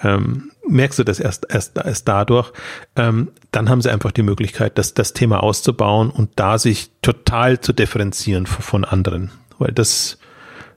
ähm, 0.03 0.51
merkst 0.67 0.99
du 0.99 1.03
das 1.03 1.19
erst, 1.19 1.45
erst, 1.49 1.77
erst 1.77 2.07
dadurch. 2.07 2.51
Ähm, 2.95 3.29
dann 3.51 3.69
haben 3.69 3.81
sie 3.81 3.91
einfach 3.91 4.11
die 4.11 4.23
Möglichkeit, 4.23 4.77
das, 4.77 4.95
das 4.95 5.13
Thema 5.13 5.43
auszubauen 5.43 6.09
und 6.09 6.31
da 6.35 6.57
sich 6.57 6.89
total 7.01 7.59
zu 7.59 7.71
differenzieren 7.71 8.47
von 8.47 8.83
anderen. 8.83 9.31
Weil 9.59 9.71
das, 9.71 10.17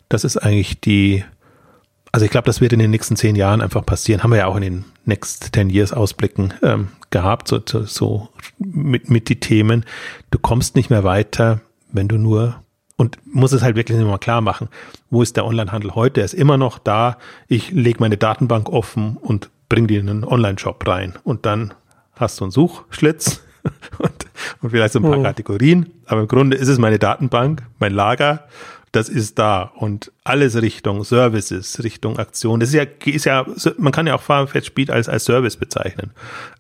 das 0.09 0.25
ist 0.25 0.37
eigentlich 0.37 0.81
die, 0.81 1.25
also 2.13 2.25
ich 2.25 2.31
glaube, 2.31 2.47
das 2.47 2.61
wird 2.61 2.73
in 2.73 2.79
den 2.79 2.91
nächsten 2.91 3.17
zehn 3.17 3.37
Jahren 3.37 3.61
einfach 3.61 3.85
passieren. 3.85 4.23
Haben 4.23 4.31
wir 4.31 4.39
ja 4.39 4.47
auch 4.47 4.57
in 4.57 4.63
den 4.63 4.85
Next 5.05 5.53
Ten 5.53 5.71
Years 5.71 5.93
Ausblicken 5.93 6.55
ähm, 6.63 6.89
gehabt, 7.11 7.49
so, 7.49 7.61
so 7.85 8.29
mit, 8.59 9.11
mit 9.11 9.29
die 9.29 9.41
Themen. 9.41 9.85
Du 10.31 10.39
kommst 10.39 10.77
nicht 10.77 10.91
mehr 10.91 11.05
weiter, 11.05 11.61
wenn 11.93 12.09
du 12.09 12.17
nur 12.19 12.63
und 12.97 13.17
muss 13.25 13.53
es 13.53 13.63
halt 13.63 13.77
wirklich 13.77 13.97
mal 13.99 14.19
klar 14.19 14.41
machen, 14.41 14.69
wo 15.09 15.23
ist 15.23 15.37
der 15.37 15.47
Onlinehandel 15.47 15.95
heute? 15.95 16.21
Er 16.21 16.25
ist 16.25 16.35
immer 16.35 16.57
noch 16.57 16.79
da. 16.79 17.17
Ich 17.47 17.71
lege 17.71 18.01
meine 18.01 18.17
Datenbank 18.17 18.69
offen 18.69 19.17
und 19.17 19.51
bringe 19.69 19.87
die 19.87 19.97
in 19.97 20.09
einen 20.09 20.25
Online-Shop 20.25 20.87
rein. 20.87 21.15
Und 21.23 21.47
dann 21.47 21.75
hast 22.17 22.41
du 22.41 22.45
einen 22.45 22.51
Suchschlitz 22.51 23.41
und, 23.99 24.27
und 24.61 24.71
vielleicht 24.71 24.95
so 24.95 24.99
ein 24.99 25.05
paar 25.05 25.19
oh. 25.19 25.23
Kategorien. 25.23 25.91
Aber 26.07 26.23
im 26.23 26.29
Grunde 26.29 26.57
ist 26.57 26.67
es 26.67 26.79
meine 26.79 26.99
Datenbank, 26.99 27.63
mein 27.79 27.93
Lager 27.93 28.49
das 28.93 29.09
ist 29.09 29.39
da 29.39 29.63
und 29.63 30.13
alles 30.25 30.61
Richtung 30.61 31.05
Services, 31.05 31.83
Richtung 31.83 32.19
Aktion. 32.19 32.61
Das 32.61 32.71
ist 32.71 32.75
ja, 32.75 32.85
ist 33.05 33.27
ja, 33.27 33.47
man 33.77 33.93
kann 33.93 34.07
ja 34.07 34.15
auch 34.15 34.23
Farfetch 34.23 34.67
Speed 34.67 34.91
als, 34.91 35.09
als 35.09 35.25
Service 35.25 35.57
bezeichnen. 35.57 36.13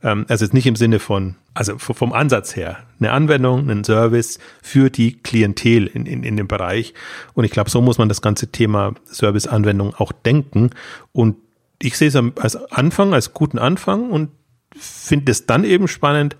Ähm, 0.03 0.27
also 0.29 0.45
jetzt 0.45 0.55
nicht 0.55 0.67
im 0.67 0.77
Sinne 0.77 0.99
von, 0.99 1.37
also 1.55 1.79
vom 1.79 2.12
Ansatz 2.12 2.57
her, 2.57 2.79
eine 3.01 3.12
Anwendung, 3.12 3.71
ein 3.71 3.85
Service 3.85 4.38
für 4.62 4.91
die 4.91 5.14
Klientel 5.23 5.87
in, 5.87 6.07
in, 6.07 6.23
in 6.23 6.37
dem 6.37 6.49
Bereich. 6.49 6.95
Und 7.35 7.45
ich 7.45 7.51
glaube, 7.51 7.71
so 7.71 7.81
muss 7.81 7.99
man 7.99 8.09
das 8.09 8.23
ganze 8.23 8.49
Thema 8.49 8.95
Service-Anwendung 9.07 9.95
auch 9.95 10.12
denken. 10.12 10.71
Und 11.12 11.37
ich 11.81 11.97
sehe 11.97 12.09
es 12.09 12.17
als 12.17 12.57
Anfang, 12.73 13.14
als 13.14 13.33
guten 13.33 13.59
Anfang 13.59 14.11
und 14.11 14.31
finde 14.77 15.33
es 15.33 15.47
dann 15.47 15.64
eben 15.64 15.88
spannend, 15.88 16.37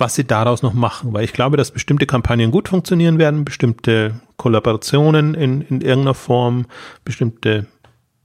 was 0.00 0.14
sie 0.14 0.24
daraus 0.24 0.62
noch 0.62 0.74
machen, 0.74 1.12
weil 1.12 1.24
ich 1.24 1.32
glaube, 1.32 1.56
dass 1.56 1.70
bestimmte 1.70 2.06
Kampagnen 2.06 2.50
gut 2.50 2.68
funktionieren 2.68 3.18
werden, 3.18 3.44
bestimmte 3.44 4.20
Kollaborationen 4.36 5.34
in, 5.34 5.60
in 5.62 5.80
irgendeiner 5.80 6.14
Form, 6.14 6.66
bestimmte 7.04 7.66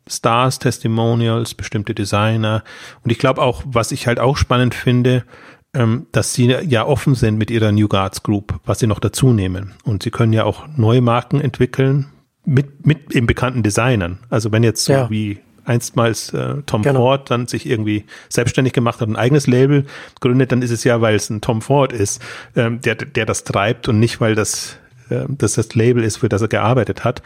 Stars, 0.07 0.59
Testimonials, 0.59 1.53
bestimmte 1.53 1.93
Designer. 1.93 2.63
Und 3.03 3.11
ich 3.11 3.19
glaube 3.19 3.41
auch, 3.41 3.63
was 3.65 3.91
ich 3.91 4.07
halt 4.07 4.19
auch 4.19 4.37
spannend 4.37 4.75
finde, 4.75 5.23
ähm, 5.73 6.07
dass 6.11 6.33
sie 6.33 6.45
ja 6.45 6.85
offen 6.85 7.15
sind 7.15 7.37
mit 7.37 7.51
ihrer 7.51 7.71
New 7.71 7.87
Guards 7.87 8.23
Group, 8.23 8.59
was 8.65 8.79
sie 8.79 8.87
noch 8.87 8.99
dazu 8.99 9.33
nehmen. 9.33 9.73
Und 9.83 10.03
sie 10.03 10.11
können 10.11 10.33
ja 10.33 10.45
auch 10.45 10.67
neue 10.77 11.01
Marken 11.01 11.41
entwickeln 11.41 12.07
mit, 12.45 12.85
mit 12.85 13.13
eben 13.13 13.27
bekannten 13.27 13.63
Designern. 13.63 14.19
Also 14.29 14.51
wenn 14.51 14.63
jetzt 14.63 14.85
so 14.85 14.93
ja. 14.93 15.09
wie 15.09 15.39
einstmals 15.65 16.33
äh, 16.33 16.55
Tom 16.65 16.81
genau. 16.81 16.99
Ford 16.99 17.31
dann 17.31 17.47
sich 17.47 17.67
irgendwie 17.67 18.05
selbstständig 18.29 18.73
gemacht 18.73 19.01
hat, 19.01 19.09
ein 19.09 19.15
eigenes 19.15 19.47
Label 19.47 19.85
gründet, 20.21 20.51
dann 20.51 20.61
ist 20.61 20.71
es 20.71 20.83
ja, 20.83 21.01
weil 21.01 21.15
es 21.15 21.29
ein 21.29 21.41
Tom 21.41 21.61
Ford 21.61 21.91
ist, 21.91 22.21
ähm, 22.55 22.81
der, 22.81 22.95
der 22.95 23.25
das 23.25 23.43
treibt 23.43 23.87
und 23.87 23.99
nicht, 23.99 24.21
weil 24.21 24.35
das 24.35 24.77
dass 25.09 25.53
das 25.53 25.73
Label 25.75 26.03
ist, 26.03 26.17
für 26.17 26.29
das 26.29 26.41
er 26.41 26.47
gearbeitet 26.47 27.03
hat. 27.03 27.21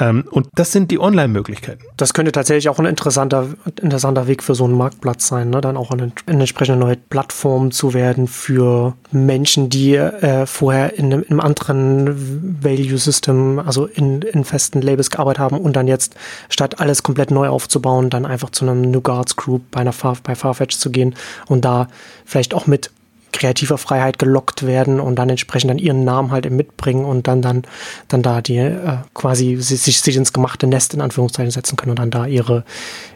Ähm, 0.00 0.24
und 0.30 0.48
das 0.54 0.72
sind 0.72 0.90
die 0.90 0.98
Online-Möglichkeiten. 0.98 1.84
Das 1.96 2.14
könnte 2.14 2.32
tatsächlich 2.32 2.68
auch 2.68 2.78
ein 2.78 2.86
interessanter, 2.86 3.48
interessanter 3.80 4.26
Weg 4.26 4.42
für 4.42 4.54
so 4.54 4.64
einen 4.64 4.76
Marktplatz 4.76 5.28
sein, 5.28 5.50
ne? 5.50 5.60
dann 5.60 5.76
auch 5.76 5.90
eine, 5.90 6.12
eine 6.26 6.40
entsprechende 6.40 6.78
neue 6.78 6.96
Plattform 6.96 7.70
zu 7.70 7.94
werden 7.94 8.26
für 8.26 8.94
Menschen, 9.12 9.68
die 9.68 9.94
äh, 9.94 10.46
vorher 10.46 10.98
in 10.98 11.06
einem, 11.06 11.22
in 11.22 11.30
einem 11.30 11.40
anderen 11.40 12.62
Value-System, 12.62 13.58
also 13.58 13.86
in, 13.86 14.22
in 14.22 14.44
festen 14.44 14.82
Labels 14.82 15.10
gearbeitet 15.10 15.40
haben 15.40 15.58
und 15.58 15.74
dann 15.76 15.86
jetzt 15.86 16.14
statt 16.48 16.80
alles 16.80 17.02
komplett 17.02 17.30
neu 17.30 17.48
aufzubauen, 17.48 18.10
dann 18.10 18.26
einfach 18.26 18.50
zu 18.50 18.64
einem 18.64 18.80
New 18.80 19.00
Guards 19.00 19.36
Group 19.36 19.62
bei 19.70 19.80
einer 19.80 19.92
Far, 19.92 20.16
bei 20.22 20.34
Farfetch 20.34 20.76
zu 20.76 20.90
gehen 20.90 21.14
und 21.46 21.64
da 21.64 21.88
vielleicht 22.24 22.54
auch 22.54 22.66
mit 22.66 22.90
kreativer 23.34 23.78
Freiheit 23.78 24.18
gelockt 24.18 24.66
werden 24.66 25.00
und 25.00 25.16
dann 25.16 25.28
entsprechend 25.28 25.70
dann 25.70 25.78
ihren 25.78 26.04
Namen 26.04 26.30
halt 26.30 26.50
mitbringen 26.50 27.04
und 27.04 27.28
dann 27.28 27.42
dann 27.42 27.62
dann 28.08 28.22
da 28.22 28.40
die 28.40 28.56
äh, 28.56 28.98
quasi 29.12 29.56
sich, 29.56 30.00
sich 30.00 30.16
ins 30.16 30.32
gemachte 30.32 30.66
Nest 30.66 30.94
in 30.94 31.00
Anführungszeichen 31.00 31.50
setzen 31.50 31.76
können 31.76 31.90
und 31.90 31.98
dann 31.98 32.10
da 32.10 32.26
ihre 32.26 32.64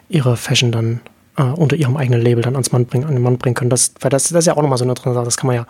ihre 0.09 0.37
Fashion 0.37 0.72
dann 0.72 1.00
äh, 1.38 1.42
unter 1.42 1.76
ihrem 1.76 1.96
eigenen 1.96 2.20
Label 2.20 2.42
dann 2.42 2.54
ans 2.54 2.72
Mann 2.72 2.87
bringen, 2.87 3.04
an 3.04 3.14
den 3.14 3.22
Mann 3.22 3.38
bringen 3.38 3.54
können. 3.54 3.70
Das, 3.70 3.92
weil 4.00 4.11
das, 4.11 4.24
das 4.24 4.40
ist 4.40 4.46
ja 4.46 4.57
auch 4.57 4.62
nochmal 4.62 4.78
so 4.78 4.85
eine 4.85 4.94
Sache. 4.96 5.24
Das 5.24 5.37
kann 5.37 5.46
man 5.46 5.57
ja 5.57 5.66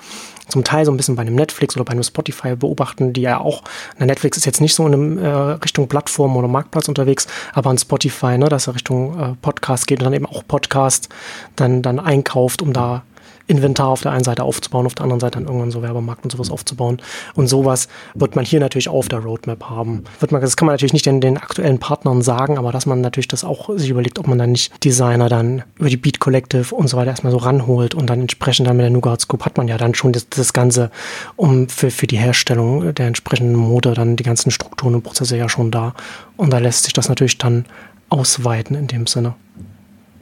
zum 0.49 0.65
Teil 0.65 0.85
so 0.87 0.91
ein 0.91 0.97
bisschen 0.97 1.15
bei 1.15 1.23
einem 1.23 1.35
Netflix 1.35 1.77
oder 1.77 1.85
bei 1.85 1.93
einem 1.93 2.03
Spotify 2.03 2.57
beobachten, 2.57 3.13
die 3.13 3.21
ja 3.21 3.39
auch, 3.39 3.63
na, 3.99 4.07
Netflix 4.07 4.39
ist 4.39 4.47
jetzt 4.47 4.61
nicht 4.61 4.75
so 4.75 4.87
in 4.87 4.95
einem, 4.95 5.19
äh, 5.19 5.29
Richtung 5.29 5.87
Plattform 5.89 6.37
oder 6.37 6.49
Marktplatz 6.49 6.89
unterwegs, 6.89 7.27
aber 7.53 7.71
an 7.71 7.79
Spotify, 7.79 8.39
ne, 8.39 8.49
dass 8.49 8.67
er 8.67 8.75
Richtung 8.75 9.19
äh, 9.21 9.35
Podcast 9.43 9.87
geht 9.87 10.01
und 10.01 10.05
dann 10.05 10.15
eben 10.15 10.27
auch 10.27 10.43
Podcast 10.47 11.11
dann, 11.57 11.83
dann 11.83 12.01
einkauft, 12.01 12.63
um 12.63 12.73
da 12.73 13.03
Inventar 13.49 13.89
auf 13.89 14.03
der 14.03 14.13
einen 14.13 14.25
Seite 14.25 14.45
aufzubauen, 14.45 14.87
auf 14.87 14.95
der 14.95 15.05
anderen 15.05 15.21
Seite 15.21 15.39
dann 15.39 15.47
irgendwann 15.47 15.71
so 15.71 15.83
Werbemarkt 15.83 16.25
und 16.25 16.31
sowas 16.31 16.51
aufzubauen. 16.51 16.99
Und 17.35 17.49
sowas 17.49 17.89
wird 18.15 18.37
man 18.37 18.45
hier 18.45 18.61
natürlich 18.61 18.89
auf 18.89 19.09
der 19.09 19.21
Roadmap 19.21 19.65
haben. 19.65 20.05
Wird 20.21 20.31
man, 20.31 20.41
das 20.41 20.57
kann 20.57 20.67
man 20.67 20.75
natürlich 20.75 20.93
nicht 20.93 21.07
den, 21.07 21.21
den 21.21 21.39
aktuellen 21.39 21.79
Partnern 21.79 22.23
sagen, 22.23 22.59
aber 22.59 22.73
dass 22.73 22.87
man 22.87 23.01
natürlich 23.01 23.29
das 23.29 23.45
auch 23.45 23.71
sich 23.77 23.91
überlegt, 23.91 24.19
ob 24.19 24.29
man 24.29 24.39
dann 24.39 24.53
nicht 24.53 24.85
Designer 24.85 25.29
dann 25.29 25.65
über 25.79 25.89
die 25.89 25.97
Beat 25.97 26.21
Collective 26.21 26.75
und 26.75 26.89
so 26.89 26.97
weiter 26.97 27.11
erstmal 27.11 27.33
so 27.33 27.39
ranholt 27.39 27.95
und 27.95 28.09
dann 28.09 28.21
entsprechend 28.21 28.69
dann 28.69 28.77
mit 28.77 28.85
der 28.85 28.91
Nougat 28.91 29.23
Scoop 29.23 29.45
hat 29.45 29.57
man 29.57 29.67
ja 29.67 29.79
dann 29.79 29.95
schon 29.95 30.13
das, 30.13 30.29
das 30.29 30.53
Ganze, 30.53 30.91
um 31.37 31.69
für, 31.69 31.91
für 31.91 32.07
die 32.07 32.19
Herstellung 32.19 32.95
der 32.95 33.07
entsprechenden 33.07 33.57
Mode 33.57 33.95
dann 33.95 34.17
die 34.17 34.25
ganzen 34.25 34.51
Strukturen 34.51 34.95
und 34.95 35.03
Prozesse 35.03 35.37
ja 35.37 35.49
schon 35.49 35.71
da. 35.71 35.95
Und 36.37 36.53
da 36.53 36.59
lässt 36.59 36.85
sich 36.85 36.93
das 36.93 37.09
natürlich 37.09 37.39
dann 37.39 37.65
ausweiten 38.11 38.77
in 38.77 38.87
dem 38.87 39.07
Sinne. 39.07 39.35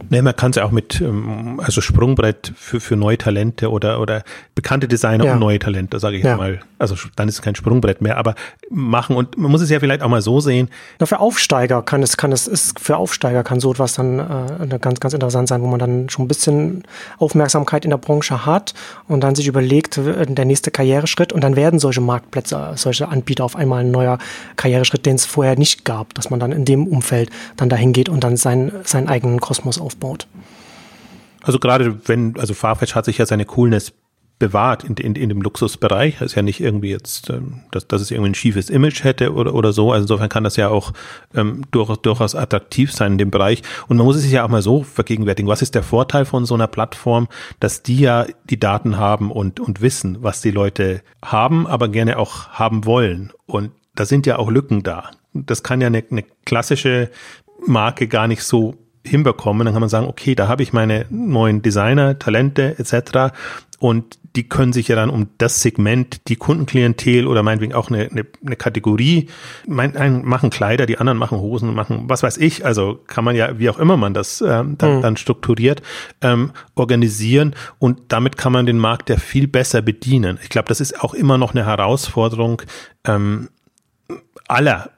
Nee, 0.08 0.22
man 0.22 0.36
kann 0.36 0.50
es 0.50 0.56
ja 0.56 0.64
auch 0.64 0.70
mit, 0.70 1.00
ähm, 1.00 1.60
also 1.62 1.80
Sprungbrett 1.80 2.52
für, 2.56 2.80
für 2.80 2.96
neue 2.96 3.18
Talente 3.18 3.70
oder, 3.70 4.00
oder 4.00 4.22
bekannte 4.54 4.88
Designer 4.88 5.24
ja. 5.24 5.32
und 5.34 5.40
neue 5.40 5.58
Talente, 5.58 5.98
sage 5.98 6.18
ich 6.18 6.24
ja. 6.24 6.36
mal. 6.36 6.60
Also 6.78 6.94
dann 7.16 7.28
ist 7.28 7.36
es 7.36 7.42
kein 7.42 7.54
Sprungbrett 7.54 8.02
mehr, 8.02 8.18
aber 8.18 8.34
machen 8.70 9.16
und 9.16 9.36
man 9.38 9.50
muss 9.50 9.62
es 9.62 9.70
ja 9.70 9.80
vielleicht 9.80 10.02
auch 10.02 10.08
mal 10.08 10.22
so 10.22 10.40
sehen. 10.40 10.68
Na, 11.00 11.06
für 11.06 11.18
Aufsteiger 11.18 11.82
kann 11.82 12.02
es, 12.02 12.16
kann 12.16 12.32
es, 12.32 12.46
ist, 12.46 12.78
für 12.78 12.96
Aufsteiger 12.98 13.42
kann 13.42 13.60
so 13.60 13.72
etwas 13.72 13.94
dann 13.94 14.18
äh, 14.18 14.78
ganz, 14.78 15.00
ganz 15.00 15.14
interessant 15.14 15.48
sein, 15.48 15.62
wo 15.62 15.66
man 15.66 15.78
dann 15.78 16.08
schon 16.10 16.26
ein 16.26 16.28
bisschen 16.28 16.84
Aufmerksamkeit 17.18 17.84
in 17.84 17.90
der 17.90 17.98
Branche 17.98 18.44
hat 18.44 18.74
und 19.08 19.22
dann 19.22 19.34
sich 19.34 19.46
überlegt, 19.46 19.96
äh, 19.98 20.26
der 20.26 20.44
nächste 20.44 20.70
Karriereschritt 20.70 21.32
und 21.32 21.42
dann 21.42 21.56
werden 21.56 21.78
solche 21.78 22.00
Marktplätze, 22.00 22.72
solche 22.76 23.08
Anbieter 23.08 23.44
auf 23.44 23.56
einmal 23.56 23.80
ein 23.80 23.90
neuer 23.90 24.18
Karriereschritt, 24.56 25.06
den 25.06 25.16
es 25.16 25.24
vorher 25.24 25.58
nicht 25.58 25.84
gab, 25.84 26.14
dass 26.14 26.30
man 26.30 26.38
dann 26.38 26.52
in 26.52 26.64
dem 26.64 26.86
Umfeld 26.86 27.30
dann 27.56 27.68
dahin 27.68 27.92
geht 27.92 28.08
und 28.08 28.22
dann 28.22 28.36
seinen, 28.36 28.72
seinen 28.84 29.08
eigenen 29.08 29.40
Kosmos 29.40 29.80
aufbaut. 29.86 30.26
Also 31.42 31.58
gerade 31.60 32.08
wenn, 32.08 32.38
also 32.38 32.54
Farfetch 32.54 32.94
hat 32.94 33.04
sich 33.04 33.18
ja 33.18 33.26
seine 33.26 33.44
Coolness 33.44 33.92
bewahrt 34.38 34.84
in, 34.84 34.96
in, 34.96 35.14
in 35.14 35.28
dem 35.30 35.40
Luxusbereich. 35.40 36.18
Das 36.18 36.32
ist 36.32 36.34
ja 36.34 36.42
nicht 36.42 36.60
irgendwie 36.60 36.90
jetzt, 36.90 37.30
ähm, 37.30 37.62
dass, 37.70 37.88
dass 37.88 38.02
es 38.02 38.10
irgendwie 38.10 38.30
ein 38.30 38.34
schiefes 38.34 38.68
Image 38.68 39.02
hätte 39.02 39.32
oder, 39.32 39.54
oder 39.54 39.72
so. 39.72 39.92
Also 39.92 40.02
insofern 40.04 40.28
kann 40.28 40.44
das 40.44 40.56
ja 40.56 40.68
auch 40.68 40.92
ähm, 41.34 41.62
durch, 41.70 41.96
durchaus 41.98 42.34
attraktiv 42.34 42.92
sein 42.92 43.12
in 43.12 43.18
dem 43.18 43.30
Bereich. 43.30 43.62
Und 43.88 43.96
man 43.96 44.04
muss 44.04 44.16
es 44.16 44.22
sich 44.22 44.32
ja 44.32 44.44
auch 44.44 44.48
mal 44.48 44.60
so 44.60 44.82
vergegenwärtigen. 44.82 45.48
Was 45.48 45.62
ist 45.62 45.74
der 45.74 45.82
Vorteil 45.82 46.26
von 46.26 46.44
so 46.44 46.54
einer 46.54 46.66
Plattform, 46.66 47.28
dass 47.60 47.82
die 47.82 48.00
ja 48.00 48.26
die 48.50 48.60
Daten 48.60 48.98
haben 48.98 49.30
und, 49.30 49.58
und 49.58 49.80
wissen, 49.80 50.18
was 50.20 50.42
die 50.42 50.50
Leute 50.50 51.02
haben, 51.24 51.66
aber 51.66 51.88
gerne 51.88 52.18
auch 52.18 52.48
haben 52.48 52.84
wollen. 52.84 53.32
Und 53.46 53.70
da 53.94 54.04
sind 54.04 54.26
ja 54.26 54.38
auch 54.38 54.50
Lücken 54.50 54.82
da. 54.82 55.10
Das 55.32 55.62
kann 55.62 55.80
ja 55.80 55.86
eine, 55.86 56.04
eine 56.10 56.24
klassische 56.44 57.10
Marke 57.66 58.06
gar 58.06 58.28
nicht 58.28 58.42
so 58.42 58.74
hinbekommen, 59.06 59.64
dann 59.64 59.74
kann 59.74 59.80
man 59.80 59.88
sagen, 59.88 60.06
okay, 60.06 60.34
da 60.34 60.48
habe 60.48 60.62
ich 60.62 60.72
meine 60.72 61.06
neuen 61.10 61.62
Designer, 61.62 62.18
Talente 62.18 62.78
etc. 62.78 63.34
Und 63.78 64.18
die 64.36 64.48
können 64.48 64.72
sich 64.72 64.88
ja 64.88 64.96
dann 64.96 65.10
um 65.10 65.28
das 65.38 65.62
Segment, 65.62 66.28
die 66.28 66.36
Kundenklientel 66.36 67.26
oder 67.26 67.42
meinetwegen 67.42 67.74
auch 67.74 67.90
eine, 67.90 68.10
eine, 68.10 68.26
eine 68.44 68.56
Kategorie, 68.56 69.28
mein, 69.66 69.96
einen 69.96 70.24
machen 70.24 70.50
Kleider, 70.50 70.86
die 70.86 70.98
anderen 70.98 71.18
machen 71.18 71.38
Hosen, 71.38 71.74
machen 71.74 72.04
was 72.06 72.22
weiß 72.22 72.36
ich, 72.36 72.64
also 72.64 73.00
kann 73.06 73.24
man 73.24 73.34
ja, 73.34 73.58
wie 73.58 73.70
auch 73.70 73.78
immer 73.78 73.96
man 73.96 74.14
das 74.14 74.42
ähm, 74.42 74.76
dann, 74.78 74.98
mhm. 74.98 75.02
dann 75.02 75.16
strukturiert, 75.16 75.82
ähm, 76.20 76.52
organisieren 76.74 77.54
und 77.78 78.00
damit 78.08 78.36
kann 78.36 78.52
man 78.52 78.66
den 78.66 78.78
Markt 78.78 79.08
ja 79.08 79.16
viel 79.16 79.48
besser 79.48 79.80
bedienen. 79.80 80.38
Ich 80.42 80.50
glaube, 80.50 80.68
das 80.68 80.80
ist 80.80 81.02
auch 81.02 81.14
immer 81.14 81.38
noch 81.38 81.54
eine 81.54 81.64
Herausforderung 81.64 82.62
ähm, 83.04 83.48
aller 84.48 84.90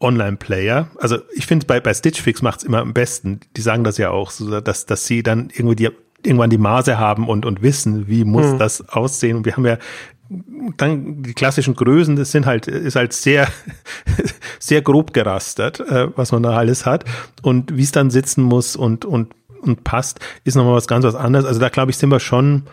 Online-Player. 0.00 0.88
Also 0.98 1.18
ich 1.34 1.46
finde 1.46 1.66
bei, 1.66 1.80
bei 1.80 1.94
Stitch 1.94 2.20
Fix 2.20 2.42
macht 2.42 2.60
es 2.60 2.64
immer 2.64 2.80
am 2.80 2.94
besten. 2.94 3.40
Die 3.56 3.60
sagen 3.60 3.84
das 3.84 3.98
ja 3.98 4.10
auch, 4.10 4.30
so, 4.30 4.60
dass, 4.60 4.86
dass 4.86 5.06
sie 5.06 5.22
dann 5.22 5.50
irgendwie 5.54 5.76
die 5.76 5.90
irgendwann 6.24 6.50
die 6.50 6.58
Maße 6.58 6.98
haben 6.98 7.28
und, 7.28 7.44
und 7.44 7.62
wissen, 7.62 8.08
wie 8.08 8.24
muss 8.24 8.52
mhm. 8.52 8.58
das 8.58 8.88
aussehen. 8.88 9.36
Und 9.36 9.44
wir 9.44 9.56
haben 9.56 9.66
ja 9.66 9.78
dann 10.76 11.22
die 11.22 11.34
klassischen 11.34 11.74
Größen, 11.74 12.16
das 12.16 12.32
sind 12.32 12.46
halt, 12.46 12.66
ist 12.66 12.96
halt 12.96 13.12
sehr, 13.12 13.48
sehr 14.58 14.82
grob 14.82 15.12
gerastert, 15.12 15.80
äh, 15.80 16.08
was 16.16 16.32
man 16.32 16.42
da 16.42 16.56
alles 16.56 16.86
hat. 16.86 17.04
Und 17.42 17.76
wie 17.76 17.82
es 17.82 17.92
dann 17.92 18.10
sitzen 18.10 18.42
muss 18.42 18.74
und, 18.74 19.04
und, 19.04 19.34
und 19.60 19.84
passt, 19.84 20.20
ist 20.44 20.54
nochmal 20.54 20.74
was 20.74 20.88
ganz 20.88 21.04
was 21.04 21.14
anderes. 21.14 21.44
Also 21.44 21.60
da 21.60 21.68
glaube 21.68 21.90
ich, 21.90 21.98
sind 21.98 22.10
wir 22.10 22.20
schon 22.20 22.64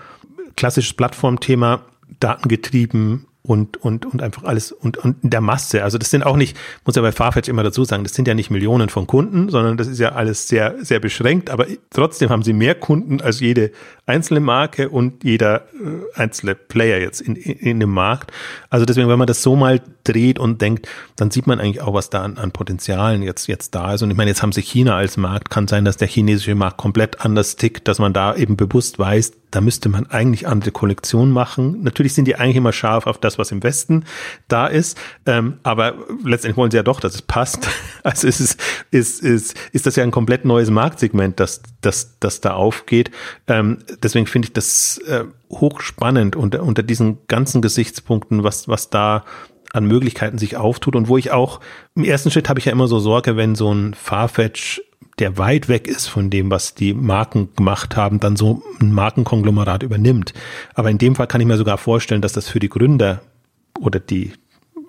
klassisches 0.56 0.94
Plattformthema, 0.94 1.82
datengetrieben, 2.20 3.26
und, 3.52 3.76
und, 3.76 4.06
und 4.06 4.22
einfach 4.22 4.45
alles 4.45 4.72
und, 4.72 4.95
und 4.95 5.18
der 5.24 5.41
Masse. 5.41 5.84
Also 5.84 5.97
das 5.97 6.10
sind 6.10 6.26
auch 6.26 6.38
nicht, 6.38 6.56
muss 6.86 6.95
ja 6.95 7.02
bei 7.02 7.12
Farfetch 7.12 7.49
immer 7.49 7.64
dazu 7.64 7.84
sagen, 7.84 8.04
das 8.04 8.14
sind 8.14 8.26
ja 8.26 8.34
nicht 8.34 8.49
Millionen 8.49 8.88
von 8.88 9.08
Kunden, 9.08 9.49
sondern 9.49 9.76
das 9.76 9.88
ist 9.88 9.99
ja 9.99 10.14
alles 10.14 10.47
sehr, 10.47 10.76
sehr 10.80 11.02
beschränkt, 11.02 11.49
aber 11.49 11.66
trotzdem 11.89 12.30
haben 12.30 12.43
sie 12.43 12.54
mehr 12.54 12.76
Kunden 12.76 13.20
als 13.20 13.41
jede 13.41 13.72
einzelne 14.06 14.39
Marke 14.39 14.88
und 14.88 15.26
jeder 15.26 15.66
äh, 15.74 16.18
einzelne 16.18 16.56
Player 16.56 16.99
jetzt 16.99 17.20
in, 17.20 17.36
in, 17.36 17.58
in 17.58 17.80
dem 17.82 17.91
Markt. 17.91 18.32
Also 18.70 18.86
deswegen, 18.86 19.10
wenn 19.10 19.20
man 19.20 19.28
das 19.28 19.41
so 19.43 19.58
mal 19.58 19.82
dreht 20.06 20.39
und 20.39 20.62
denkt, 20.62 20.88
dann 21.18 21.30
sieht 21.30 21.45
man 21.45 21.60
eigentlich 21.60 21.82
auch, 21.82 21.93
was 21.93 22.10
da 22.10 22.22
an, 22.24 22.38
an 22.38 22.52
Potenzialen 22.52 23.22
jetzt, 23.22 23.47
jetzt 23.47 23.76
da 23.76 23.93
ist. 23.93 24.02
Und 24.02 24.12
ich 24.12 24.18
meine, 24.18 24.32
jetzt 24.32 24.41
haben 24.41 24.54
sie 24.54 24.62
China 24.62 24.95
als 24.95 25.18
Markt, 25.18 25.49
kann 25.49 25.68
sein, 25.68 25.84
dass 25.84 25.97
der 25.97 26.08
chinesische 26.08 26.56
Markt 26.56 26.78
komplett 26.78 27.20
anders 27.20 27.58
tickt, 27.58 27.89
dass 27.89 27.99
man 27.99 28.14
da 28.14 28.34
eben 28.34 28.56
bewusst 28.56 28.97
weiß, 28.97 29.34
da 29.52 29.62
müsste 29.62 29.89
man 29.89 30.08
eigentlich 30.08 30.47
andere 30.47 30.72
Kollektionen 30.72 31.34
machen. 31.34 31.84
Natürlich 31.84 32.14
sind 32.14 32.26
die 32.26 32.36
eigentlich 32.36 32.56
immer 32.56 32.72
scharf 32.72 33.06
auf 33.06 33.18
das, 33.18 33.38
was 33.38 33.52
im 33.52 33.62
Westen 33.64 34.06
da 34.47 34.68
ist, 34.68 34.97
ähm, 35.26 35.60
aber 35.64 35.95
letztendlich 36.24 36.58
wollen 36.58 36.72
sie 36.72 36.78
ja 36.78 36.84
doch, 36.84 36.99
dass 36.99 37.16
es 37.16 37.22
passt. 37.22 37.70
Also 38.04 38.28
ist 38.28 38.39
es 38.39 38.58
ist, 38.89 39.22
ist, 39.22 39.56
ist 39.74 39.86
das 39.86 39.95
ja 39.95 40.04
ein 40.04 40.10
komplett 40.10 40.43
neues 40.43 40.72
Marktsegment, 40.72 41.39
das, 41.39 41.62
das, 41.82 42.18
das 42.20 42.41
da 42.41 42.56
aufgeht. 42.56 43.12
Ähm, 43.45 43.78
deswegen 44.02 44.26
finde 44.26 44.47
ich 44.47 44.54
das 44.54 44.97
äh, 45.06 45.26
hochspannend 45.52 46.36
unter, 46.36 46.64
unter 46.64 46.82
diesen 46.82 47.20
ganzen 47.28 47.62
Gesichtspunkten, 47.62 48.43
was, 48.43 48.68
was 48.68 48.89
da 48.89 49.24
an 49.72 49.86
Möglichkeiten 49.86 50.38
sich 50.38 50.58
auftut 50.58 50.95
und 50.95 51.08
wo 51.08 51.18
ich 51.18 51.32
auch 51.32 51.60
im 51.95 52.04
ersten 52.04 52.32
Schritt 52.32 52.49
habe 52.49 52.60
ich 52.60 52.66
ja 52.66 52.72
immer 52.72 52.88
so 52.88 52.99
Sorge, 52.99 53.38
wenn 53.38 53.56
so 53.56 53.72
ein 53.72 53.93
Farfetch 53.93 54.82
der 55.22 55.38
weit 55.38 55.70
weg 55.70 55.88
ist 55.88 56.08
von 56.08 56.32
dem, 56.32 56.50
was 56.50 56.74
die 56.74 56.94
Marken 56.96 57.50
gemacht 57.56 57.96
haben, 57.96 58.20
dann 58.20 58.36
so 58.36 58.64
ein 58.80 58.92
Markenkonglomerat 58.92 59.84
übernimmt. 59.84 60.34
Aber 60.74 60.90
in 60.90 60.98
dem 60.98 61.16
Fall 61.16 61.28
kann 61.28 61.40
ich 61.40 61.48
mir 61.48 61.58
sogar 61.58 61.78
vorstellen, 61.78 62.24
dass 62.24 62.34
das 62.34 62.50
für 62.50 62.60
die 62.60 62.70
Gründer 62.70 63.22
oder 63.80 64.00
die, 64.00 64.34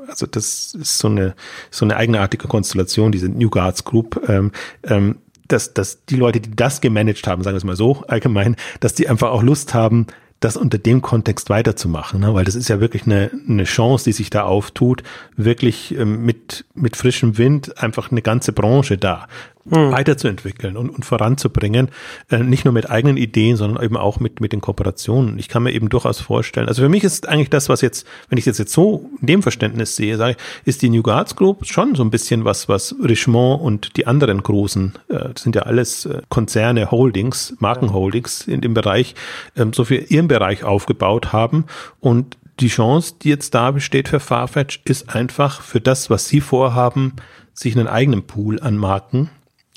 also 0.08 0.26
das 0.26 0.74
ist 0.74 0.98
so 0.98 1.08
eine, 1.08 1.34
so 1.70 1.84
eine 1.84 1.96
eigenartige 1.96 2.48
Konstellation, 2.48 3.12
diese 3.12 3.28
New 3.28 3.50
Guards 3.50 3.84
Group, 3.84 4.26
ähm, 4.26 4.52
ähm, 4.84 5.18
dass, 5.48 5.74
dass 5.74 6.06
die 6.06 6.16
Leute, 6.16 6.40
die 6.40 6.56
das 6.56 6.80
gemanagt 6.80 7.26
haben, 7.26 7.42
sagen 7.42 7.54
wir 7.54 7.58
es 7.58 7.64
mal 7.64 7.76
so 7.76 8.02
allgemein, 8.08 8.56
dass 8.80 8.94
die 8.94 9.08
einfach 9.10 9.30
auch 9.30 9.42
Lust 9.42 9.74
haben, 9.74 10.06
das 10.42 10.56
unter 10.56 10.78
dem 10.78 11.02
Kontext 11.02 11.50
weiterzumachen, 11.50 12.20
ne? 12.20 12.34
weil 12.34 12.44
das 12.44 12.56
ist 12.56 12.68
ja 12.68 12.80
wirklich 12.80 13.04
eine, 13.04 13.30
eine 13.48 13.64
Chance, 13.64 14.04
die 14.04 14.12
sich 14.12 14.28
da 14.28 14.42
auftut, 14.42 15.02
wirklich 15.36 15.96
ähm, 15.96 16.24
mit, 16.24 16.64
mit 16.74 16.96
frischem 16.96 17.38
Wind 17.38 17.78
einfach 17.80 18.10
eine 18.10 18.22
ganze 18.22 18.52
Branche 18.52 18.98
da 18.98 19.28
hm. 19.70 19.92
weiterzuentwickeln 19.92 20.76
und, 20.76 20.90
und 20.90 21.04
voranzubringen, 21.04 21.90
äh, 22.30 22.38
nicht 22.38 22.64
nur 22.64 22.74
mit 22.74 22.90
eigenen 22.90 23.16
Ideen, 23.16 23.56
sondern 23.56 23.82
eben 23.84 23.96
auch 23.96 24.18
mit, 24.18 24.40
mit 24.40 24.52
den 24.52 24.60
Kooperationen. 24.60 25.38
Ich 25.38 25.48
kann 25.48 25.62
mir 25.62 25.72
eben 25.72 25.88
durchaus 25.88 26.20
vorstellen, 26.20 26.68
also 26.68 26.82
für 26.82 26.88
mich 26.88 27.04
ist 27.04 27.28
eigentlich 27.28 27.50
das, 27.50 27.68
was 27.68 27.80
jetzt, 27.80 28.06
wenn 28.28 28.38
ich 28.38 28.44
das 28.44 28.58
jetzt 28.58 28.72
so 28.72 29.10
in 29.20 29.28
dem 29.28 29.42
Verständnis 29.42 29.94
sehe, 29.94 30.16
sage 30.16 30.32
ich, 30.32 30.66
ist 30.66 30.82
die 30.82 30.88
New 30.88 31.02
Guards 31.02 31.36
Group 31.36 31.64
schon 31.66 31.94
so 31.94 32.02
ein 32.02 32.10
bisschen 32.10 32.44
was, 32.44 32.68
was 32.68 32.94
Richemont 33.02 33.62
und 33.62 33.96
die 33.96 34.06
anderen 34.06 34.42
großen, 34.42 34.94
äh, 35.08 35.28
sind 35.38 35.54
ja 35.54 35.62
alles 35.62 36.06
äh, 36.06 36.22
Konzerne, 36.28 36.90
Holdings, 36.90 37.54
Markenholdings 37.60 38.48
in 38.48 38.60
dem 38.60 38.74
Bereich, 38.74 39.14
ähm, 39.56 39.72
so 39.72 39.84
für 39.84 39.96
ihren 39.96 40.28
Bereich 40.28 40.64
aufgebaut 40.64 41.32
haben 41.32 41.66
und 42.00 42.36
die 42.60 42.68
Chance, 42.68 43.14
die 43.22 43.28
jetzt 43.28 43.54
da 43.54 43.70
besteht 43.70 44.08
für 44.08 44.20
Farfetch, 44.20 44.80
ist 44.84 45.14
einfach 45.14 45.62
für 45.62 45.80
das, 45.80 46.10
was 46.10 46.28
sie 46.28 46.40
vorhaben, 46.40 47.14
sich 47.54 47.76
einen 47.76 47.88
eigenen 47.88 48.26
Pool 48.26 48.60
an 48.60 48.76
Marken 48.76 49.30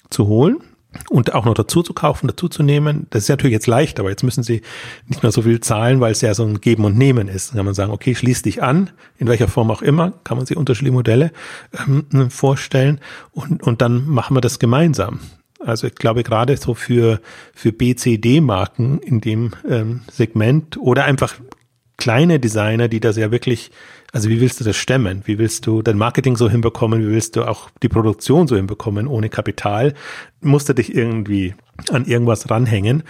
zu 0.09 0.27
holen 0.27 0.57
und 1.09 1.33
auch 1.33 1.45
noch 1.45 1.53
dazu 1.53 1.83
zu 1.83 1.93
kaufen, 1.93 2.27
dazu 2.27 2.47
zu 2.47 2.63
nehmen. 2.63 3.07
Das 3.09 3.23
ist 3.23 3.29
natürlich 3.29 3.53
jetzt 3.53 3.67
leicht, 3.67 3.99
aber 3.99 4.09
jetzt 4.09 4.23
müssen 4.23 4.43
sie 4.43 4.61
nicht 5.07 5.23
mehr 5.23 5.31
so 5.31 5.41
viel 5.41 5.59
zahlen, 5.59 5.99
weil 5.99 6.11
es 6.11 6.21
ja 6.21 6.33
so 6.33 6.45
ein 6.45 6.61
Geben 6.61 6.85
und 6.85 6.97
Nehmen 6.97 7.27
ist. 7.27 7.49
Dann 7.49 7.57
kann 7.57 7.65
man 7.65 7.75
sagen, 7.75 7.91
okay, 7.91 8.15
schließ 8.15 8.41
dich 8.43 8.63
an, 8.63 8.91
in 9.17 9.27
welcher 9.27 9.47
Form 9.47 9.71
auch 9.71 9.81
immer, 9.81 10.13
kann 10.23 10.37
man 10.37 10.45
sich 10.45 10.57
unterschiedliche 10.57 10.93
Modelle 10.93 11.31
ähm, 11.87 12.29
vorstellen 12.29 12.99
und, 13.31 13.63
und 13.63 13.81
dann 13.81 14.07
machen 14.07 14.35
wir 14.35 14.41
das 14.41 14.59
gemeinsam. 14.59 15.19
Also 15.59 15.87
ich 15.87 15.95
glaube 15.95 16.23
gerade 16.23 16.57
so 16.57 16.73
für, 16.73 17.19
für 17.53 17.71
BCD-Marken 17.71 18.99
in 18.99 19.21
dem 19.21 19.51
ähm, 19.67 20.01
Segment 20.11 20.77
oder 20.77 21.05
einfach 21.05 21.35
kleine 21.97 22.39
Designer, 22.39 22.87
die 22.87 22.99
das 22.99 23.17
ja 23.17 23.31
wirklich 23.31 23.71
also 24.11 24.29
wie 24.29 24.39
willst 24.39 24.59
du 24.59 24.63
das 24.63 24.77
stemmen? 24.77 25.23
Wie 25.25 25.37
willst 25.37 25.67
du 25.67 25.81
dein 25.81 25.97
Marketing 25.97 26.37
so 26.37 26.49
hinbekommen? 26.49 27.01
Wie 27.01 27.11
willst 27.11 27.35
du 27.35 27.43
auch 27.43 27.69
die 27.83 27.89
Produktion 27.89 28.47
so 28.47 28.55
hinbekommen 28.55 29.07
ohne 29.07 29.29
Kapital? 29.29 29.93
Musst 30.41 30.69
du 30.69 30.73
dich 30.73 30.95
irgendwie 30.95 31.53
an 31.89 32.05
irgendwas 32.05 32.49
ranhängen? 32.49 33.03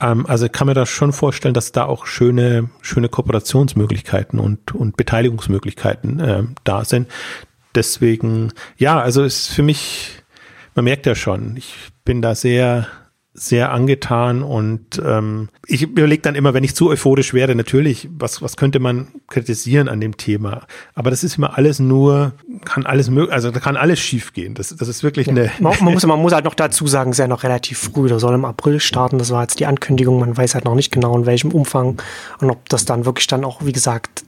Ähm, 0.00 0.26
also 0.26 0.48
kann 0.48 0.68
mir 0.68 0.74
das 0.74 0.88
schon 0.88 1.12
vorstellen, 1.12 1.54
dass 1.54 1.72
da 1.72 1.84
auch 1.84 2.06
schöne, 2.06 2.70
schöne 2.80 3.08
Kooperationsmöglichkeiten 3.08 4.38
und, 4.38 4.74
und 4.74 4.96
Beteiligungsmöglichkeiten 4.96 6.20
äh, 6.20 6.42
da 6.64 6.84
sind. 6.84 7.08
Deswegen, 7.74 8.52
ja, 8.76 9.00
also 9.00 9.24
ist 9.24 9.48
für 9.48 9.62
mich, 9.62 10.22
man 10.74 10.84
merkt 10.84 11.06
ja 11.06 11.14
schon, 11.14 11.56
ich 11.56 11.74
bin 12.04 12.22
da 12.22 12.34
sehr, 12.34 12.86
sehr 13.34 13.72
angetan 13.72 14.42
und 14.42 15.00
ähm, 15.02 15.48
ich 15.66 15.82
überlege 15.82 16.20
dann 16.20 16.34
immer, 16.34 16.52
wenn 16.52 16.64
ich 16.64 16.74
zu 16.74 16.90
euphorisch 16.90 17.32
werde, 17.32 17.54
natürlich, 17.54 18.08
was, 18.12 18.42
was 18.42 18.58
könnte 18.58 18.78
man 18.78 19.08
kritisieren 19.28 19.88
an 19.88 20.00
dem 20.02 20.18
Thema? 20.18 20.66
Aber 20.94 21.08
das 21.08 21.24
ist 21.24 21.38
immer 21.38 21.56
alles 21.56 21.78
nur, 21.78 22.32
kann 22.66 22.84
alles 22.84 23.08
möglich, 23.08 23.32
also 23.32 23.50
da 23.50 23.58
kann 23.58 23.76
alles 23.76 24.00
schiefgehen. 24.00 24.54
Das, 24.54 24.68
das 24.76 24.86
ist 24.86 25.02
wirklich 25.02 25.28
ja. 25.28 25.32
eine. 25.32 25.50
Man, 25.60 25.74
man, 25.80 25.94
muss, 25.94 26.06
man 26.06 26.20
muss 26.20 26.34
halt 26.34 26.44
noch 26.44 26.54
dazu 26.54 26.86
sagen, 26.86 27.10
es 27.10 27.14
ist 27.14 27.20
ja 27.20 27.28
noch 27.28 27.42
relativ 27.42 27.78
früh, 27.78 28.06
da 28.08 28.18
soll 28.18 28.34
im 28.34 28.44
April 28.44 28.80
starten, 28.80 29.16
das 29.16 29.30
war 29.30 29.40
jetzt 29.42 29.58
die 29.60 29.66
Ankündigung, 29.66 30.20
man 30.20 30.36
weiß 30.36 30.54
halt 30.54 30.66
noch 30.66 30.74
nicht 30.74 30.92
genau 30.92 31.16
in 31.16 31.24
welchem 31.24 31.52
Umfang 31.52 32.02
und 32.40 32.50
ob 32.50 32.68
das 32.68 32.84
dann 32.84 33.06
wirklich 33.06 33.28
dann 33.28 33.44
auch, 33.44 33.64
wie 33.64 33.72
gesagt, 33.72 34.24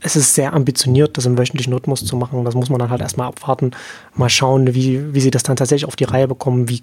es 0.00 0.16
ist 0.16 0.34
sehr 0.34 0.52
ambitioniert, 0.52 1.16
das 1.16 1.26
im 1.26 1.38
wöchentlichen 1.38 1.72
Rhythmus 1.72 2.04
zu 2.04 2.16
machen. 2.16 2.44
Das 2.44 2.54
muss 2.54 2.70
man 2.70 2.78
dann 2.78 2.90
halt 2.90 3.00
erstmal 3.00 3.28
abwarten, 3.28 3.72
mal 4.14 4.28
schauen, 4.28 4.74
wie, 4.74 5.14
wie 5.14 5.20
sie 5.20 5.30
das 5.30 5.42
dann 5.42 5.56
tatsächlich 5.56 5.86
auf 5.86 5.96
die 5.96 6.04
Reihe 6.04 6.28
bekommen, 6.28 6.68
wie, 6.68 6.82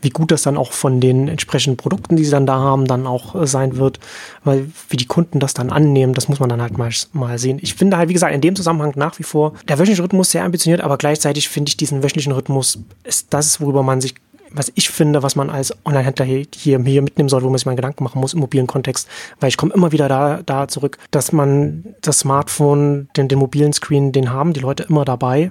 wie 0.00 0.10
gut 0.10 0.30
das 0.30 0.42
dann 0.42 0.56
auch 0.56 0.72
von 0.72 1.00
den 1.00 1.28
entsprechenden 1.28 1.76
Produkten, 1.76 2.16
die 2.16 2.24
sie 2.24 2.30
dann 2.30 2.46
da 2.46 2.54
haben, 2.54 2.86
dann 2.86 3.06
auch 3.06 3.34
äh, 3.34 3.46
sein 3.46 3.76
wird, 3.76 4.00
weil 4.44 4.70
wie 4.88 4.96
die 4.96 5.06
Kunden 5.06 5.40
das 5.40 5.54
dann 5.54 5.70
annehmen, 5.70 6.14
das 6.14 6.28
muss 6.28 6.40
man 6.40 6.48
dann 6.48 6.62
halt 6.62 6.78
mal, 6.78 6.90
mal 7.12 7.38
sehen. 7.38 7.58
Ich 7.62 7.74
finde 7.74 7.96
halt, 7.96 8.08
wie 8.08 8.14
gesagt, 8.14 8.34
in 8.34 8.40
dem 8.40 8.56
Zusammenhang 8.56 8.92
nach 8.96 9.18
wie 9.18 9.24
vor 9.24 9.54
der 9.68 9.78
wöchentliche 9.78 10.02
Rhythmus 10.02 10.30
sehr 10.30 10.44
ambitioniert, 10.44 10.82
aber 10.82 10.98
gleichzeitig 10.98 11.48
finde 11.48 11.70
ich 11.70 11.76
diesen 11.76 12.02
wöchentlichen 12.02 12.32
Rhythmus 12.32 12.78
ist 13.04 13.28
das, 13.30 13.60
worüber 13.60 13.82
man 13.82 14.00
sich 14.00 14.14
was 14.54 14.72
ich 14.74 14.90
finde, 14.90 15.22
was 15.22 15.36
man 15.36 15.50
als 15.50 15.74
Online-Händler 15.84 16.24
hier, 16.24 16.46
hier, 16.54 16.78
mitnehmen 16.78 17.28
soll, 17.28 17.42
wo 17.42 17.48
man 17.48 17.58
sich 17.58 17.66
mal 17.66 17.76
Gedanken 17.76 18.04
machen 18.04 18.20
muss 18.20 18.34
im 18.34 18.40
mobilen 18.40 18.66
Kontext, 18.66 19.08
weil 19.40 19.48
ich 19.48 19.56
komme 19.56 19.74
immer 19.74 19.92
wieder 19.92 20.08
da, 20.08 20.40
da 20.44 20.68
zurück, 20.68 20.98
dass 21.10 21.32
man 21.32 21.94
das 22.00 22.20
Smartphone, 22.20 23.08
den, 23.16 23.28
den 23.28 23.38
mobilen 23.38 23.72
Screen, 23.72 24.12
den 24.12 24.30
haben 24.30 24.52
die 24.52 24.60
Leute 24.60 24.84
immer 24.84 25.04
dabei. 25.04 25.50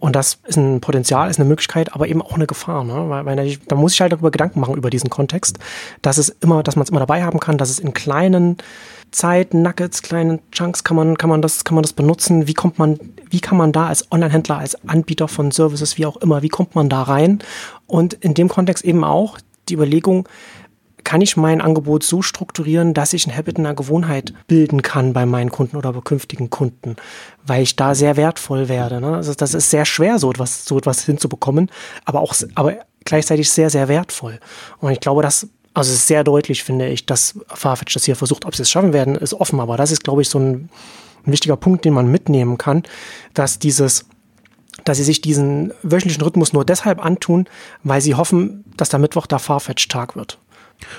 Und 0.00 0.14
das 0.14 0.38
ist 0.44 0.56
ein 0.56 0.80
Potenzial, 0.80 1.28
ist 1.28 1.40
eine 1.40 1.48
Möglichkeit, 1.48 1.94
aber 1.94 2.06
eben 2.06 2.22
auch 2.22 2.34
eine 2.34 2.46
Gefahr, 2.46 2.84
ne? 2.84 3.08
Weil, 3.08 3.26
weil 3.26 3.56
da 3.66 3.74
muss 3.74 3.94
ich 3.94 4.00
halt 4.00 4.12
darüber 4.12 4.30
Gedanken 4.30 4.60
machen 4.60 4.76
über 4.76 4.90
diesen 4.90 5.10
Kontext, 5.10 5.58
dass 6.02 6.18
es 6.18 6.28
immer, 6.28 6.62
dass 6.62 6.76
man 6.76 6.84
es 6.84 6.90
immer 6.90 7.00
dabei 7.00 7.24
haben 7.24 7.40
kann, 7.40 7.58
dass 7.58 7.70
es 7.70 7.78
in 7.78 7.92
kleinen 7.94 8.58
Zeit, 9.10 9.54
Nuggets, 9.54 10.02
kleinen 10.02 10.40
Chunks 10.52 10.84
kann 10.84 10.96
man, 10.96 11.16
kann 11.16 11.30
man 11.30 11.42
das, 11.42 11.64
kann 11.64 11.74
man 11.74 11.82
das 11.82 11.92
benutzen? 11.92 12.46
Wie 12.46 12.54
kommt 12.54 12.78
man, 12.78 12.98
wie 13.30 13.40
kann 13.40 13.58
man 13.58 13.72
da 13.72 13.86
als 13.86 14.10
Online-Händler, 14.12 14.58
als 14.58 14.76
Anbieter 14.88 15.28
von 15.28 15.50
Services, 15.50 15.98
wie 15.98 16.06
auch 16.06 16.18
immer, 16.18 16.42
wie 16.42 16.48
kommt 16.48 16.74
man 16.74 16.88
da 16.88 17.02
rein? 17.02 17.40
Und 17.86 18.14
in 18.14 18.34
dem 18.34 18.48
Kontext 18.48 18.84
eben 18.84 19.04
auch 19.04 19.38
die 19.68 19.74
Überlegung, 19.74 20.28
kann 21.04 21.20
ich 21.20 21.36
mein 21.36 21.60
Angebot 21.60 22.02
so 22.02 22.22
strukturieren, 22.22 22.94
dass 22.94 23.12
ich 23.12 23.26
ein 23.26 23.36
Habit, 23.36 23.58
eine 23.58 23.74
Gewohnheit 23.74 24.34
bilden 24.46 24.82
kann 24.82 25.12
bei 25.12 25.26
meinen 25.26 25.50
Kunden 25.50 25.76
oder 25.76 25.92
bei 25.92 26.00
künftigen 26.00 26.50
Kunden, 26.50 26.96
weil 27.46 27.62
ich 27.62 27.76
da 27.76 27.94
sehr 27.94 28.16
wertvoll 28.16 28.68
werde. 28.68 29.00
Ne? 29.00 29.16
Also 29.16 29.34
das 29.34 29.54
ist 29.54 29.70
sehr 29.70 29.84
schwer, 29.84 30.18
so 30.18 30.30
etwas, 30.30 30.64
so 30.64 30.78
etwas 30.78 31.04
hinzubekommen, 31.04 31.70
aber 32.04 32.20
auch, 32.20 32.34
aber 32.54 32.74
gleichzeitig 33.04 33.50
sehr, 33.50 33.70
sehr 33.70 33.88
wertvoll. 33.88 34.38
Und 34.80 34.92
ich 34.92 35.00
glaube, 35.00 35.22
das 35.22 35.48
also 35.74 35.92
es 35.92 35.98
ist 35.98 36.06
sehr 36.08 36.24
deutlich, 36.24 36.64
finde 36.64 36.88
ich, 36.88 37.06
dass 37.06 37.38
Farfetch 37.46 37.94
das 37.94 38.04
hier 38.04 38.16
versucht. 38.16 38.44
Ob 38.46 38.56
sie 38.56 38.62
es 38.62 38.70
schaffen 38.70 38.92
werden, 38.92 39.14
ist 39.14 39.34
offen, 39.34 39.60
aber 39.60 39.76
das 39.76 39.92
ist, 39.92 40.02
glaube 40.02 40.22
ich, 40.22 40.28
so 40.28 40.40
ein, 40.40 40.70
ein 41.24 41.32
wichtiger 41.32 41.56
Punkt, 41.56 41.84
den 41.84 41.94
man 41.94 42.10
mitnehmen 42.10 42.58
kann, 42.58 42.82
dass 43.32 43.60
dieses 43.60 44.06
dass 44.84 44.96
sie 44.96 45.04
sich 45.04 45.20
diesen 45.20 45.72
wöchentlichen 45.82 46.22
Rhythmus 46.22 46.52
nur 46.52 46.64
deshalb 46.64 47.04
antun, 47.04 47.46
weil 47.82 48.00
sie 48.00 48.14
hoffen, 48.14 48.64
dass 48.76 48.88
der 48.88 49.00
Mittwoch 49.00 49.26
der 49.26 49.38
Farfetch-Tag 49.38 50.16
wird. 50.16 50.38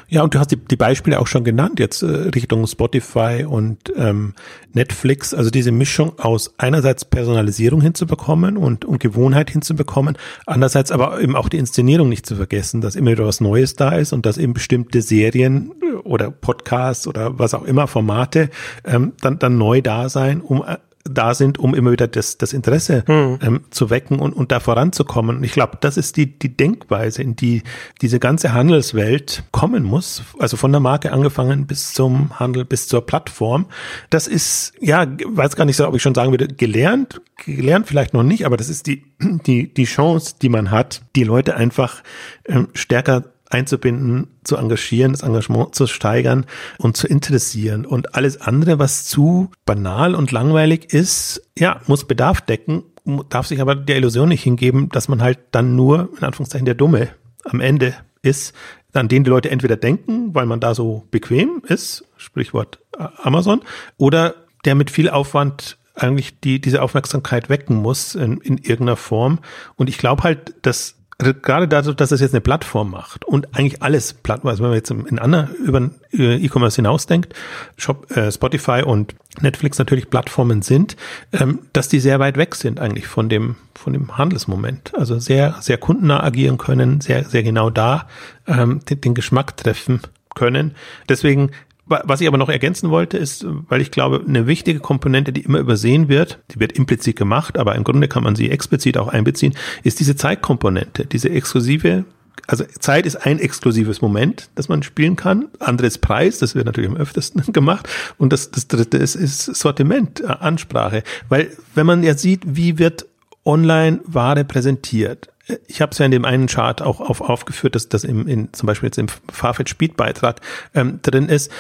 Ja, 0.08 0.24
und 0.24 0.34
du 0.34 0.40
hast 0.40 0.52
die, 0.52 0.58
die 0.58 0.76
Beispiele 0.76 1.20
auch 1.20 1.28
schon 1.28 1.44
genannt, 1.44 1.80
jetzt 1.80 2.02
äh, 2.02 2.08
Richtung 2.08 2.66
Spotify 2.68 3.46
und 3.48 3.78
ähm, 3.96 4.34
Netflix, 4.74 5.34
also 5.34 5.50
diese 5.50 5.72
Mischung 5.72 6.20
aus 6.20 6.54
einerseits 6.58 7.06
Personalisierung 7.06 7.82
hinzubekommen 7.82 8.58
und, 8.58 8.86
und 8.86 9.00
Gewohnheit 9.00 9.50
hinzubekommen, 9.50 10.18
andererseits 10.46 10.92
aber 10.92 11.20
eben 11.22 11.36
auch 11.36 11.50
die 11.50 11.58
Inszenierung 11.58 12.10
nicht 12.10 12.26
zu 12.26 12.36
vergessen, 12.36 12.82
dass 12.82 12.96
immer 12.96 13.12
wieder 13.12 13.26
was 13.26 13.42
Neues 13.42 13.76
da 13.76 13.92
ist 13.92 14.14
und 14.14 14.26
dass 14.26 14.38
eben 14.38 14.54
bestimmte 14.54 15.02
Serien 15.02 15.72
oder 16.04 16.32
Podcasts 16.32 17.08
oder 17.08 17.40
was 17.40 17.54
auch 17.54 17.64
immer, 17.64 17.88
Formate 17.88 18.50
ähm, 18.86 19.14
dann, 19.22 19.40
dann 19.40 19.58
neu 19.58 19.82
da 19.82 20.10
sein, 20.10 20.42
um 20.42 20.64
äh, 20.64 20.78
da 21.14 21.34
sind, 21.34 21.58
um 21.58 21.76
immer 21.76 21.92
wieder 21.92 22.08
das, 22.08 22.38
das 22.38 22.54
Interesse 22.54 23.04
mhm. 23.08 23.40
ähm, 23.42 23.62
zu 23.70 23.90
wecken 23.90 24.20
und, 24.20 24.34
und 24.34 24.52
da 24.52 24.60
voranzukommen. 24.60 25.38
Und 25.38 25.44
ich 25.44 25.52
glaube, 25.52 25.78
das 25.80 25.98
ist 25.98 26.18
die, 26.18 26.28
die 26.28 26.56
Denkweise, 26.56 27.22
in 27.22 27.36
die 27.36 27.64
diese 28.02 28.20
ganze 28.20 28.54
Handelswelt 28.54 29.44
kommen 29.52 29.84
muss. 29.84 30.24
Also 30.40 30.58
von 30.58 30.72
der 30.72 30.82
Marke 30.82 31.12
angefangen 31.12 31.68
bis 31.68 31.94
zum 31.94 32.40
Handel, 32.40 32.66
bis 32.66 32.88
zur 32.88 33.06
Plattform. 33.06 33.66
Das 34.10 34.28
ist, 34.28 34.74
ja, 34.80 35.08
weiß 35.26 35.56
gar 35.56 35.66
nicht 35.66 35.78
so, 35.78 35.88
ob 35.88 35.96
ich 35.96 36.02
schon 36.02 36.16
sagen 36.16 36.32
würde, 36.32 36.48
gelernt, 36.48 37.22
gelernt 37.46 37.88
vielleicht 37.88 38.14
noch 38.14 38.24
nicht, 38.24 38.46
aber 38.46 38.58
das 38.58 38.70
ist 38.70 38.88
die, 38.88 39.04
die, 39.20 39.74
die 39.74 39.86
Chance, 39.86 40.36
die 40.42 40.50
man 40.50 40.72
hat, 40.72 41.02
die 41.16 41.24
Leute 41.24 41.56
einfach 41.56 42.04
ähm, 42.46 42.68
stärker 42.74 43.24
einzubinden, 43.50 44.28
zu 44.44 44.58
engagieren, 44.58 45.12
das 45.12 45.24
Engagement 45.24 45.76
zu 45.76 45.88
steigern 45.88 46.46
und 46.78 46.96
zu 46.96 47.08
interessieren. 47.08 47.86
Und 47.86 48.16
alles 48.16 48.40
andere, 48.40 48.80
was 48.80 49.06
zu 49.06 49.50
banal 49.66 50.16
und 50.16 50.32
langweilig 50.32 50.94
ist, 50.94 51.42
ja, 51.58 51.82
muss 51.88 52.06
Bedarf 52.06 52.42
decken, 52.42 52.84
darf 53.30 53.48
sich 53.48 53.60
aber 53.60 53.76
der 53.76 53.98
Illusion 53.98 54.30
nicht 54.30 54.44
hingeben, 54.44 54.90
dass 54.90 55.08
man 55.08 55.22
halt 55.22 55.40
dann 55.52 55.76
nur, 55.76 56.10
in 56.18 56.24
Anführungszeichen, 56.24 56.66
der 56.66 56.76
Dumme 56.76 57.10
am 57.44 57.60
Ende 57.60 57.96
ist, 58.22 58.54
an 58.94 59.08
den 59.08 59.24
die 59.24 59.30
Leute 59.30 59.50
entweder 59.50 59.78
denken, 59.78 60.34
weil 60.34 60.46
man 60.46 60.60
da 60.60 60.76
so 60.76 61.06
bequem 61.12 61.62
ist, 61.68 62.06
Sprichwort 62.18 62.80
äh, 62.98 63.08
Amazon, 63.22 63.62
oder 63.98 64.36
der 64.66 64.76
mit 64.76 64.92
viel 64.92 65.10
Aufwand 65.10 65.78
eigentlich 65.96 66.40
die, 66.40 66.62
diese 66.62 66.82
Aufmerksamkeit 66.82 67.50
wecken 67.50 67.76
muss 67.76 68.16
in, 68.16 68.38
in 68.38 68.58
irgendeiner 68.58 68.96
Form. 68.96 69.40
Und 69.76 69.90
ich 69.90 69.98
glaube 69.98 70.24
halt, 70.24 70.56
dass 70.62 70.96
gerade 71.20 71.68
dadurch, 71.68 71.98
dass 71.98 72.12
es 72.12 72.22
jetzt 72.22 72.34
eine 72.34 72.42
Plattform 72.42 72.92
macht 72.92 73.26
und 73.26 73.54
eigentlich 73.54 73.82
alles 73.82 74.14
Plattform, 74.14 74.50
also 74.50 74.64
wenn 74.64 74.70
man 74.70 74.78
jetzt 74.78 74.90
in 74.90 75.20
anderen 75.20 75.50
über 75.56 75.90
E-Commerce 76.14 76.78
hinausdenkt, 76.78 77.34
Shop, 77.76 78.10
äh, 78.16 78.32
Spotify 78.32 78.84
und 78.86 79.16
Netflix 79.42 79.78
natürlich 79.78 80.10
Plattformen 80.10 80.62
sind, 80.62 80.96
ähm, 81.34 81.60
dass 81.74 81.90
die 81.90 82.00
sehr 82.00 82.20
weit 82.20 82.38
weg 82.38 82.56
sind 82.56 82.80
eigentlich 82.80 83.08
von 83.08 83.28
dem 83.28 83.56
von 83.76 83.94
dem 83.94 84.18
Handelsmoment. 84.18 84.94
Also 84.96 85.20
sehr 85.20 85.56
sehr 85.60 85.78
kundennah 85.78 86.24
agieren 86.24 86.58
können, 86.58 87.02
sehr 87.02 87.26
sehr 87.26 87.44
genau 87.44 87.70
da 87.70 88.08
ähm, 88.48 88.80
den, 88.90 89.02
den 89.02 89.14
Geschmack 89.14 89.58
treffen 89.58 90.02
können. 90.36 90.74
Deswegen 91.10 91.52
was 91.90 92.22
ich 92.22 92.28
aber 92.28 92.38
noch 92.38 92.50
ergänzen 92.50 92.90
wollte, 92.90 93.18
ist, 93.18 93.46
weil 93.68 93.82
ich 93.82 93.92
glaube, 93.92 94.24
eine 94.28 94.48
wichtige 94.48 94.80
Komponente, 94.80 95.34
die 95.34 95.42
immer 95.42 95.60
übersehen 95.60 96.08
wird, 96.08 96.40
die 96.52 96.60
wird 96.60 96.74
implizit 96.74 97.16
gemacht, 97.16 97.58
aber 97.58 97.76
im 97.76 97.84
Grunde 97.84 98.08
kann 98.08 98.24
man 98.24 98.36
sie 98.36 98.52
explizit 98.52 98.98
auch 98.98 99.08
einbeziehen, 99.08 99.56
ist 99.84 100.00
diese 100.00 100.16
Zeitkomponente, 100.16 101.06
diese 101.06 101.30
exklusive 101.30 102.06
also 102.48 102.64
Zeit 102.80 103.06
ist 103.06 103.16
ein 103.28 103.38
exklusives 103.38 104.02
Moment, 104.02 104.50
das 104.56 104.70
man 104.70 104.82
spielen 104.82 105.16
kann. 105.16 105.50
Anderes 105.60 106.00
Preis, 106.00 106.40
das 106.40 106.56
wird 106.56 106.66
natürlich 106.66 106.90
am 106.90 106.98
öftesten 106.98 107.44
gemacht. 107.54 107.88
Und 108.18 108.34
das, 108.34 108.50
das 108.50 108.68
dritte 108.68 108.98
ist, 108.98 109.16
ist 109.16 109.44
Sortiment, 109.46 110.22
äh, 110.22 110.28
Ansprache. 110.28 111.04
Weil 111.28 111.52
wenn 111.76 111.86
man 111.86 112.02
ja 112.02 112.18
sieht, 112.18 112.42
wie 112.46 112.80
wird 112.80 113.06
online 113.46 114.00
Ware 114.06 114.46
präsentiert, 114.46 115.30
ich 115.68 115.82
habe 115.82 115.92
es 115.92 115.98
ja 115.98 116.06
in 116.06 116.12
dem 116.12 116.26
einen 116.26 116.48
Chart 116.48 116.82
auch 116.82 117.00
auf, 117.00 117.22
aufgeführt, 117.22 117.76
dass 117.76 117.90
das 117.90 118.04
im, 118.04 118.28
in, 118.28 118.54
zum 118.54 118.68
Beispiel 118.68 118.88
jetzt 118.88 118.98
im 118.98 119.08
Farfetch 119.32 119.72
Speed 119.72 119.98
Beitrag 119.98 120.42
ähm, 120.76 121.00
drin 121.02 121.28
ist 121.28 121.52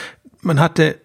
man 0.41 0.59
hatte 0.59 0.99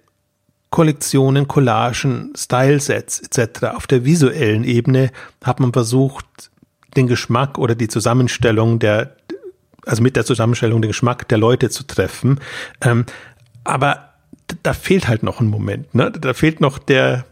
Kollektionen, 0.70 1.46
Collagen, 1.46 2.32
Stylesets 2.36 3.20
etc. 3.20 3.66
Auf 3.76 3.86
der 3.86 4.04
visuellen 4.04 4.64
Ebene 4.64 5.10
hat 5.42 5.60
man 5.60 5.72
versucht, 5.72 6.26
den 6.96 7.06
Geschmack 7.06 7.58
oder 7.58 7.74
die 7.74 7.88
Zusammenstellung 7.88 8.78
der, 8.78 9.16
also 9.86 10.02
mit 10.02 10.16
der 10.16 10.24
Zusammenstellung 10.24 10.82
den 10.82 10.88
Geschmack 10.88 11.28
der 11.28 11.38
Leute 11.38 11.70
zu 11.70 11.84
treffen. 11.84 12.40
Ähm, 12.80 13.04
aber 13.62 14.14
da 14.62 14.72
fehlt 14.72 15.08
halt 15.08 15.22
noch 15.22 15.40
ein 15.40 15.46
Moment. 15.46 15.94
Ne? 15.94 16.10
Da 16.10 16.34
fehlt 16.34 16.60
noch 16.60 16.78
der, 16.78 17.24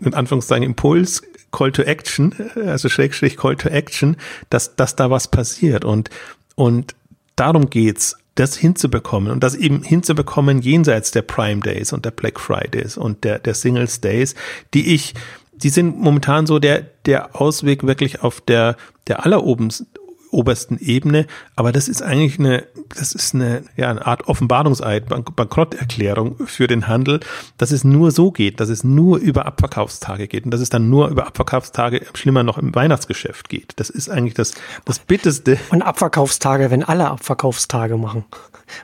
in 0.00 0.14
Anführungszeichen, 0.14 0.64
Impuls, 0.64 1.22
Call 1.52 1.72
to 1.72 1.82
Action, 1.82 2.34
also 2.54 2.88
Schrägstrich 2.88 3.36
Call 3.36 3.56
to 3.56 3.68
Action, 3.68 4.16
dass, 4.50 4.76
dass 4.76 4.94
da 4.94 5.10
was 5.10 5.28
passiert. 5.28 5.84
Und, 5.84 6.10
und 6.54 6.94
darum 7.34 7.70
geht's 7.70 8.16
das 8.40 8.56
hinzubekommen 8.56 9.30
und 9.30 9.44
das 9.44 9.54
eben 9.54 9.82
hinzubekommen 9.82 10.62
jenseits 10.62 11.10
der 11.10 11.22
Prime 11.22 11.60
Days 11.60 11.92
und 11.92 12.06
der 12.06 12.10
Black 12.10 12.40
Fridays 12.40 12.96
und 12.96 13.22
der, 13.22 13.38
der 13.38 13.54
Singles 13.54 14.00
Days, 14.00 14.34
die 14.72 14.94
ich, 14.94 15.14
die 15.52 15.68
sind 15.68 15.98
momentan 15.98 16.46
so 16.46 16.58
der, 16.58 16.86
der 17.04 17.38
Ausweg 17.38 17.86
wirklich 17.86 18.22
auf 18.22 18.40
der, 18.40 18.76
der 19.08 19.26
allerobersten 19.26 19.88
obersten 20.30 20.78
Ebene. 20.78 21.26
Aber 21.56 21.72
das 21.72 21.88
ist 21.88 22.02
eigentlich 22.02 22.38
eine, 22.38 22.64
das 22.96 23.12
ist 23.12 23.34
eine, 23.34 23.62
ja, 23.76 23.90
eine 23.90 24.06
Art 24.06 24.28
Offenbarungseid, 24.28 25.08
Bank 25.08 25.34
Bankrotterklärung 25.36 26.46
für 26.46 26.66
den 26.66 26.88
Handel, 26.88 27.20
dass 27.58 27.70
es 27.70 27.84
nur 27.84 28.10
so 28.10 28.30
geht, 28.30 28.60
dass 28.60 28.68
es 28.68 28.84
nur 28.84 29.18
über 29.18 29.46
Abverkaufstage 29.46 30.28
geht 30.28 30.44
und 30.44 30.50
dass 30.50 30.60
es 30.60 30.70
dann 30.70 30.90
nur 30.90 31.08
über 31.08 31.26
Abverkaufstage 31.26 32.06
schlimmer 32.14 32.42
noch 32.42 32.58
im 32.58 32.74
Weihnachtsgeschäft 32.74 33.48
geht. 33.48 33.72
Das 33.76 33.90
ist 33.90 34.08
eigentlich 34.08 34.34
das, 34.34 34.54
das 34.84 34.98
Bitteste. 34.98 35.58
Und 35.70 35.82
Abverkaufstage, 35.82 36.70
wenn 36.70 36.84
alle 36.84 37.10
Abverkaufstage 37.10 37.96
machen, 37.96 38.24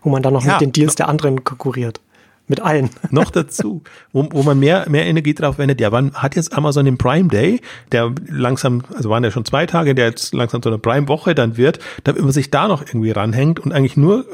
wo 0.02 0.10
man 0.10 0.22
dann 0.22 0.32
noch 0.32 0.44
ja, 0.44 0.52
mit 0.52 0.60
den 0.60 0.72
Deals 0.72 0.94
der 0.94 1.08
anderen 1.08 1.44
konkurriert 1.44 2.00
mit 2.48 2.60
allen. 2.60 2.90
Noch 3.10 3.30
dazu, 3.30 3.82
wo, 4.12 4.28
wo 4.30 4.42
man 4.42 4.58
mehr, 4.58 4.86
mehr 4.88 5.06
Energie 5.06 5.34
drauf 5.34 5.58
wendet. 5.58 5.80
Ja, 5.80 5.92
wann 5.92 6.14
hat 6.14 6.36
jetzt 6.36 6.52
Amazon 6.56 6.84
den 6.84 6.98
Prime 6.98 7.28
Day, 7.28 7.60
der 7.92 8.12
langsam, 8.28 8.82
also 8.94 9.10
waren 9.10 9.24
ja 9.24 9.30
schon 9.30 9.44
zwei 9.44 9.66
Tage, 9.66 9.94
der 9.94 10.06
jetzt 10.06 10.34
langsam 10.34 10.62
so 10.62 10.70
eine 10.70 10.78
Prime 10.78 11.08
Woche 11.08 11.34
dann 11.34 11.56
wird, 11.56 11.78
damit 12.04 12.22
man 12.22 12.32
sich 12.32 12.50
da 12.50 12.68
noch 12.68 12.82
irgendwie 12.82 13.10
ranhängt 13.10 13.60
und 13.60 13.72
eigentlich 13.72 13.96
nur 13.96 14.26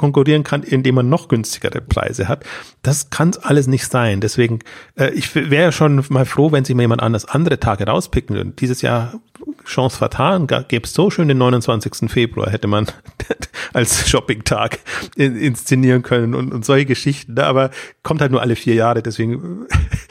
konkurrieren 0.00 0.44
kann, 0.44 0.62
indem 0.62 0.94
man 0.94 1.10
noch 1.10 1.28
günstigere 1.28 1.82
Preise 1.82 2.26
hat. 2.26 2.42
Das 2.80 3.10
kann 3.10 3.32
alles 3.42 3.66
nicht 3.66 3.86
sein. 3.86 4.22
Deswegen, 4.22 4.60
äh, 4.98 5.10
ich 5.10 5.34
wäre 5.34 5.64
ja 5.64 5.72
schon 5.72 6.02
mal 6.08 6.24
froh, 6.24 6.52
wenn 6.52 6.64
sich 6.64 6.74
mal 6.74 6.84
jemand 6.84 7.02
anders 7.02 7.26
andere 7.26 7.60
Tage 7.60 7.84
rauspicken 7.84 8.34
würde. 8.34 8.50
Dieses 8.52 8.80
Jahr 8.80 9.20
Chance 9.66 9.98
vertan, 9.98 10.46
gäbe 10.46 10.86
es 10.86 10.94
so 10.94 11.10
schön 11.10 11.28
den 11.28 11.36
29. 11.36 12.10
Februar, 12.10 12.50
hätte 12.50 12.66
man 12.66 12.86
als 13.74 14.08
Shopping-Tag 14.08 14.78
inszenieren 15.16 16.00
können 16.00 16.34
und, 16.34 16.50
und 16.50 16.64
solche 16.64 16.86
Geschichten. 16.86 17.38
Aber 17.38 17.70
kommt 18.02 18.22
halt 18.22 18.32
nur 18.32 18.40
alle 18.40 18.56
vier 18.56 18.74
Jahre, 18.74 19.02
deswegen 19.02 19.66